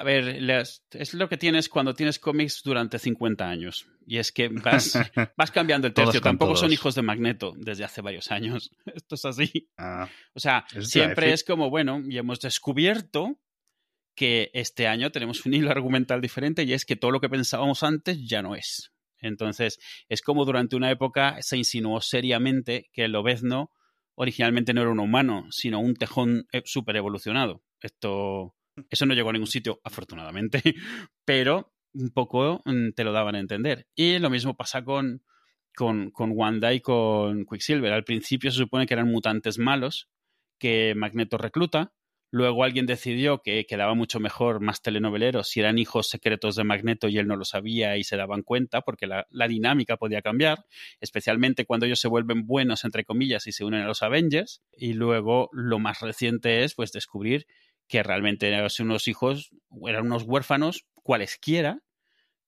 A 0.00 0.02
ver, 0.02 0.50
es 0.92 1.12
lo 1.12 1.28
que 1.28 1.36
tienes 1.36 1.68
cuando 1.68 1.92
tienes 1.92 2.18
cómics 2.18 2.62
durante 2.64 2.98
50 2.98 3.46
años. 3.46 3.86
Y 4.06 4.16
es 4.16 4.32
que 4.32 4.48
vas, 4.48 4.94
vas 5.36 5.50
cambiando 5.50 5.88
el 5.88 5.92
tercio. 5.92 6.22
Tampoco 6.22 6.56
son 6.56 6.72
hijos 6.72 6.94
de 6.94 7.02
Magneto 7.02 7.52
desde 7.54 7.84
hace 7.84 8.00
varios 8.00 8.30
años. 8.30 8.70
Esto 8.86 9.16
es 9.16 9.24
así. 9.26 9.68
Ah, 9.76 10.08
o 10.32 10.40
sea, 10.40 10.64
siempre 10.80 11.34
es 11.34 11.44
como, 11.44 11.68
bueno, 11.68 12.00
y 12.08 12.16
hemos 12.16 12.40
descubierto 12.40 13.38
que 14.14 14.50
este 14.54 14.86
año 14.86 15.12
tenemos 15.12 15.44
un 15.44 15.52
hilo 15.52 15.70
argumental 15.70 16.22
diferente 16.22 16.62
y 16.62 16.72
es 16.72 16.86
que 16.86 16.96
todo 16.96 17.10
lo 17.10 17.20
que 17.20 17.28
pensábamos 17.28 17.82
antes 17.82 18.26
ya 18.26 18.40
no 18.40 18.54
es. 18.54 18.94
Entonces, 19.18 19.78
es 20.08 20.22
como 20.22 20.46
durante 20.46 20.76
una 20.76 20.90
época 20.90 21.36
se 21.40 21.58
insinuó 21.58 22.00
seriamente 22.00 22.88
que 22.94 23.04
el 23.04 23.14
obezno 23.14 23.70
originalmente 24.14 24.72
no 24.72 24.80
era 24.80 24.92
un 24.92 25.00
humano, 25.00 25.46
sino 25.50 25.78
un 25.78 25.94
tejón 25.94 26.46
eh, 26.52 26.62
super 26.64 26.96
evolucionado. 26.96 27.62
Esto 27.82 28.54
eso 28.88 29.06
no 29.06 29.14
llegó 29.14 29.30
a 29.30 29.32
ningún 29.32 29.46
sitio, 29.46 29.80
afortunadamente, 29.84 30.62
pero 31.24 31.72
un 31.92 32.10
poco 32.10 32.62
mm, 32.64 32.90
te 32.94 33.04
lo 33.04 33.12
daban 33.12 33.34
a 33.34 33.40
entender. 33.40 33.86
Y 33.94 34.18
lo 34.18 34.30
mismo 34.30 34.56
pasa 34.56 34.84
con, 34.84 35.22
con, 35.74 36.10
con 36.10 36.32
Wanda 36.32 36.72
y 36.72 36.80
con 36.80 37.44
Quicksilver. 37.44 37.92
Al 37.92 38.04
principio 38.04 38.50
se 38.50 38.58
supone 38.58 38.86
que 38.86 38.94
eran 38.94 39.10
mutantes 39.10 39.58
malos 39.58 40.08
que 40.58 40.94
Magneto 40.94 41.38
recluta. 41.38 41.92
Luego 42.32 42.62
alguien 42.62 42.86
decidió 42.86 43.42
que 43.42 43.66
quedaba 43.66 43.94
mucho 43.94 44.20
mejor, 44.20 44.60
más 44.60 44.82
telenovelero, 44.82 45.42
si 45.42 45.58
eran 45.58 45.78
hijos 45.78 46.08
secretos 46.08 46.54
de 46.54 46.62
Magneto 46.62 47.08
y 47.08 47.18
él 47.18 47.26
no 47.26 47.34
lo 47.34 47.44
sabía 47.44 47.96
y 47.96 48.04
se 48.04 48.16
daban 48.16 48.42
cuenta, 48.42 48.82
porque 48.82 49.08
la, 49.08 49.26
la, 49.30 49.48
dinámica 49.48 49.96
podía 49.96 50.22
cambiar, 50.22 50.64
especialmente 51.00 51.64
cuando 51.64 51.86
ellos 51.86 51.98
se 51.98 52.06
vuelven 52.06 52.46
buenos, 52.46 52.84
entre 52.84 53.04
comillas, 53.04 53.48
y 53.48 53.52
se 53.52 53.64
unen 53.64 53.82
a 53.82 53.88
los 53.88 54.02
Avengers. 54.02 54.62
Y 54.76 54.92
luego 54.92 55.50
lo 55.52 55.80
más 55.80 55.98
reciente 56.02 56.62
es 56.62 56.76
pues 56.76 56.92
descubrir 56.92 57.48
que 57.90 58.04
realmente 58.04 58.46
eran 58.46 58.68
unos 58.78 59.08
hijos, 59.08 59.50
eran 59.84 60.06
unos 60.06 60.22
huérfanos 60.22 60.86
cualesquiera, 60.94 61.82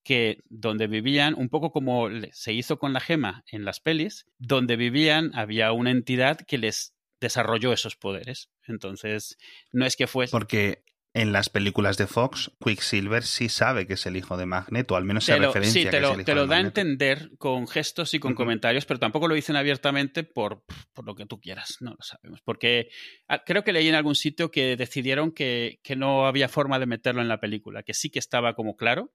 que 0.05 0.38
donde 0.48 0.87
vivían, 0.87 1.35
un 1.35 1.48
poco 1.48 1.72
como 1.72 2.09
se 2.31 2.52
hizo 2.52 2.78
con 2.78 2.92
la 2.92 3.00
gema 3.00 3.42
en 3.50 3.64
las 3.64 3.81
pelis, 3.81 4.24
donde 4.38 4.76
vivían 4.76 5.33
había 5.35 5.72
una 5.72 5.90
entidad 5.90 6.38
que 6.46 6.59
les 6.59 6.94
desarrolló 7.20 7.72
esos 7.72 7.96
poderes. 7.96 8.50
Entonces, 8.68 9.37
no 9.72 9.85
es 9.85 9.96
que 9.96 10.07
fuese... 10.07 10.31
Porque 10.31 10.85
en 11.14 11.33
las 11.33 11.51
películas 11.51 11.98
de 11.98 12.07
Fox, 12.07 12.53
Quicksilver 12.62 13.22
sí 13.22 13.48
sabe 13.51 13.87
que 13.87 13.94
es 13.94 14.07
el 14.07 14.16
hijo 14.16 14.37
de 14.37 14.46
Magneto, 14.46 14.96
al 14.96 15.05
menos 15.05 15.25
se 15.25 15.37
referencia 15.37 15.83
sí, 15.83 15.90
te 15.90 16.01
lo, 16.01 16.09
que 16.09 16.12
es 16.14 16.18
el 16.20 16.25
te 16.25 16.35
lo 16.35 16.46
da 16.46 16.57
a 16.57 16.61
entender 16.61 17.31
con 17.37 17.68
gestos 17.68 18.14
y 18.14 18.18
con 18.18 18.33
uh 18.33 18.35
-huh. 18.35 18.38
comentarios, 18.38 18.87
pero 18.87 18.98
tampoco 18.98 19.29
lo 19.29 19.35
dicen 19.35 19.57
abiertamente 19.57 20.25
por, 20.25 20.64
por, 20.94 21.05
lo 21.05 21.14
que 21.14 21.27
tú 21.27 21.38
quieras, 21.38 21.77
no 21.81 21.90
lo 21.90 21.98
sabemos. 22.01 22.40
Porque 22.42 22.88
ah, 23.29 23.44
creo 23.44 23.62
que 23.62 23.72
leí 23.72 23.88
en 23.88 23.94
algún 23.94 24.14
sitio 24.14 24.51
que 24.51 24.77
decidieron 24.77 25.33
que, 25.33 25.81
que, 25.83 25.96
no 25.96 26.27
había 26.27 26.48
forma 26.48 26.79
de 26.79 26.87
meterlo 26.87 27.20
en 27.20 27.29
la 27.29 27.40
película, 27.40 27.83
que 27.83 27.92
sí 27.92 28.11
que 28.11 28.18
estaba 28.18 28.55
como 28.55 28.77
claro, 28.77 29.12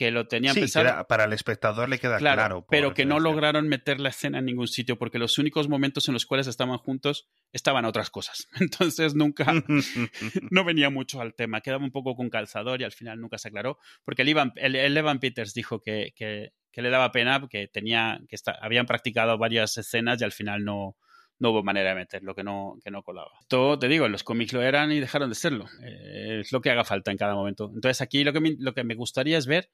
que 0.00 0.10
lo 0.10 0.26
tenían 0.26 0.54
sí, 0.54 0.60
pensado. 0.60 0.86
Era, 0.86 1.06
para 1.06 1.24
el 1.24 1.34
espectador 1.34 1.90
le 1.90 1.98
queda 1.98 2.16
claro, 2.16 2.38
claro 2.38 2.66
pero 2.70 2.94
que 2.94 3.04
no 3.04 3.20
lograron 3.20 3.68
meter 3.68 4.00
la 4.00 4.08
escena 4.08 4.38
en 4.38 4.46
ningún 4.46 4.66
sitio, 4.66 4.96
porque 4.96 5.18
los 5.18 5.36
únicos 5.36 5.68
momentos 5.68 6.08
en 6.08 6.14
los 6.14 6.24
cuales 6.24 6.46
estaban 6.46 6.78
juntos 6.78 7.28
estaban 7.52 7.84
otras 7.84 8.08
cosas. 8.08 8.48
Entonces 8.60 9.14
nunca, 9.14 9.52
no 10.50 10.64
venía 10.64 10.88
mucho 10.88 11.20
al 11.20 11.34
tema. 11.34 11.60
Quedaba 11.60 11.84
un 11.84 11.90
poco 11.90 12.16
con 12.16 12.30
calzador 12.30 12.80
y 12.80 12.84
al 12.84 12.92
final 12.92 13.20
nunca 13.20 13.36
se 13.36 13.48
aclaró, 13.48 13.78
porque 14.02 14.22
el, 14.22 14.30
Ivan, 14.30 14.54
el, 14.56 14.74
el 14.74 14.96
Evan 14.96 15.20
Peters 15.20 15.52
dijo 15.52 15.82
que, 15.82 16.14
que, 16.16 16.54
que, 16.72 16.80
le 16.80 16.88
daba 16.88 17.12
pena, 17.12 17.46
que, 17.50 17.68
tenía, 17.68 18.22
que 18.26 18.36
está, 18.36 18.52
habían 18.52 18.86
practicado 18.86 19.36
varias 19.36 19.76
escenas 19.76 20.18
y 20.22 20.24
al 20.24 20.32
final 20.32 20.64
no, 20.64 20.96
no 21.40 21.50
hubo 21.50 21.62
manera 21.62 21.90
de 21.90 21.96
meterlo, 21.96 22.34
que 22.34 22.42
no, 22.42 22.78
que 22.82 22.90
no 22.90 23.02
colaba. 23.02 23.32
Todo, 23.48 23.78
te 23.78 23.88
digo, 23.88 24.08
los 24.08 24.24
cómics 24.24 24.54
lo 24.54 24.62
eran 24.62 24.92
y 24.92 24.98
dejaron 24.98 25.28
de 25.28 25.34
serlo. 25.34 25.66
Eh, 25.82 26.38
es 26.40 26.52
lo 26.52 26.62
que 26.62 26.70
haga 26.70 26.84
falta 26.84 27.10
en 27.10 27.18
cada 27.18 27.34
momento. 27.34 27.70
Entonces 27.74 28.00
aquí 28.00 28.24
lo 28.24 28.32
que, 28.32 28.40
me, 28.40 28.56
lo 28.58 28.72
que 28.72 28.82
me 28.82 28.94
gustaría 28.94 29.36
es 29.36 29.46
ver 29.46 29.68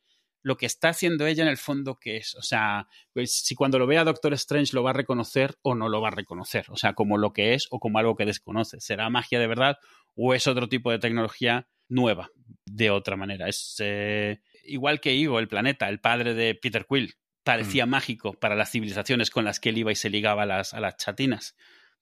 lo 0.46 0.56
que 0.56 0.66
está 0.66 0.90
haciendo 0.90 1.26
ella 1.26 1.42
en 1.42 1.48
el 1.48 1.56
fondo 1.56 1.98
que 1.98 2.18
es. 2.18 2.36
O 2.36 2.42
sea, 2.42 2.86
pues, 3.12 3.32
si 3.32 3.56
cuando 3.56 3.80
lo 3.80 3.86
vea 3.88 4.04
Doctor 4.04 4.32
Strange 4.34 4.76
lo 4.76 4.84
va 4.84 4.90
a 4.90 4.92
reconocer 4.92 5.58
o 5.62 5.74
no 5.74 5.88
lo 5.88 6.00
va 6.00 6.06
a 6.06 6.12
reconocer. 6.12 6.66
O 6.68 6.76
sea, 6.76 6.92
como 6.92 7.18
lo 7.18 7.32
que 7.32 7.54
es 7.54 7.66
o 7.70 7.80
como 7.80 7.98
algo 7.98 8.14
que 8.14 8.26
desconoce. 8.26 8.78
¿Será 8.78 9.10
magia 9.10 9.40
de 9.40 9.48
verdad 9.48 9.78
o 10.14 10.34
es 10.34 10.46
otro 10.46 10.68
tipo 10.68 10.92
de 10.92 11.00
tecnología 11.00 11.66
nueva 11.88 12.30
de 12.64 12.90
otra 12.90 13.16
manera? 13.16 13.48
Es 13.48 13.74
eh, 13.80 14.38
igual 14.62 15.00
que 15.00 15.14
Igo, 15.14 15.40
el 15.40 15.48
planeta, 15.48 15.88
el 15.88 15.98
padre 15.98 16.32
de 16.34 16.54
Peter 16.54 16.86
Quill. 16.88 17.16
Parecía 17.42 17.84
mm. 17.84 17.90
mágico 17.90 18.34
para 18.34 18.54
las 18.54 18.70
civilizaciones 18.70 19.30
con 19.30 19.44
las 19.44 19.58
que 19.58 19.70
él 19.70 19.78
iba 19.78 19.90
y 19.90 19.96
se 19.96 20.10
ligaba 20.10 20.44
a 20.44 20.46
las, 20.46 20.74
a 20.74 20.80
las 20.80 20.96
chatinas 20.96 21.56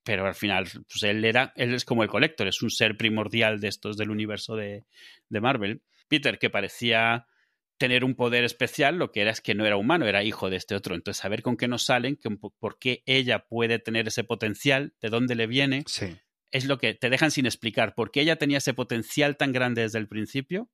pero 0.07 0.27
al 0.27 0.35
final 0.35 0.67
pues 0.71 1.03
él 1.03 1.25
era 1.25 1.55
él 1.57 1.73
es 1.73 1.87
como 1.87 2.03
el 2.03 2.11
colector 2.11 2.47
es 2.47 2.61
un 2.61 2.69
ser 2.69 2.99
primordial 2.99 3.59
de 3.59 3.69
estos 3.69 3.97
del 3.97 4.11
universo 4.11 4.55
de, 4.55 4.85
de, 5.31 5.41
Marvel 5.41 5.81
Peter 6.09 6.39
que 6.39 6.51
parecía 6.51 7.27
tener 7.79 8.05
un 8.05 8.15
poder 8.15 8.45
especial 8.45 8.97
lo 8.97 9.11
que 9.11 9.21
era 9.23 9.31
es 9.31 9.41
que 9.41 9.55
no 9.55 9.67
era 9.67 9.77
humano 9.77 10.07
era 10.07 10.23
hijo 10.23 10.51
de 10.51 10.57
este 10.57 10.75
otro 10.75 10.95
entonces 10.95 11.21
saber 11.21 11.43
con 11.43 11.57
qué 11.57 11.69
nos 11.69 11.85
salen 11.85 12.17
que, 12.17 12.31
por 12.31 12.79
qué 12.79 13.03
ella 13.07 13.47
puede 13.47 13.79
tener 13.79 14.09
ese 14.09 14.25
potencial 14.25 14.95
de 15.01 15.09
dónde 15.09 15.35
le 15.35 15.47
viene 15.47 15.85
sí. 15.87 16.17
es 16.53 16.67
lo 16.67 16.79
que 16.79 16.95
te 16.95 17.11
dejan 17.11 17.31
sin 17.31 17.47
explicar 17.47 17.95
por 17.95 18.11
qué 18.11 18.21
ella 18.21 18.37
tenía 18.37 18.59
ese 18.59 18.75
potencial 18.75 19.37
tan 19.37 19.53
grande 19.53 19.83
desde 19.83 19.99
el 19.99 20.09
principio 20.09 20.71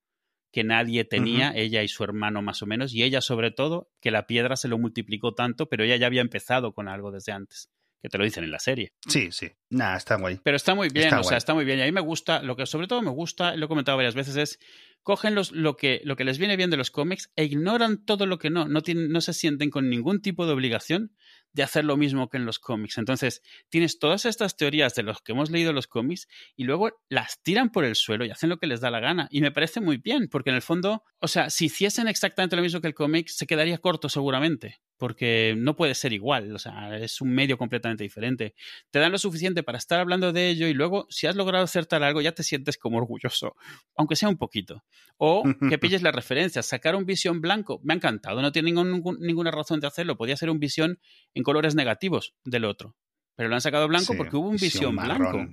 que 0.52 0.64
nadie 0.64 1.04
tenía, 1.04 1.50
uh 1.50 1.52
-huh. 1.52 1.58
ella 1.58 1.82
y 1.82 1.88
su 1.88 2.02
hermano 2.04 2.42
más 2.42 2.62
o 2.62 2.66
menos, 2.66 2.94
y 2.94 3.02
ella 3.02 3.20
sobre 3.20 3.50
todo, 3.50 3.90
que 4.00 4.10
la 4.10 4.26
piedra 4.26 4.56
se 4.56 4.68
lo 4.68 4.78
multiplicó 4.78 5.34
tanto, 5.34 5.68
pero 5.68 5.84
ella 5.84 5.96
ya 5.96 6.06
había 6.06 6.20
empezado 6.22 6.74
con 6.74 6.88
algo 6.88 7.12
desde 7.12 7.32
antes 7.32 7.70
que 8.02 8.08
te 8.08 8.16
lo 8.16 8.24
dicen 8.24 8.44
en 8.44 8.50
la 8.50 8.58
serie. 8.58 8.94
Sí, 9.06 9.30
sí. 9.30 9.50
Nada, 9.68 9.98
está 9.98 10.16
guay. 10.16 10.40
Pero 10.42 10.56
está 10.56 10.74
muy 10.74 10.88
bien, 10.88 11.06
está 11.06 11.18
o 11.18 11.20
guay. 11.20 11.28
sea, 11.28 11.38
está 11.38 11.54
muy 11.54 11.66
bien. 11.66 11.78
Y 11.78 11.82
a 11.82 11.84
mí 11.84 11.92
me 11.92 12.00
gusta, 12.00 12.42
lo 12.42 12.56
que 12.56 12.64
sobre 12.64 12.86
todo 12.86 13.02
me 13.02 13.10
gusta, 13.10 13.54
lo 13.56 13.66
he 13.66 13.68
comentado 13.68 13.98
varias 13.98 14.14
veces, 14.14 14.36
es 14.36 14.58
cogen 15.02 15.34
los, 15.34 15.52
lo, 15.52 15.76
que, 15.76 16.00
lo 16.04 16.16
que 16.16 16.24
les 16.24 16.38
viene 16.38 16.56
bien 16.56 16.70
de 16.70 16.76
los 16.76 16.90
cómics 16.90 17.30
e 17.36 17.44
ignoran 17.44 18.04
todo 18.04 18.26
lo 18.26 18.38
que 18.38 18.50
no. 18.50 18.66
No, 18.68 18.82
tienen, 18.82 19.10
no 19.10 19.20
se 19.20 19.32
sienten 19.32 19.70
con 19.70 19.88
ningún 19.88 20.20
tipo 20.20 20.46
de 20.46 20.52
obligación 20.52 21.12
de 21.52 21.62
hacer 21.62 21.84
lo 21.84 21.96
mismo 21.96 22.28
que 22.28 22.36
en 22.36 22.46
los 22.46 22.58
cómics. 22.58 22.98
Entonces, 22.98 23.42
tienes 23.68 23.98
todas 23.98 24.24
estas 24.24 24.56
teorías 24.56 24.94
de 24.94 25.02
los 25.02 25.20
que 25.20 25.32
hemos 25.32 25.50
leído 25.50 25.72
los 25.72 25.86
cómics 25.86 26.28
y 26.56 26.64
luego 26.64 26.90
las 27.08 27.42
tiran 27.42 27.70
por 27.70 27.84
el 27.84 27.96
suelo 27.96 28.24
y 28.24 28.30
hacen 28.30 28.50
lo 28.50 28.58
que 28.58 28.66
les 28.66 28.80
da 28.80 28.90
la 28.90 29.00
gana. 29.00 29.28
Y 29.30 29.40
me 29.40 29.52
parece 29.52 29.80
muy 29.80 29.98
bien, 29.98 30.28
porque 30.28 30.50
en 30.50 30.56
el 30.56 30.62
fondo, 30.62 31.04
o 31.18 31.28
sea, 31.28 31.50
si 31.50 31.66
hiciesen 31.66 32.08
exactamente 32.08 32.56
lo 32.56 32.62
mismo 32.62 32.80
que 32.80 32.88
el 32.88 32.94
cómic, 32.94 33.28
se 33.28 33.46
quedaría 33.46 33.78
corto 33.78 34.08
seguramente 34.08 34.80
porque 35.00 35.54
no 35.56 35.76
puede 35.76 35.94
ser 35.94 36.12
igual, 36.12 36.54
o 36.54 36.58
sea, 36.58 36.94
es 36.98 37.22
un 37.22 37.32
medio 37.32 37.56
completamente 37.56 38.04
diferente. 38.04 38.54
Te 38.90 38.98
dan 38.98 39.10
lo 39.10 39.16
suficiente 39.16 39.62
para 39.62 39.78
estar 39.78 39.98
hablando 39.98 40.30
de 40.30 40.50
ello 40.50 40.68
y 40.68 40.74
luego, 40.74 41.06
si 41.08 41.26
has 41.26 41.36
logrado 41.36 41.64
acertar 41.64 42.02
algo, 42.02 42.20
ya 42.20 42.32
te 42.32 42.42
sientes 42.42 42.76
como 42.76 42.98
orgulloso, 42.98 43.56
aunque 43.96 44.14
sea 44.14 44.28
un 44.28 44.36
poquito. 44.36 44.84
O 45.16 45.42
que 45.70 45.78
pilles 45.80 46.02
las 46.02 46.14
referencias. 46.14 46.66
Sacar 46.66 46.96
un 46.96 47.06
visión 47.06 47.40
blanco, 47.40 47.80
me 47.82 47.94
ha 47.94 47.96
encantado, 47.96 48.42
no 48.42 48.52
tiene 48.52 48.72
ningún, 48.72 49.02
ninguna 49.20 49.50
razón 49.50 49.80
de 49.80 49.86
hacerlo. 49.86 50.18
Podía 50.18 50.36
ser 50.36 50.50
un 50.50 50.58
visión 50.58 51.00
en 51.32 51.39
colores 51.42 51.74
negativos 51.74 52.34
del 52.44 52.64
otro, 52.64 52.96
pero 53.34 53.48
lo 53.48 53.54
han 53.54 53.60
sacado 53.60 53.88
blanco 53.88 54.12
Sí, 54.12 54.18
porque 54.18 54.36
hubo 54.36 54.48
un 54.48 54.56
visión, 54.56 54.96
visión 54.96 55.18
blanco. 55.18 55.48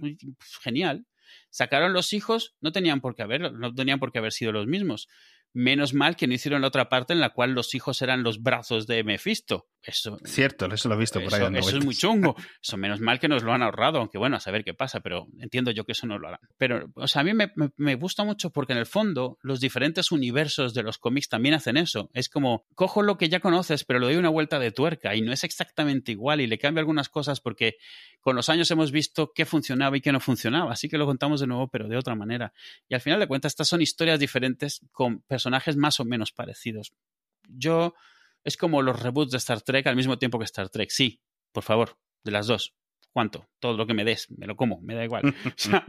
Genial. 0.61 1.05
Sacaron 1.49 1.93
los 1.93 2.13
hijos, 2.13 2.55
no 2.61 2.71
tenían 2.71 3.01
por 3.01 3.15
qué 3.15 3.23
haber, 3.23 3.53
no 3.53 3.73
tenían 3.73 3.99
por 3.99 4.11
qué 4.11 4.19
haber 4.19 4.31
sido 4.31 4.51
los 4.51 4.67
mismos. 4.67 5.07
Menos 5.59 5.95
mal 5.95 6.15
que 6.15 6.27
no 6.27 6.35
hicieron 6.35 6.61
la 6.61 6.67
otra 6.67 6.87
parte 6.87 7.13
en 7.13 7.19
la 7.19 7.31
cual 7.31 7.53
los 7.53 7.73
hijos 7.73 8.03
eran 8.03 8.21
los 8.21 8.43
brazos 8.43 8.85
de 8.85 9.03
Mephisto. 9.03 9.65
Eso, 9.81 10.19
Cierto, 10.23 10.65
eso 10.71 10.87
lo 10.87 10.95
he 10.95 10.97
visto 10.99 11.19
por 11.19 11.33
ahí. 11.33 11.57
eso, 11.57 11.77
es 11.77 11.85
muy 11.85 11.95
chungo. 11.95 12.35
Eso 12.61 12.75
menos 12.75 12.99
mal 12.99 13.19
que 13.19 13.29
nos 13.29 13.43
lo 13.43 13.53
han 13.53 13.63
ahorrado, 13.63 13.99
aunque 13.99 14.17
bueno, 14.17 14.35
a 14.35 14.39
saber 14.41 14.65
qué 14.65 14.73
pasa, 14.73 14.99
pero 14.99 15.27
entiendo 15.39 15.71
yo 15.71 15.85
que 15.85 15.93
eso 15.93 16.05
no 16.05 16.19
lo 16.19 16.27
harán. 16.27 16.41
Pero, 16.57 16.91
o 16.95 17.07
sea, 17.07 17.21
a 17.21 17.23
mí 17.23 17.33
me, 17.33 17.53
me, 17.55 17.69
me 17.77 17.95
gusta 17.95 18.25
mucho 18.25 18.49
porque 18.49 18.73
en 18.73 18.79
el 18.79 18.85
fondo 18.85 19.37
los 19.41 19.61
diferentes 19.61 20.11
universos 20.11 20.73
de 20.73 20.83
los 20.83 20.97
cómics 20.97 21.29
también 21.29 21.55
hacen 21.55 21.77
eso. 21.77 22.09
Es 22.13 22.27
como, 22.27 22.65
cojo 22.75 23.01
lo 23.01 23.17
que 23.17 23.29
ya 23.29 23.39
conoces, 23.39 23.85
pero 23.85 23.99
le 23.99 24.07
doy 24.07 24.17
una 24.17 24.29
vuelta 24.29 24.59
de 24.59 24.71
tuerca 24.71 25.15
y 25.15 25.21
no 25.21 25.31
es 25.31 25.45
exactamente 25.45 26.11
igual 26.11 26.41
y 26.41 26.47
le 26.47 26.57
cambio 26.57 26.81
algunas 26.81 27.07
cosas 27.07 27.39
porque 27.39 27.77
con 28.19 28.35
los 28.35 28.49
años 28.49 28.69
hemos 28.71 28.91
visto 28.91 29.31
qué 29.33 29.45
funcionaba 29.45 29.95
y 29.95 30.01
qué 30.01 30.11
no 30.11 30.19
funcionaba. 30.19 30.73
Así 30.73 30.89
que 30.89 30.97
lo 30.97 31.05
contamos 31.05 31.39
de 31.39 31.47
nuevo, 31.47 31.69
pero 31.69 31.87
de 31.87 31.95
otra 31.95 32.13
manera. 32.13 32.51
Y 32.89 32.95
al 32.95 33.01
final 33.01 33.21
de 33.21 33.27
cuentas, 33.27 33.53
estas 33.53 33.69
son 33.69 33.81
historias 33.81 34.19
diferentes 34.19 34.81
con 34.91 35.21
personajes 35.21 35.46
más 35.77 35.99
o 35.99 36.05
menos 36.05 36.31
parecidos. 36.31 36.93
Yo 37.47 37.93
es 38.43 38.57
como 38.57 38.81
los 38.81 39.01
reboots 39.01 39.31
de 39.31 39.37
Star 39.37 39.61
Trek 39.61 39.87
al 39.87 39.95
mismo 39.95 40.17
tiempo 40.17 40.39
que 40.39 40.45
Star 40.45 40.69
Trek. 40.69 40.89
Sí, 40.89 41.21
por 41.51 41.63
favor, 41.63 41.97
de 42.23 42.31
las 42.31 42.47
dos. 42.47 42.75
¿Cuánto? 43.11 43.49
Todo 43.59 43.75
lo 43.75 43.87
que 43.87 43.93
me 43.93 44.05
des, 44.05 44.29
me 44.31 44.45
lo 44.45 44.55
como, 44.55 44.79
me 44.81 44.95
da 44.95 45.03
igual. 45.03 45.23
O 45.45 45.51
sea, 45.55 45.85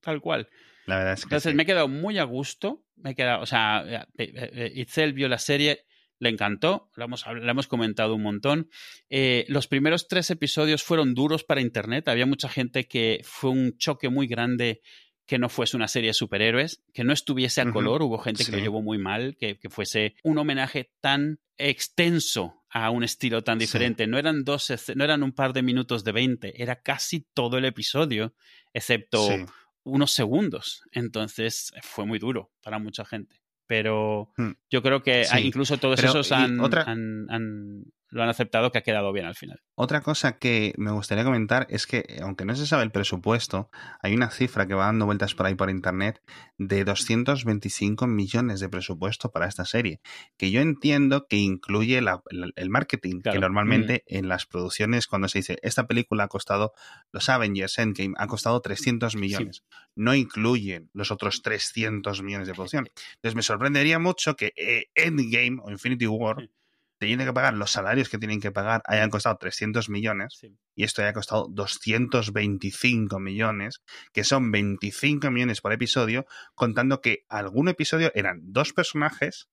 tal 0.00 0.20
cual. 0.20 0.48
La 0.86 0.98
verdad 0.98 1.14
es 1.14 1.20
que 1.20 1.26
Entonces 1.26 1.50
sí. 1.50 1.56
me 1.56 1.62
he 1.64 1.66
quedado 1.66 1.88
muy 1.88 2.18
a 2.18 2.24
gusto. 2.24 2.84
Me 2.96 3.10
he 3.10 3.14
quedado, 3.14 3.42
o 3.42 3.46
sea, 3.46 3.84
eh, 3.86 4.06
eh, 4.18 4.72
Itzel 4.76 5.14
vio 5.14 5.28
la 5.28 5.38
serie, 5.38 5.84
le 6.18 6.28
encantó, 6.28 6.90
la 6.96 7.06
hemos, 7.06 7.26
la 7.26 7.50
hemos 7.50 7.66
comentado 7.66 8.14
un 8.14 8.22
montón. 8.22 8.70
Eh, 9.08 9.44
los 9.48 9.66
primeros 9.66 10.08
tres 10.08 10.30
episodios 10.30 10.82
fueron 10.82 11.14
duros 11.14 11.44
para 11.44 11.60
Internet. 11.60 12.08
Había 12.08 12.26
mucha 12.26 12.48
gente 12.48 12.86
que 12.86 13.20
fue 13.24 13.50
un 13.50 13.76
choque 13.76 14.08
muy 14.08 14.26
grande 14.26 14.80
que 15.26 15.38
no 15.38 15.48
fuese 15.48 15.76
una 15.76 15.88
serie 15.88 16.10
de 16.10 16.14
superhéroes, 16.14 16.82
que 16.92 17.02
no 17.04 17.12
estuviese 17.12 17.60
a 17.62 17.70
color. 17.72 18.02
Hubo 18.02 18.18
gente 18.18 18.44
que 18.44 18.52
lo 18.52 18.58
llevó 18.58 18.82
muy 18.82 18.98
mal, 18.98 19.36
que, 19.38 19.58
que 19.58 19.70
fuese 19.70 20.14
un 20.22 20.36
homenaje 20.38 20.90
tan 21.00 21.38
extenso 21.56 22.62
a 22.70 22.90
un 22.90 23.04
estilo 23.04 23.42
tan 23.42 23.58
Sí. 23.58 23.66
diferente. 23.66 24.06
No 24.06 24.18
eran 24.18 24.44
dos, 24.44 24.72
no 24.96 25.04
eran 25.04 25.22
un 25.22 25.32
par 25.32 25.52
de 25.52 25.62
minutos 25.62 26.02
de 26.04 26.12
20, 26.12 26.62
era 26.62 26.82
casi 26.82 27.26
todo 27.34 27.56
el 27.58 27.64
episodio, 27.64 28.34
excepto 28.72 29.28
Sí. 29.28 29.44
unos 29.84 30.12
segundos. 30.12 30.82
Entonces 30.92 31.72
fue 31.82 32.04
muy 32.06 32.18
duro 32.18 32.50
para 32.62 32.78
mucha 32.78 33.04
gente. 33.04 33.40
Pero 33.66 34.30
Hmm. 34.36 34.52
yo 34.70 34.82
creo 34.82 35.02
que 35.02 35.24
incluso 35.42 35.78
todos 35.78 35.96
Pero, 36.00 36.10
esos 36.10 36.30
y 36.30 36.34
han, 36.34 36.60
otra- 36.60 36.82
han- 36.82 37.26
han- 37.30 37.84
lo 38.14 38.22
han 38.22 38.28
aceptado 38.28 38.70
que 38.70 38.78
ha 38.78 38.82
quedado 38.82 39.12
bien 39.12 39.26
al 39.26 39.34
final. 39.34 39.60
Otra 39.74 40.00
cosa 40.00 40.38
que 40.38 40.72
me 40.76 40.92
gustaría 40.92 41.24
comentar 41.24 41.66
es 41.68 41.86
que, 41.86 42.18
aunque 42.22 42.44
no 42.44 42.54
se 42.54 42.66
sabe 42.66 42.84
el 42.84 42.92
presupuesto, 42.92 43.70
hay 44.00 44.14
una 44.14 44.30
cifra 44.30 44.66
que 44.66 44.74
va 44.74 44.86
dando 44.86 45.04
vueltas 45.04 45.34
por 45.34 45.46
ahí 45.46 45.54
por 45.56 45.68
internet 45.68 46.22
de 46.56 46.84
225 46.84 48.06
millones 48.06 48.60
de 48.60 48.68
presupuesto 48.68 49.30
para 49.32 49.46
esta 49.48 49.64
serie, 49.64 50.00
que 50.36 50.50
yo 50.50 50.60
entiendo 50.60 51.26
que 51.26 51.36
incluye 51.36 52.00
la- 52.00 52.22
el, 52.30 52.52
el 52.54 52.70
marketing, 52.70 53.20
Claro. 53.20 53.34
que 53.36 53.40
normalmente 53.40 54.04
en 54.06 54.28
las 54.28 54.46
producciones, 54.46 55.06
cuando 55.06 55.28
se 55.28 55.38
dice 55.40 55.58
esta 55.62 55.86
película 55.86 56.24
ha 56.24 56.28
costado, 56.28 56.72
los 57.12 57.28
Avengers 57.28 57.78
Endgame 57.78 58.14
ha 58.16 58.26
costado 58.28 58.60
300 58.60 59.16
millones, 59.16 59.64
no 59.96 60.14
incluyen 60.14 60.88
los 60.92 61.10
otros 61.10 61.42
300 61.42 62.22
millones 62.22 62.46
de 62.46 62.54
producción. 62.54 62.86
Entonces 63.16 63.34
me 63.34 63.42
sorprendería 63.42 63.98
mucho 63.98 64.36
que 64.36 64.52
eh, 64.56 64.86
Endgame 64.94 65.58
o 65.62 65.70
Infinity 65.70 66.06
War 66.06 66.36
Sí. 66.40 66.50
Teniendo 66.98 67.24
que 67.24 67.32
pagar 67.32 67.54
los 67.54 67.70
salarios 67.70 68.08
que 68.08 68.18
tienen 68.18 68.40
que 68.40 68.52
pagar 68.52 68.82
hayan 68.86 69.10
costado 69.10 69.36
300 69.36 69.88
millones 69.88 70.36
Sí. 70.40 70.56
y 70.74 70.84
esto 70.84 71.02
haya 71.02 71.12
costado 71.12 71.48
225 71.50 73.18
millones, 73.20 73.82
que 74.12 74.24
son 74.24 74.50
25 74.50 75.30
millones 75.30 75.60
por 75.60 75.72
episodio, 75.72 76.26
contando 76.54 77.00
que 77.00 77.24
algún 77.28 77.68
episodio 77.68 78.10
eran 78.14 78.40
dos 78.42 78.72
personajes 78.72 79.48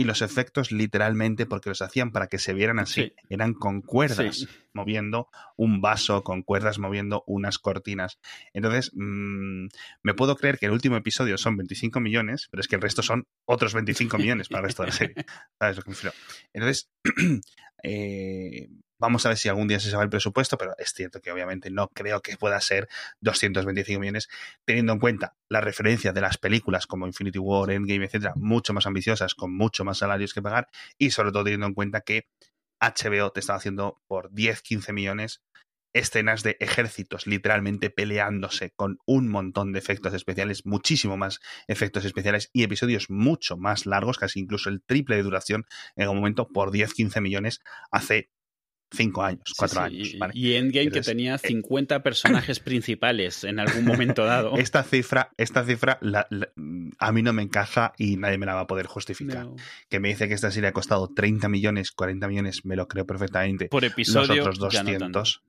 y 0.00 0.04
los 0.04 0.22
efectos 0.22 0.72
literalmente, 0.72 1.44
porque 1.44 1.68
los 1.68 1.82
hacían 1.82 2.10
para 2.10 2.26
que 2.26 2.38
se 2.38 2.54
vieran 2.54 2.78
así, 2.78 3.02
Sí. 3.02 3.12
eran 3.28 3.52
con 3.52 3.82
cuerdas 3.82 4.36
Sí. 4.38 4.48
moviendo 4.72 5.28
un 5.56 5.82
vaso, 5.82 6.24
con 6.24 6.42
cuerdas 6.42 6.78
moviendo 6.78 7.22
unas 7.26 7.58
cortinas. 7.58 8.18
Entonces, 8.54 8.92
mm, 8.94 9.66
me 10.02 10.14
puedo 10.14 10.36
creer 10.36 10.58
que 10.58 10.66
el 10.66 10.72
último 10.72 10.96
episodio 10.96 11.36
son 11.36 11.58
25 11.58 12.00
millones, 12.00 12.48
pero 12.50 12.62
es 12.62 12.68
que 12.68 12.76
el 12.76 12.82
resto 12.82 13.02
son 13.02 13.26
otros 13.44 13.74
25 13.74 14.16
millones 14.16 14.48
para 14.48 14.60
el 14.60 14.66
resto 14.68 14.84
de 14.84 14.88
la 14.88 14.94
serie. 14.94 15.14
¿Sabes 15.58 15.76
lo 15.76 15.82
que 15.82 15.90
me 15.90 15.94
refiero? 15.96 16.14
Entonces, 16.54 16.90
eh, 17.82 18.68
vamos 19.00 19.26
a 19.26 19.30
ver 19.30 19.38
si 19.38 19.48
algún 19.48 19.66
día 19.66 19.80
se 19.80 19.90
sabe 19.90 20.04
el 20.04 20.10
presupuesto, 20.10 20.56
pero 20.58 20.74
es 20.78 20.92
cierto 20.92 21.20
que 21.20 21.32
obviamente 21.32 21.70
no 21.70 21.88
creo 21.88 22.20
que 22.20 22.36
pueda 22.36 22.60
ser 22.60 22.88
225 23.20 23.98
millones, 23.98 24.28
teniendo 24.64 24.92
en 24.92 25.00
cuenta 25.00 25.34
la 25.48 25.60
referencia 25.60 26.12
de 26.12 26.20
las 26.20 26.38
películas 26.38 26.86
como 26.86 27.06
Infinity 27.06 27.38
War, 27.38 27.70
Endgame, 27.70 28.04
etcétera, 28.04 28.34
mucho 28.36 28.72
más 28.72 28.86
ambiciosas, 28.86 29.34
con 29.34 29.52
mucho 29.56 29.84
más 29.84 29.98
salarios 29.98 30.34
que 30.34 30.42
pagar, 30.42 30.68
y 30.98 31.10
sobre 31.10 31.32
todo 31.32 31.44
teniendo 31.44 31.66
en 31.66 31.74
cuenta 31.74 32.02
que 32.02 32.28
HBO 32.80 33.32
te 33.32 33.40
estaba 33.40 33.58
haciendo 33.58 34.00
por 34.06 34.32
10, 34.32 34.62
15 34.62 34.92
millones 34.92 35.42
escenas 35.92 36.42
de 36.42 36.56
ejércitos 36.60 37.26
literalmente 37.26 37.90
peleándose 37.90 38.70
con 38.70 38.98
un 39.06 39.28
montón 39.28 39.72
de 39.72 39.78
efectos 39.78 40.14
especiales, 40.14 40.64
muchísimo 40.64 41.16
más 41.16 41.40
efectos 41.66 42.04
especiales 42.04 42.50
y 42.52 42.62
episodios 42.62 43.10
mucho 43.10 43.56
más 43.56 43.86
largos, 43.86 44.18
casi 44.18 44.40
incluso 44.40 44.68
el 44.68 44.82
triple 44.82 45.16
de 45.16 45.22
duración 45.22 45.64
en 45.96 46.04
algún 46.04 46.18
momento 46.18 46.48
por 46.48 46.70
10, 46.70 46.94
15 46.94 47.20
millones 47.20 47.60
hace 47.90 48.30
5 48.92 49.22
años, 49.22 49.42
Sí, 49.46 49.54
4 49.56 49.78
sí, 49.80 49.84
años. 49.86 50.14
y- 50.14 50.18
¿vale? 50.18 50.32
Y 50.36 50.54
Endgame 50.54 50.82
Entonces, 50.86 51.06
que 51.06 51.10
tenía 51.12 51.34
eh, 51.36 51.38
50 51.38 52.02
personajes 52.02 52.58
principales 52.60 53.44
en 53.44 53.58
algún 53.60 53.84
momento 53.84 54.24
dado. 54.24 54.54
Esta 54.58 54.82
cifra, 54.82 55.30
esta 55.36 55.64
cifra 55.64 55.98
la- 56.00 56.26
la- 56.30 56.48
a 56.98 57.12
mí 57.12 57.22
no 57.22 57.32
me 57.32 57.42
encaja 57.42 57.92
y 57.98 58.16
nadie 58.16 58.38
me 58.38 58.46
la 58.46 58.54
va 58.54 58.60
a 58.62 58.66
poder 58.66 58.86
justificar. 58.86 59.46
No. 59.46 59.56
Que 59.88 60.00
me 60.00 60.08
dice 60.08 60.28
que 60.28 60.34
esta 60.34 60.50
serie 60.50 60.68
ha 60.68 60.72
costado 60.72 61.08
30 61.08 61.48
millones, 61.48 61.92
40 61.92 62.26
millones, 62.28 62.64
me 62.64 62.76
lo 62.76 62.88
creo 62.88 63.06
perfectamente. 63.06 63.68
Por 63.68 63.84
episodio. 63.84 64.44
los 64.44 64.56
otros 64.58 64.72
ya 64.72 64.82
no 64.82 64.90
tanto. 64.98 65.18
200 65.20 65.42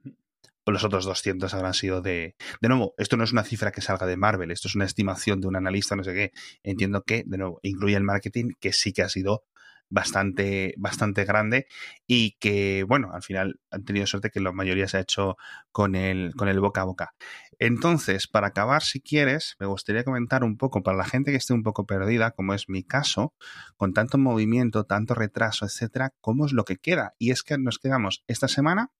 los 0.67 0.83
otros 0.85 1.03
200 1.05 1.53
habrán 1.53 1.73
sido 1.73 2.01
de... 2.01 2.35
De 2.61 2.69
nuevo, 2.69 2.93
esto 2.97 3.17
no 3.17 3.25
es 3.25 3.33
una 3.33 3.43
cifra 3.43 3.71
que 3.73 3.81
salga 3.81 4.05
de 4.05 4.15
Marvel, 4.15 4.51
esto 4.51 4.69
es 4.69 4.75
una 4.75 4.85
estimación 4.85 5.41
de 5.41 5.47
un 5.47 5.57
analista, 5.57 5.97
no 5.97 6.03
sé 6.03 6.13
qué. 6.13 6.31
Entiendo 6.63 7.01
que, 7.03 7.23
de 7.25 7.37
nuevo, 7.37 7.59
incluye 7.63 7.97
el 7.97 8.03
marketing, 8.03 8.51
que 8.57 8.71
sí 8.71 8.93
que 8.93 9.01
ha 9.01 9.09
sido 9.09 9.43
bastante, 9.91 10.73
bastante 10.77 11.23
grande 11.25 11.67
y 12.07 12.37
que, 12.39 12.83
bueno, 12.87 13.11
al 13.13 13.21
final 13.21 13.59
han 13.69 13.85
tenido 13.85 14.07
suerte 14.07 14.31
que 14.31 14.39
la 14.39 14.51
mayoría 14.51 14.87
se 14.87 14.97
ha 14.97 15.01
hecho 15.01 15.37
con 15.71 15.95
el, 15.95 16.33
con 16.35 16.47
el 16.47 16.59
boca 16.59 16.81
a 16.81 16.85
boca. 16.85 17.13
Entonces, 17.59 18.27
para 18.27 18.47
acabar, 18.47 18.81
si 18.81 19.01
quieres, 19.01 19.55
me 19.59 19.67
gustaría 19.67 20.03
comentar 20.03 20.43
un 20.43 20.57
poco, 20.57 20.81
para 20.81 20.97
la 20.97 21.05
gente 21.05 21.29
que 21.29 21.37
esté 21.37 21.53
un 21.53 21.61
poco 21.61 21.85
perdida, 21.85 22.31
como 22.31 22.55
es 22.55 22.69
mi 22.69 22.83
caso, 22.83 23.35
con 23.77 23.93
tanto 23.93 24.17
movimiento, 24.17 24.85
tanto 24.85 25.13
retraso, 25.13 25.65
etcétera, 25.65 26.13
cómo 26.21 26.47
es 26.47 26.53
lo 26.53 26.65
que 26.65 26.77
queda. 26.77 27.13
Y 27.19 27.29
es 27.29 27.43
que 27.43 27.59
nos 27.59 27.77
quedamos 27.77 28.23
esta 28.27 28.47
semana 28.47 28.91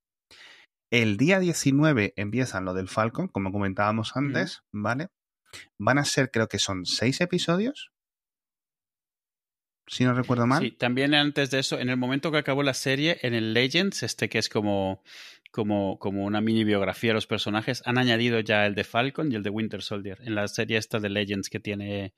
el 0.92 1.16
día 1.16 1.40
19 1.40 2.14
empiezan 2.18 2.66
lo 2.66 2.74
del 2.74 2.90
Falcon, 2.90 3.30
como 3.30 3.54
comentábamos 3.54 4.18
antes, 4.18 4.64
¿vale? 4.74 5.08
Van 5.80 5.98
a 5.98 6.04
ser, 6.04 6.32
creo 6.32 6.50
que 6.50 6.60
son 6.60 6.86
seis 6.86 7.22
episodios. 7.22 7.94
Si 9.92 10.06
no 10.06 10.14
recuerdo 10.14 10.48
mal. 10.48 10.64
Sí, 10.64 10.72
también 10.72 11.14
antes 11.14 11.52
de 11.52 11.60
eso, 11.60 11.78
en 11.78 11.90
el 11.90 11.98
momento 11.98 12.32
que 12.32 12.38
acabó 12.38 12.64
la 12.64 12.74
serie, 12.74 13.20
en 13.24 13.34
el 13.34 13.54
Legends, 13.54 14.04
este 14.04 14.30
que 14.30 14.38
es 14.38 14.48
como, 14.48 15.04
como, 15.52 16.00
como 16.00 16.24
una 16.24 16.40
mini 16.40 16.64
biografía 16.64 17.10
de 17.10 17.16
los 17.16 17.28
personajes, 17.28 17.84
han 17.86 17.98
añadido 17.98 18.40
ya 18.40 18.66
el 18.66 18.74
de 18.74 18.86
Falcon 18.86 19.30
y 19.34 19.36
el 19.36 19.44
de 19.44 19.50
Winter 19.50 19.82
Soldier 19.82 20.18
en 20.22 20.34
la 20.34 20.48
serie 20.48 20.78
esta 20.78 21.00
de 21.00 21.10
Legends 21.10 21.50
que 21.50 21.60
tiene 21.60 22.14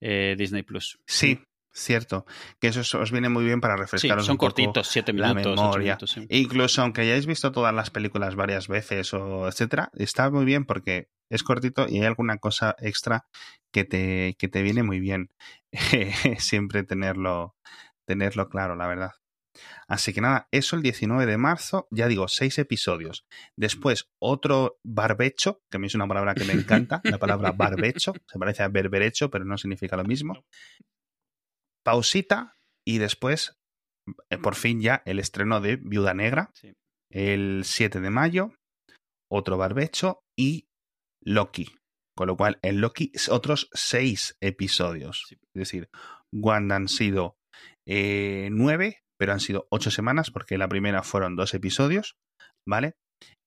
eh, 0.00 0.36
Disney 0.38 0.62
Plus. 0.62 1.00
Sí, 1.04 1.38
cierto. 1.72 2.26
Que 2.60 2.68
eso 2.68 2.80
os- 2.98 3.12
viene 3.12 3.28
muy 3.28 3.44
bien 3.44 3.60
para 3.60 3.74
Sí, 3.76 3.80
refrescaros 3.82 4.26
son 4.26 4.34
un 4.34 4.38
poco 4.38 4.54
cortitos, 4.54 4.88
siete 4.88 5.12
la 5.12 5.28
minutos, 5.28 5.52
ocho 5.54 5.62
memoria. 5.62 5.84
minutos. 5.92 6.10
sí. 6.10 6.26
Incluso 6.30 6.82
aunque 6.82 7.02
hayáis 7.02 7.26
visto 7.26 7.52
todas 7.52 7.74
las 7.74 7.90
películas 7.90 8.34
varias 8.36 8.68
veces 8.68 9.12
o 9.14 9.46
etcétera, 9.48 9.90
está 9.94 10.30
muy 10.30 10.44
bien 10.44 10.64
porque 10.64 11.08
es 11.30 11.42
cortito 11.42 11.86
y 11.88 11.98
hay 11.98 12.04
alguna 12.06 12.38
cosa 12.38 12.74
extra 12.78 13.26
que 13.72 13.84
te, 13.84 14.34
que 14.38 14.48
te 14.48 14.62
viene 14.62 14.82
muy 14.82 14.98
bien. 15.00 15.30
Siempre 16.38 16.82
tenerlo, 16.84 17.56
tenerlo 18.06 18.48
claro, 18.48 18.74
la 18.76 18.86
verdad. 18.86 19.12
Así 19.88 20.12
que 20.12 20.20
nada, 20.20 20.46
eso 20.52 20.76
el 20.76 20.82
19 20.82 21.26
de 21.26 21.36
marzo, 21.36 21.88
ya 21.90 22.06
digo, 22.06 22.28
seis 22.28 22.58
episodios. 22.58 23.26
Después 23.56 24.08
otro 24.20 24.78
barbecho, 24.84 25.62
que 25.70 25.78
a 25.78 25.80
mí 25.80 25.88
es 25.88 25.94
una 25.96 26.06
palabra 26.06 26.34
que 26.34 26.44
me 26.44 26.52
encanta, 26.52 27.00
la 27.04 27.18
palabra 27.18 27.52
barbecho, 27.52 28.12
se 28.26 28.38
parece 28.38 28.62
a 28.62 28.68
berberecho, 28.68 29.30
pero 29.30 29.44
no 29.44 29.58
significa 29.58 29.96
lo 29.96 30.04
mismo. 30.04 30.44
Pausita 31.88 32.52
y 32.86 32.98
después, 32.98 33.54
eh, 34.28 34.36
por 34.36 34.54
fin 34.56 34.82
ya, 34.82 35.02
el 35.06 35.18
estreno 35.18 35.62
de 35.62 35.76
Viuda 35.76 36.12
Negra, 36.12 36.50
Sí. 36.54 36.74
el 37.10 37.62
7 37.64 38.00
de 38.00 38.10
mayo, 38.10 38.52
otro 39.30 39.56
barbecho 39.56 40.20
y 40.38 40.66
Loki. 41.24 41.66
Con 42.14 42.26
lo 42.26 42.36
cual, 42.36 42.58
en 42.62 42.82
Loki, 42.82 43.10
otros 43.30 43.70
seis 43.72 44.36
episodios. 44.42 45.24
Sí. 45.28 45.36
Es 45.54 45.60
decir, 45.60 45.88
Wanda 46.30 46.76
han 46.76 46.88
sido 46.88 47.36
eh, 47.88 48.50
nueve, 48.52 49.00
pero 49.18 49.32
han 49.32 49.40
sido 49.40 49.66
ocho 49.70 49.90
semanas, 49.90 50.30
porque 50.30 50.58
la 50.58 50.68
primera 50.68 51.02
fueron 51.02 51.36
dos 51.36 51.54
episodios, 51.54 52.16
¿vale? 52.68 52.96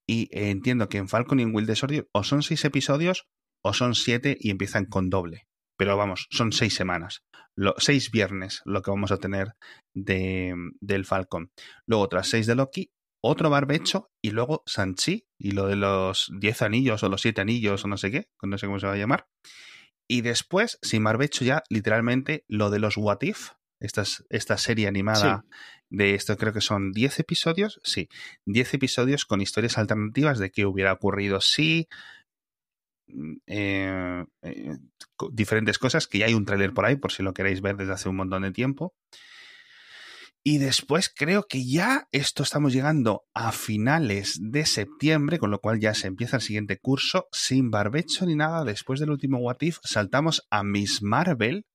Y 0.09 0.35
eh, 0.35 0.49
entiendo 0.49 0.89
que 0.89 0.97
en 0.97 1.09
Falcon 1.09 1.39
y 1.39 1.43
en 1.43 1.53
Will 1.53 1.75
Soldier 1.75 2.07
o 2.11 2.23
son 2.23 2.41
seis 2.41 2.65
episodios 2.65 3.25
o 3.63 3.73
son 3.75 3.93
siete 3.93 4.35
y 4.39 4.49
empiezan 4.49 4.85
con 4.85 5.11
doble. 5.11 5.43
Pero 5.77 5.95
vamos, 5.95 6.27
son 6.31 6.51
seis 6.53 6.73
semanas. 6.73 7.21
Lo, 7.55 7.75
seis 7.77 8.11
viernes 8.11 8.61
lo 8.65 8.81
que 8.81 8.91
vamos 8.91 9.11
a 9.11 9.17
tener 9.17 9.55
de, 9.93 10.53
del 10.79 11.05
Falcon. 11.05 11.51
Luego, 11.85 12.07
tras 12.07 12.29
seis 12.29 12.47
de 12.47 12.55
Loki, 12.55 12.91
otro 13.23 13.49
barbecho 13.49 14.09
y 14.21 14.31
luego 14.31 14.63
Sanchi 14.65 15.27
y 15.37 15.51
lo 15.51 15.67
de 15.67 15.75
los 15.75 16.31
diez 16.39 16.61
anillos 16.61 17.03
o 17.03 17.09
los 17.09 17.21
siete 17.21 17.41
anillos 17.41 17.85
o 17.85 17.87
no 17.87 17.97
sé 17.97 18.11
qué, 18.11 18.29
no 18.41 18.57
sé 18.57 18.65
cómo 18.65 18.79
se 18.79 18.87
va 18.87 18.93
a 18.93 18.97
llamar. 18.97 19.27
Y 20.07 20.21
después, 20.21 20.79
sin 20.81 21.03
barbecho 21.03 21.45
ya, 21.45 21.63
literalmente, 21.69 22.43
lo 22.47 22.69
de 22.69 22.79
los 22.79 22.97
What 22.97 23.19
If, 23.21 23.51
esta, 23.79 24.03
esta 24.29 24.57
serie 24.57 24.87
animada 24.87 25.45
de 25.89 26.15
esto 26.15 26.37
creo 26.37 26.53
que 26.53 26.61
son 26.61 26.91
10 26.91 27.19
episodios, 27.19 27.79
sí, 27.83 28.09
10 28.45 28.75
episodios 28.75 29.25
con 29.25 29.41
historias 29.41 29.77
alternativas 29.77 30.39
de 30.39 30.51
qué 30.51 30.65
hubiera 30.65 30.93
ocurrido 30.93 31.41
si... 31.41 31.87
eh, 33.47 34.25
eh, 34.41 34.77
co- 35.15 35.29
diferentes 35.31 35.77
cosas, 35.77 36.07
que 36.07 36.19
ya 36.19 36.25
hay 36.27 36.33
un 36.33 36.45
tráiler 36.45 36.73
por 36.73 36.85
ahí, 36.85 36.95
por 36.95 37.11
si 37.11 37.23
lo 37.23 37.33
queréis 37.33 37.61
ver 37.61 37.77
desde 37.77 37.93
hace 37.93 38.09
un 38.09 38.15
montón 38.15 38.43
de 38.43 38.51
tiempo. 38.51 38.93
Y 40.43 40.57
después 40.57 41.13
creo 41.15 41.45
que 41.47 41.63
ya 41.69 42.07
esto 42.11 42.41
estamos 42.41 42.73
llegando 42.73 43.25
a 43.35 43.51
finales 43.51 44.39
de 44.41 44.65
septiembre, 44.65 45.37
con 45.37 45.51
lo 45.51 45.59
cual 45.59 45.79
ya 45.79 45.93
se 45.93 46.07
empieza 46.07 46.37
el 46.37 46.41
siguiente 46.41 46.79
curso, 46.79 47.27
sin 47.31 47.69
barbecho 47.69 48.25
ni 48.25 48.35
nada. 48.35 48.63
Después 48.63 48.99
del 48.99 49.11
último 49.11 49.37
What 49.37 49.57
If, 49.61 49.77
saltamos 49.83 50.47
a 50.49 50.63
Miss 50.63 51.03
Marvel, 51.03 51.67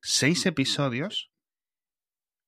seis 0.00 0.46
episodios, 0.46 1.32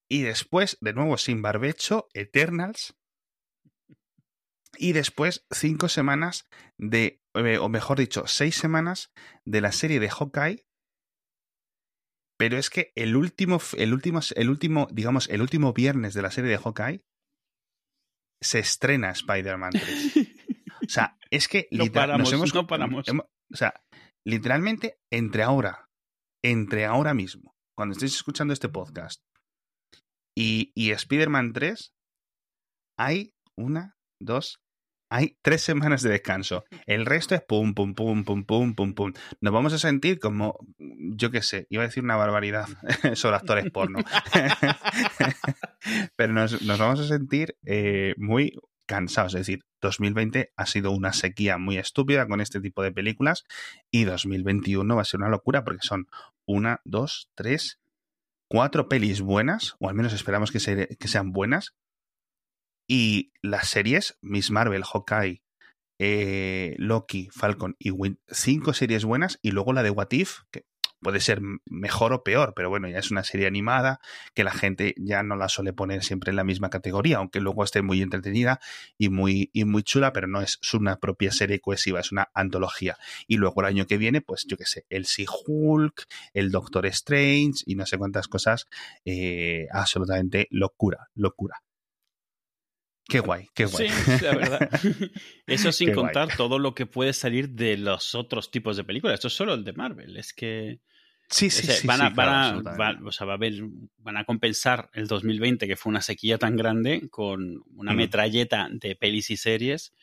y 0.09 0.23
después, 0.23 0.79
de 0.81 0.93
nuevo, 0.93 1.17
sin 1.17 1.43
barbecho, 1.43 2.07
Eternals, 2.13 2.95
y 4.77 4.93
después 4.93 5.45
cinco 5.51 5.89
semanas 5.89 6.49
de, 6.79 7.05
eh, 7.07 7.22
o 7.35 7.69
mejor 7.69 7.99
dicho, 7.99 8.27
seis 8.27 8.57
semanas 8.57 9.11
de 9.47 9.61
la 9.61 9.73
serie 9.73 10.01
de 10.01 10.11
Hawkeye, 10.11 10.65
pero 12.39 12.59
es 12.59 12.71
que 12.71 12.93
el 12.97 13.17
último, 13.17 13.61
el 13.77 13.95
último, 13.95 14.21
el 14.35 14.51
último, 14.51 14.89
digamos, 14.91 15.29
el 15.29 15.43
último 15.43 15.73
viernes 15.73 16.13
de 16.15 16.23
la 16.23 16.31
serie 16.31 16.51
de 16.51 16.59
Hawkeye 16.59 17.05
se 18.43 18.59
estrena 18.59 19.11
Spider-Man 19.11 19.73
3. 19.73 20.17
O 20.85 20.89
sea, 20.89 21.17
es 21.31 21.47
que 21.47 21.69
no 21.71 21.87
paramos, 21.93 22.33
hemos, 22.33 22.53
no 22.53 22.67
paramos. 22.67 23.07
o 23.09 23.57
sea, 23.57 23.81
literalmente 24.27 24.99
entre 25.13 25.45
ahora, 25.45 25.89
entre 26.45 26.85
ahora 26.85 27.15
mismo, 27.15 27.55
cuando 27.77 27.93
estéis 27.93 28.17
escuchando 28.17 28.53
este 28.53 28.69
podcast 28.69 29.23
y, 30.37 30.73
y 30.75 30.91
Spider-Man 30.91 31.53
3, 31.53 31.95
hay 32.99 33.35
una, 33.57 33.97
dos, 34.21 34.62
hay 35.13 35.37
tres 35.43 35.61
semanas 35.61 36.01
de 36.03 36.09
descanso. 36.09 36.65
El 36.87 37.05
resto 37.05 37.35
es 37.35 37.43
pum, 37.43 37.75
pum, 37.75 37.95
pum, 37.95 38.25
pum, 38.25 38.45
pum, 38.47 38.75
pum, 38.75 38.95
pum. 38.95 39.13
Nos 39.43 39.53
vamos 39.53 39.75
a 39.75 39.79
sentir 39.79 40.19
como, 40.19 40.59
yo 40.79 41.31
qué 41.31 41.43
sé, 41.43 41.67
iba 41.69 41.83
a 41.83 41.87
decir 41.87 42.03
una 42.03 42.17
barbaridad 42.17 42.67
sobre 43.15 43.37
actores 43.37 43.71
porno. 43.71 43.99
Pero 46.17 46.33
nos, 46.33 46.67
vamos 46.67 47.01
a 47.01 47.07
sentir 47.07 47.59
eh, 47.67 48.15
muy 48.17 48.55
cansados. 48.87 49.35
Es 49.35 49.43
decir, 49.43 49.67
2020 49.83 50.51
ha 50.57 50.67
sido 50.67 50.93
una 50.93 51.13
sequía 51.13 51.59
muy 51.59 51.77
estúpida 51.77 52.27
con 52.27 52.41
este 52.41 52.61
tipo 52.61 52.83
de 52.83 52.93
películas 52.93 53.45
y 53.91 54.05
2021 54.05 54.97
va 54.97 55.03
a 55.03 55.05
ser 55.05 55.21
una 55.21 55.29
locura 55.29 55.63
porque 55.63 55.83
son 55.83 56.07
una, 56.47 56.81
dos, 56.85 57.29
tres, 57.35 57.81
cuatro 58.49 58.89
pelis 58.89 59.21
buenas, 59.21 59.75
o 59.79 59.91
al 59.91 59.95
menos 59.95 60.15
esperamos 60.15 60.51
que, 60.51 60.97
que 60.99 61.09
sean 61.09 61.33
buenas, 61.33 61.75
y 62.93 63.33
las 63.41 63.69
series, 63.69 64.19
Miss 64.21 64.51
Marvel, 64.51 64.85
Hawkeye, 64.85 65.43
eh, 65.99 66.75
Loki, 66.77 67.31
Falcon 67.33 67.75
y 67.79 67.91
Win 67.91 68.21
cinco 68.29 68.75
series 68.75 69.07
buenas 69.07 69.39
y 69.41 69.53
luego 69.53 69.73
la 69.73 69.83
de 69.83 69.89
What 69.89 70.09
If, 70.11 70.41
que 70.51 70.67
puede 71.01 71.21
ser 71.21 71.41
mejor 71.65 72.13
o 72.13 72.23
peor, 72.23 72.53
pero 72.55 72.69
bueno, 72.69 72.91
ya 72.91 72.99
es 72.99 73.11
una 73.11 73.25
serie 73.25 73.47
animada 73.47 73.99
que 74.35 74.45
la 74.45 74.51
gente 74.51 74.95
ya 74.99 75.23
no 75.23 75.37
la 75.37 75.49
suele 75.49 75.73
poner 75.73 76.05
siempre 76.05 76.29
en 76.29 76.37
la 76.37 76.45
misma 76.45 76.69
categoría, 76.69 77.17
aunque 77.17 77.41
luego 77.41 77.65
esté 77.65 77.81
muy 77.81 78.03
entretenida 78.03 78.61
y 78.99 79.09
muy, 79.09 79.49
y 79.55 79.65
muy 79.65 79.85
chula, 79.85 80.13
pero 80.13 80.27
no 80.27 80.43
es 80.43 80.59
una 80.75 80.97
propia 80.97 81.33
serie 81.33 81.61
cohesiva, 81.61 81.99
es 81.99 82.13
una 82.13 82.29
antología. 82.35 82.99
Y 83.27 83.39
luego 83.39 83.63
el 83.63 83.69
año 83.69 83.87
que 83.87 83.97
viene, 83.97 84.21
pues 84.21 84.45
yo 84.47 84.59
qué 84.59 84.67
sé, 84.67 84.85
el 84.91 85.07
Sea-Hulk, 85.07 86.05
el 86.35 86.51
Doctor 86.51 86.85
Strange 86.85 87.65
y 87.65 87.75
no 87.75 87.87
sé 87.87 87.97
cuántas 87.97 88.29
cosas, 88.29 88.67
eh, 89.07 89.67
absolutamente 89.73 90.47
locura, 90.51 91.09
locura. 91.15 91.63
Qué 93.09 93.21
guay, 93.21 93.49
qué 93.55 93.65
guay. 93.67 93.89
Sí, 93.89 94.25
la 94.25 94.35
verdad. 94.35 94.71
Eso 95.47 95.73
sin 95.73 95.93
contar 95.93 96.37
todo 96.37 96.59
lo 96.59 96.75
que 96.75 96.87
puede 96.87 97.13
salir 97.13 97.51
de 97.51 97.77
los 97.77 98.15
otros 98.15 98.51
tipos 98.51 98.77
de 98.77 98.85
películas. 98.85 99.15
Esto 99.15 99.29
es 99.29 99.35
solo 99.35 99.55
el 99.55 99.65
de 99.65 99.73
Marvel. 99.73 100.17
Es 100.17 100.33
que. 100.33 100.81
Sí, 101.29 101.51
sí, 101.51 101.67
sí. 101.67 101.87
Van 101.87 102.03
a, 102.03 102.11
van, 102.11 103.07
o 103.07 103.11
sea, 103.11 103.27
va 103.27 103.35
a 103.35 103.39
ver, 103.39 103.55
van 103.99 104.19
a 104.19 104.25
compensar 104.25 104.91
el 104.93 105.07
2020, 105.07 105.67
que 105.67 105.77
fue 105.77 105.91
una 105.91 106.03
sequía 106.03 106.37
tan 106.37 106.57
grande, 106.57 107.09
con 107.11 107.63
una 107.75 107.95
metralleta 107.95 108.69
de 108.71 108.97
pelis 108.97 109.31
y 109.31 109.37
series. 109.37 109.95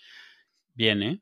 Bien, 0.74 1.04
¿eh? 1.04 1.22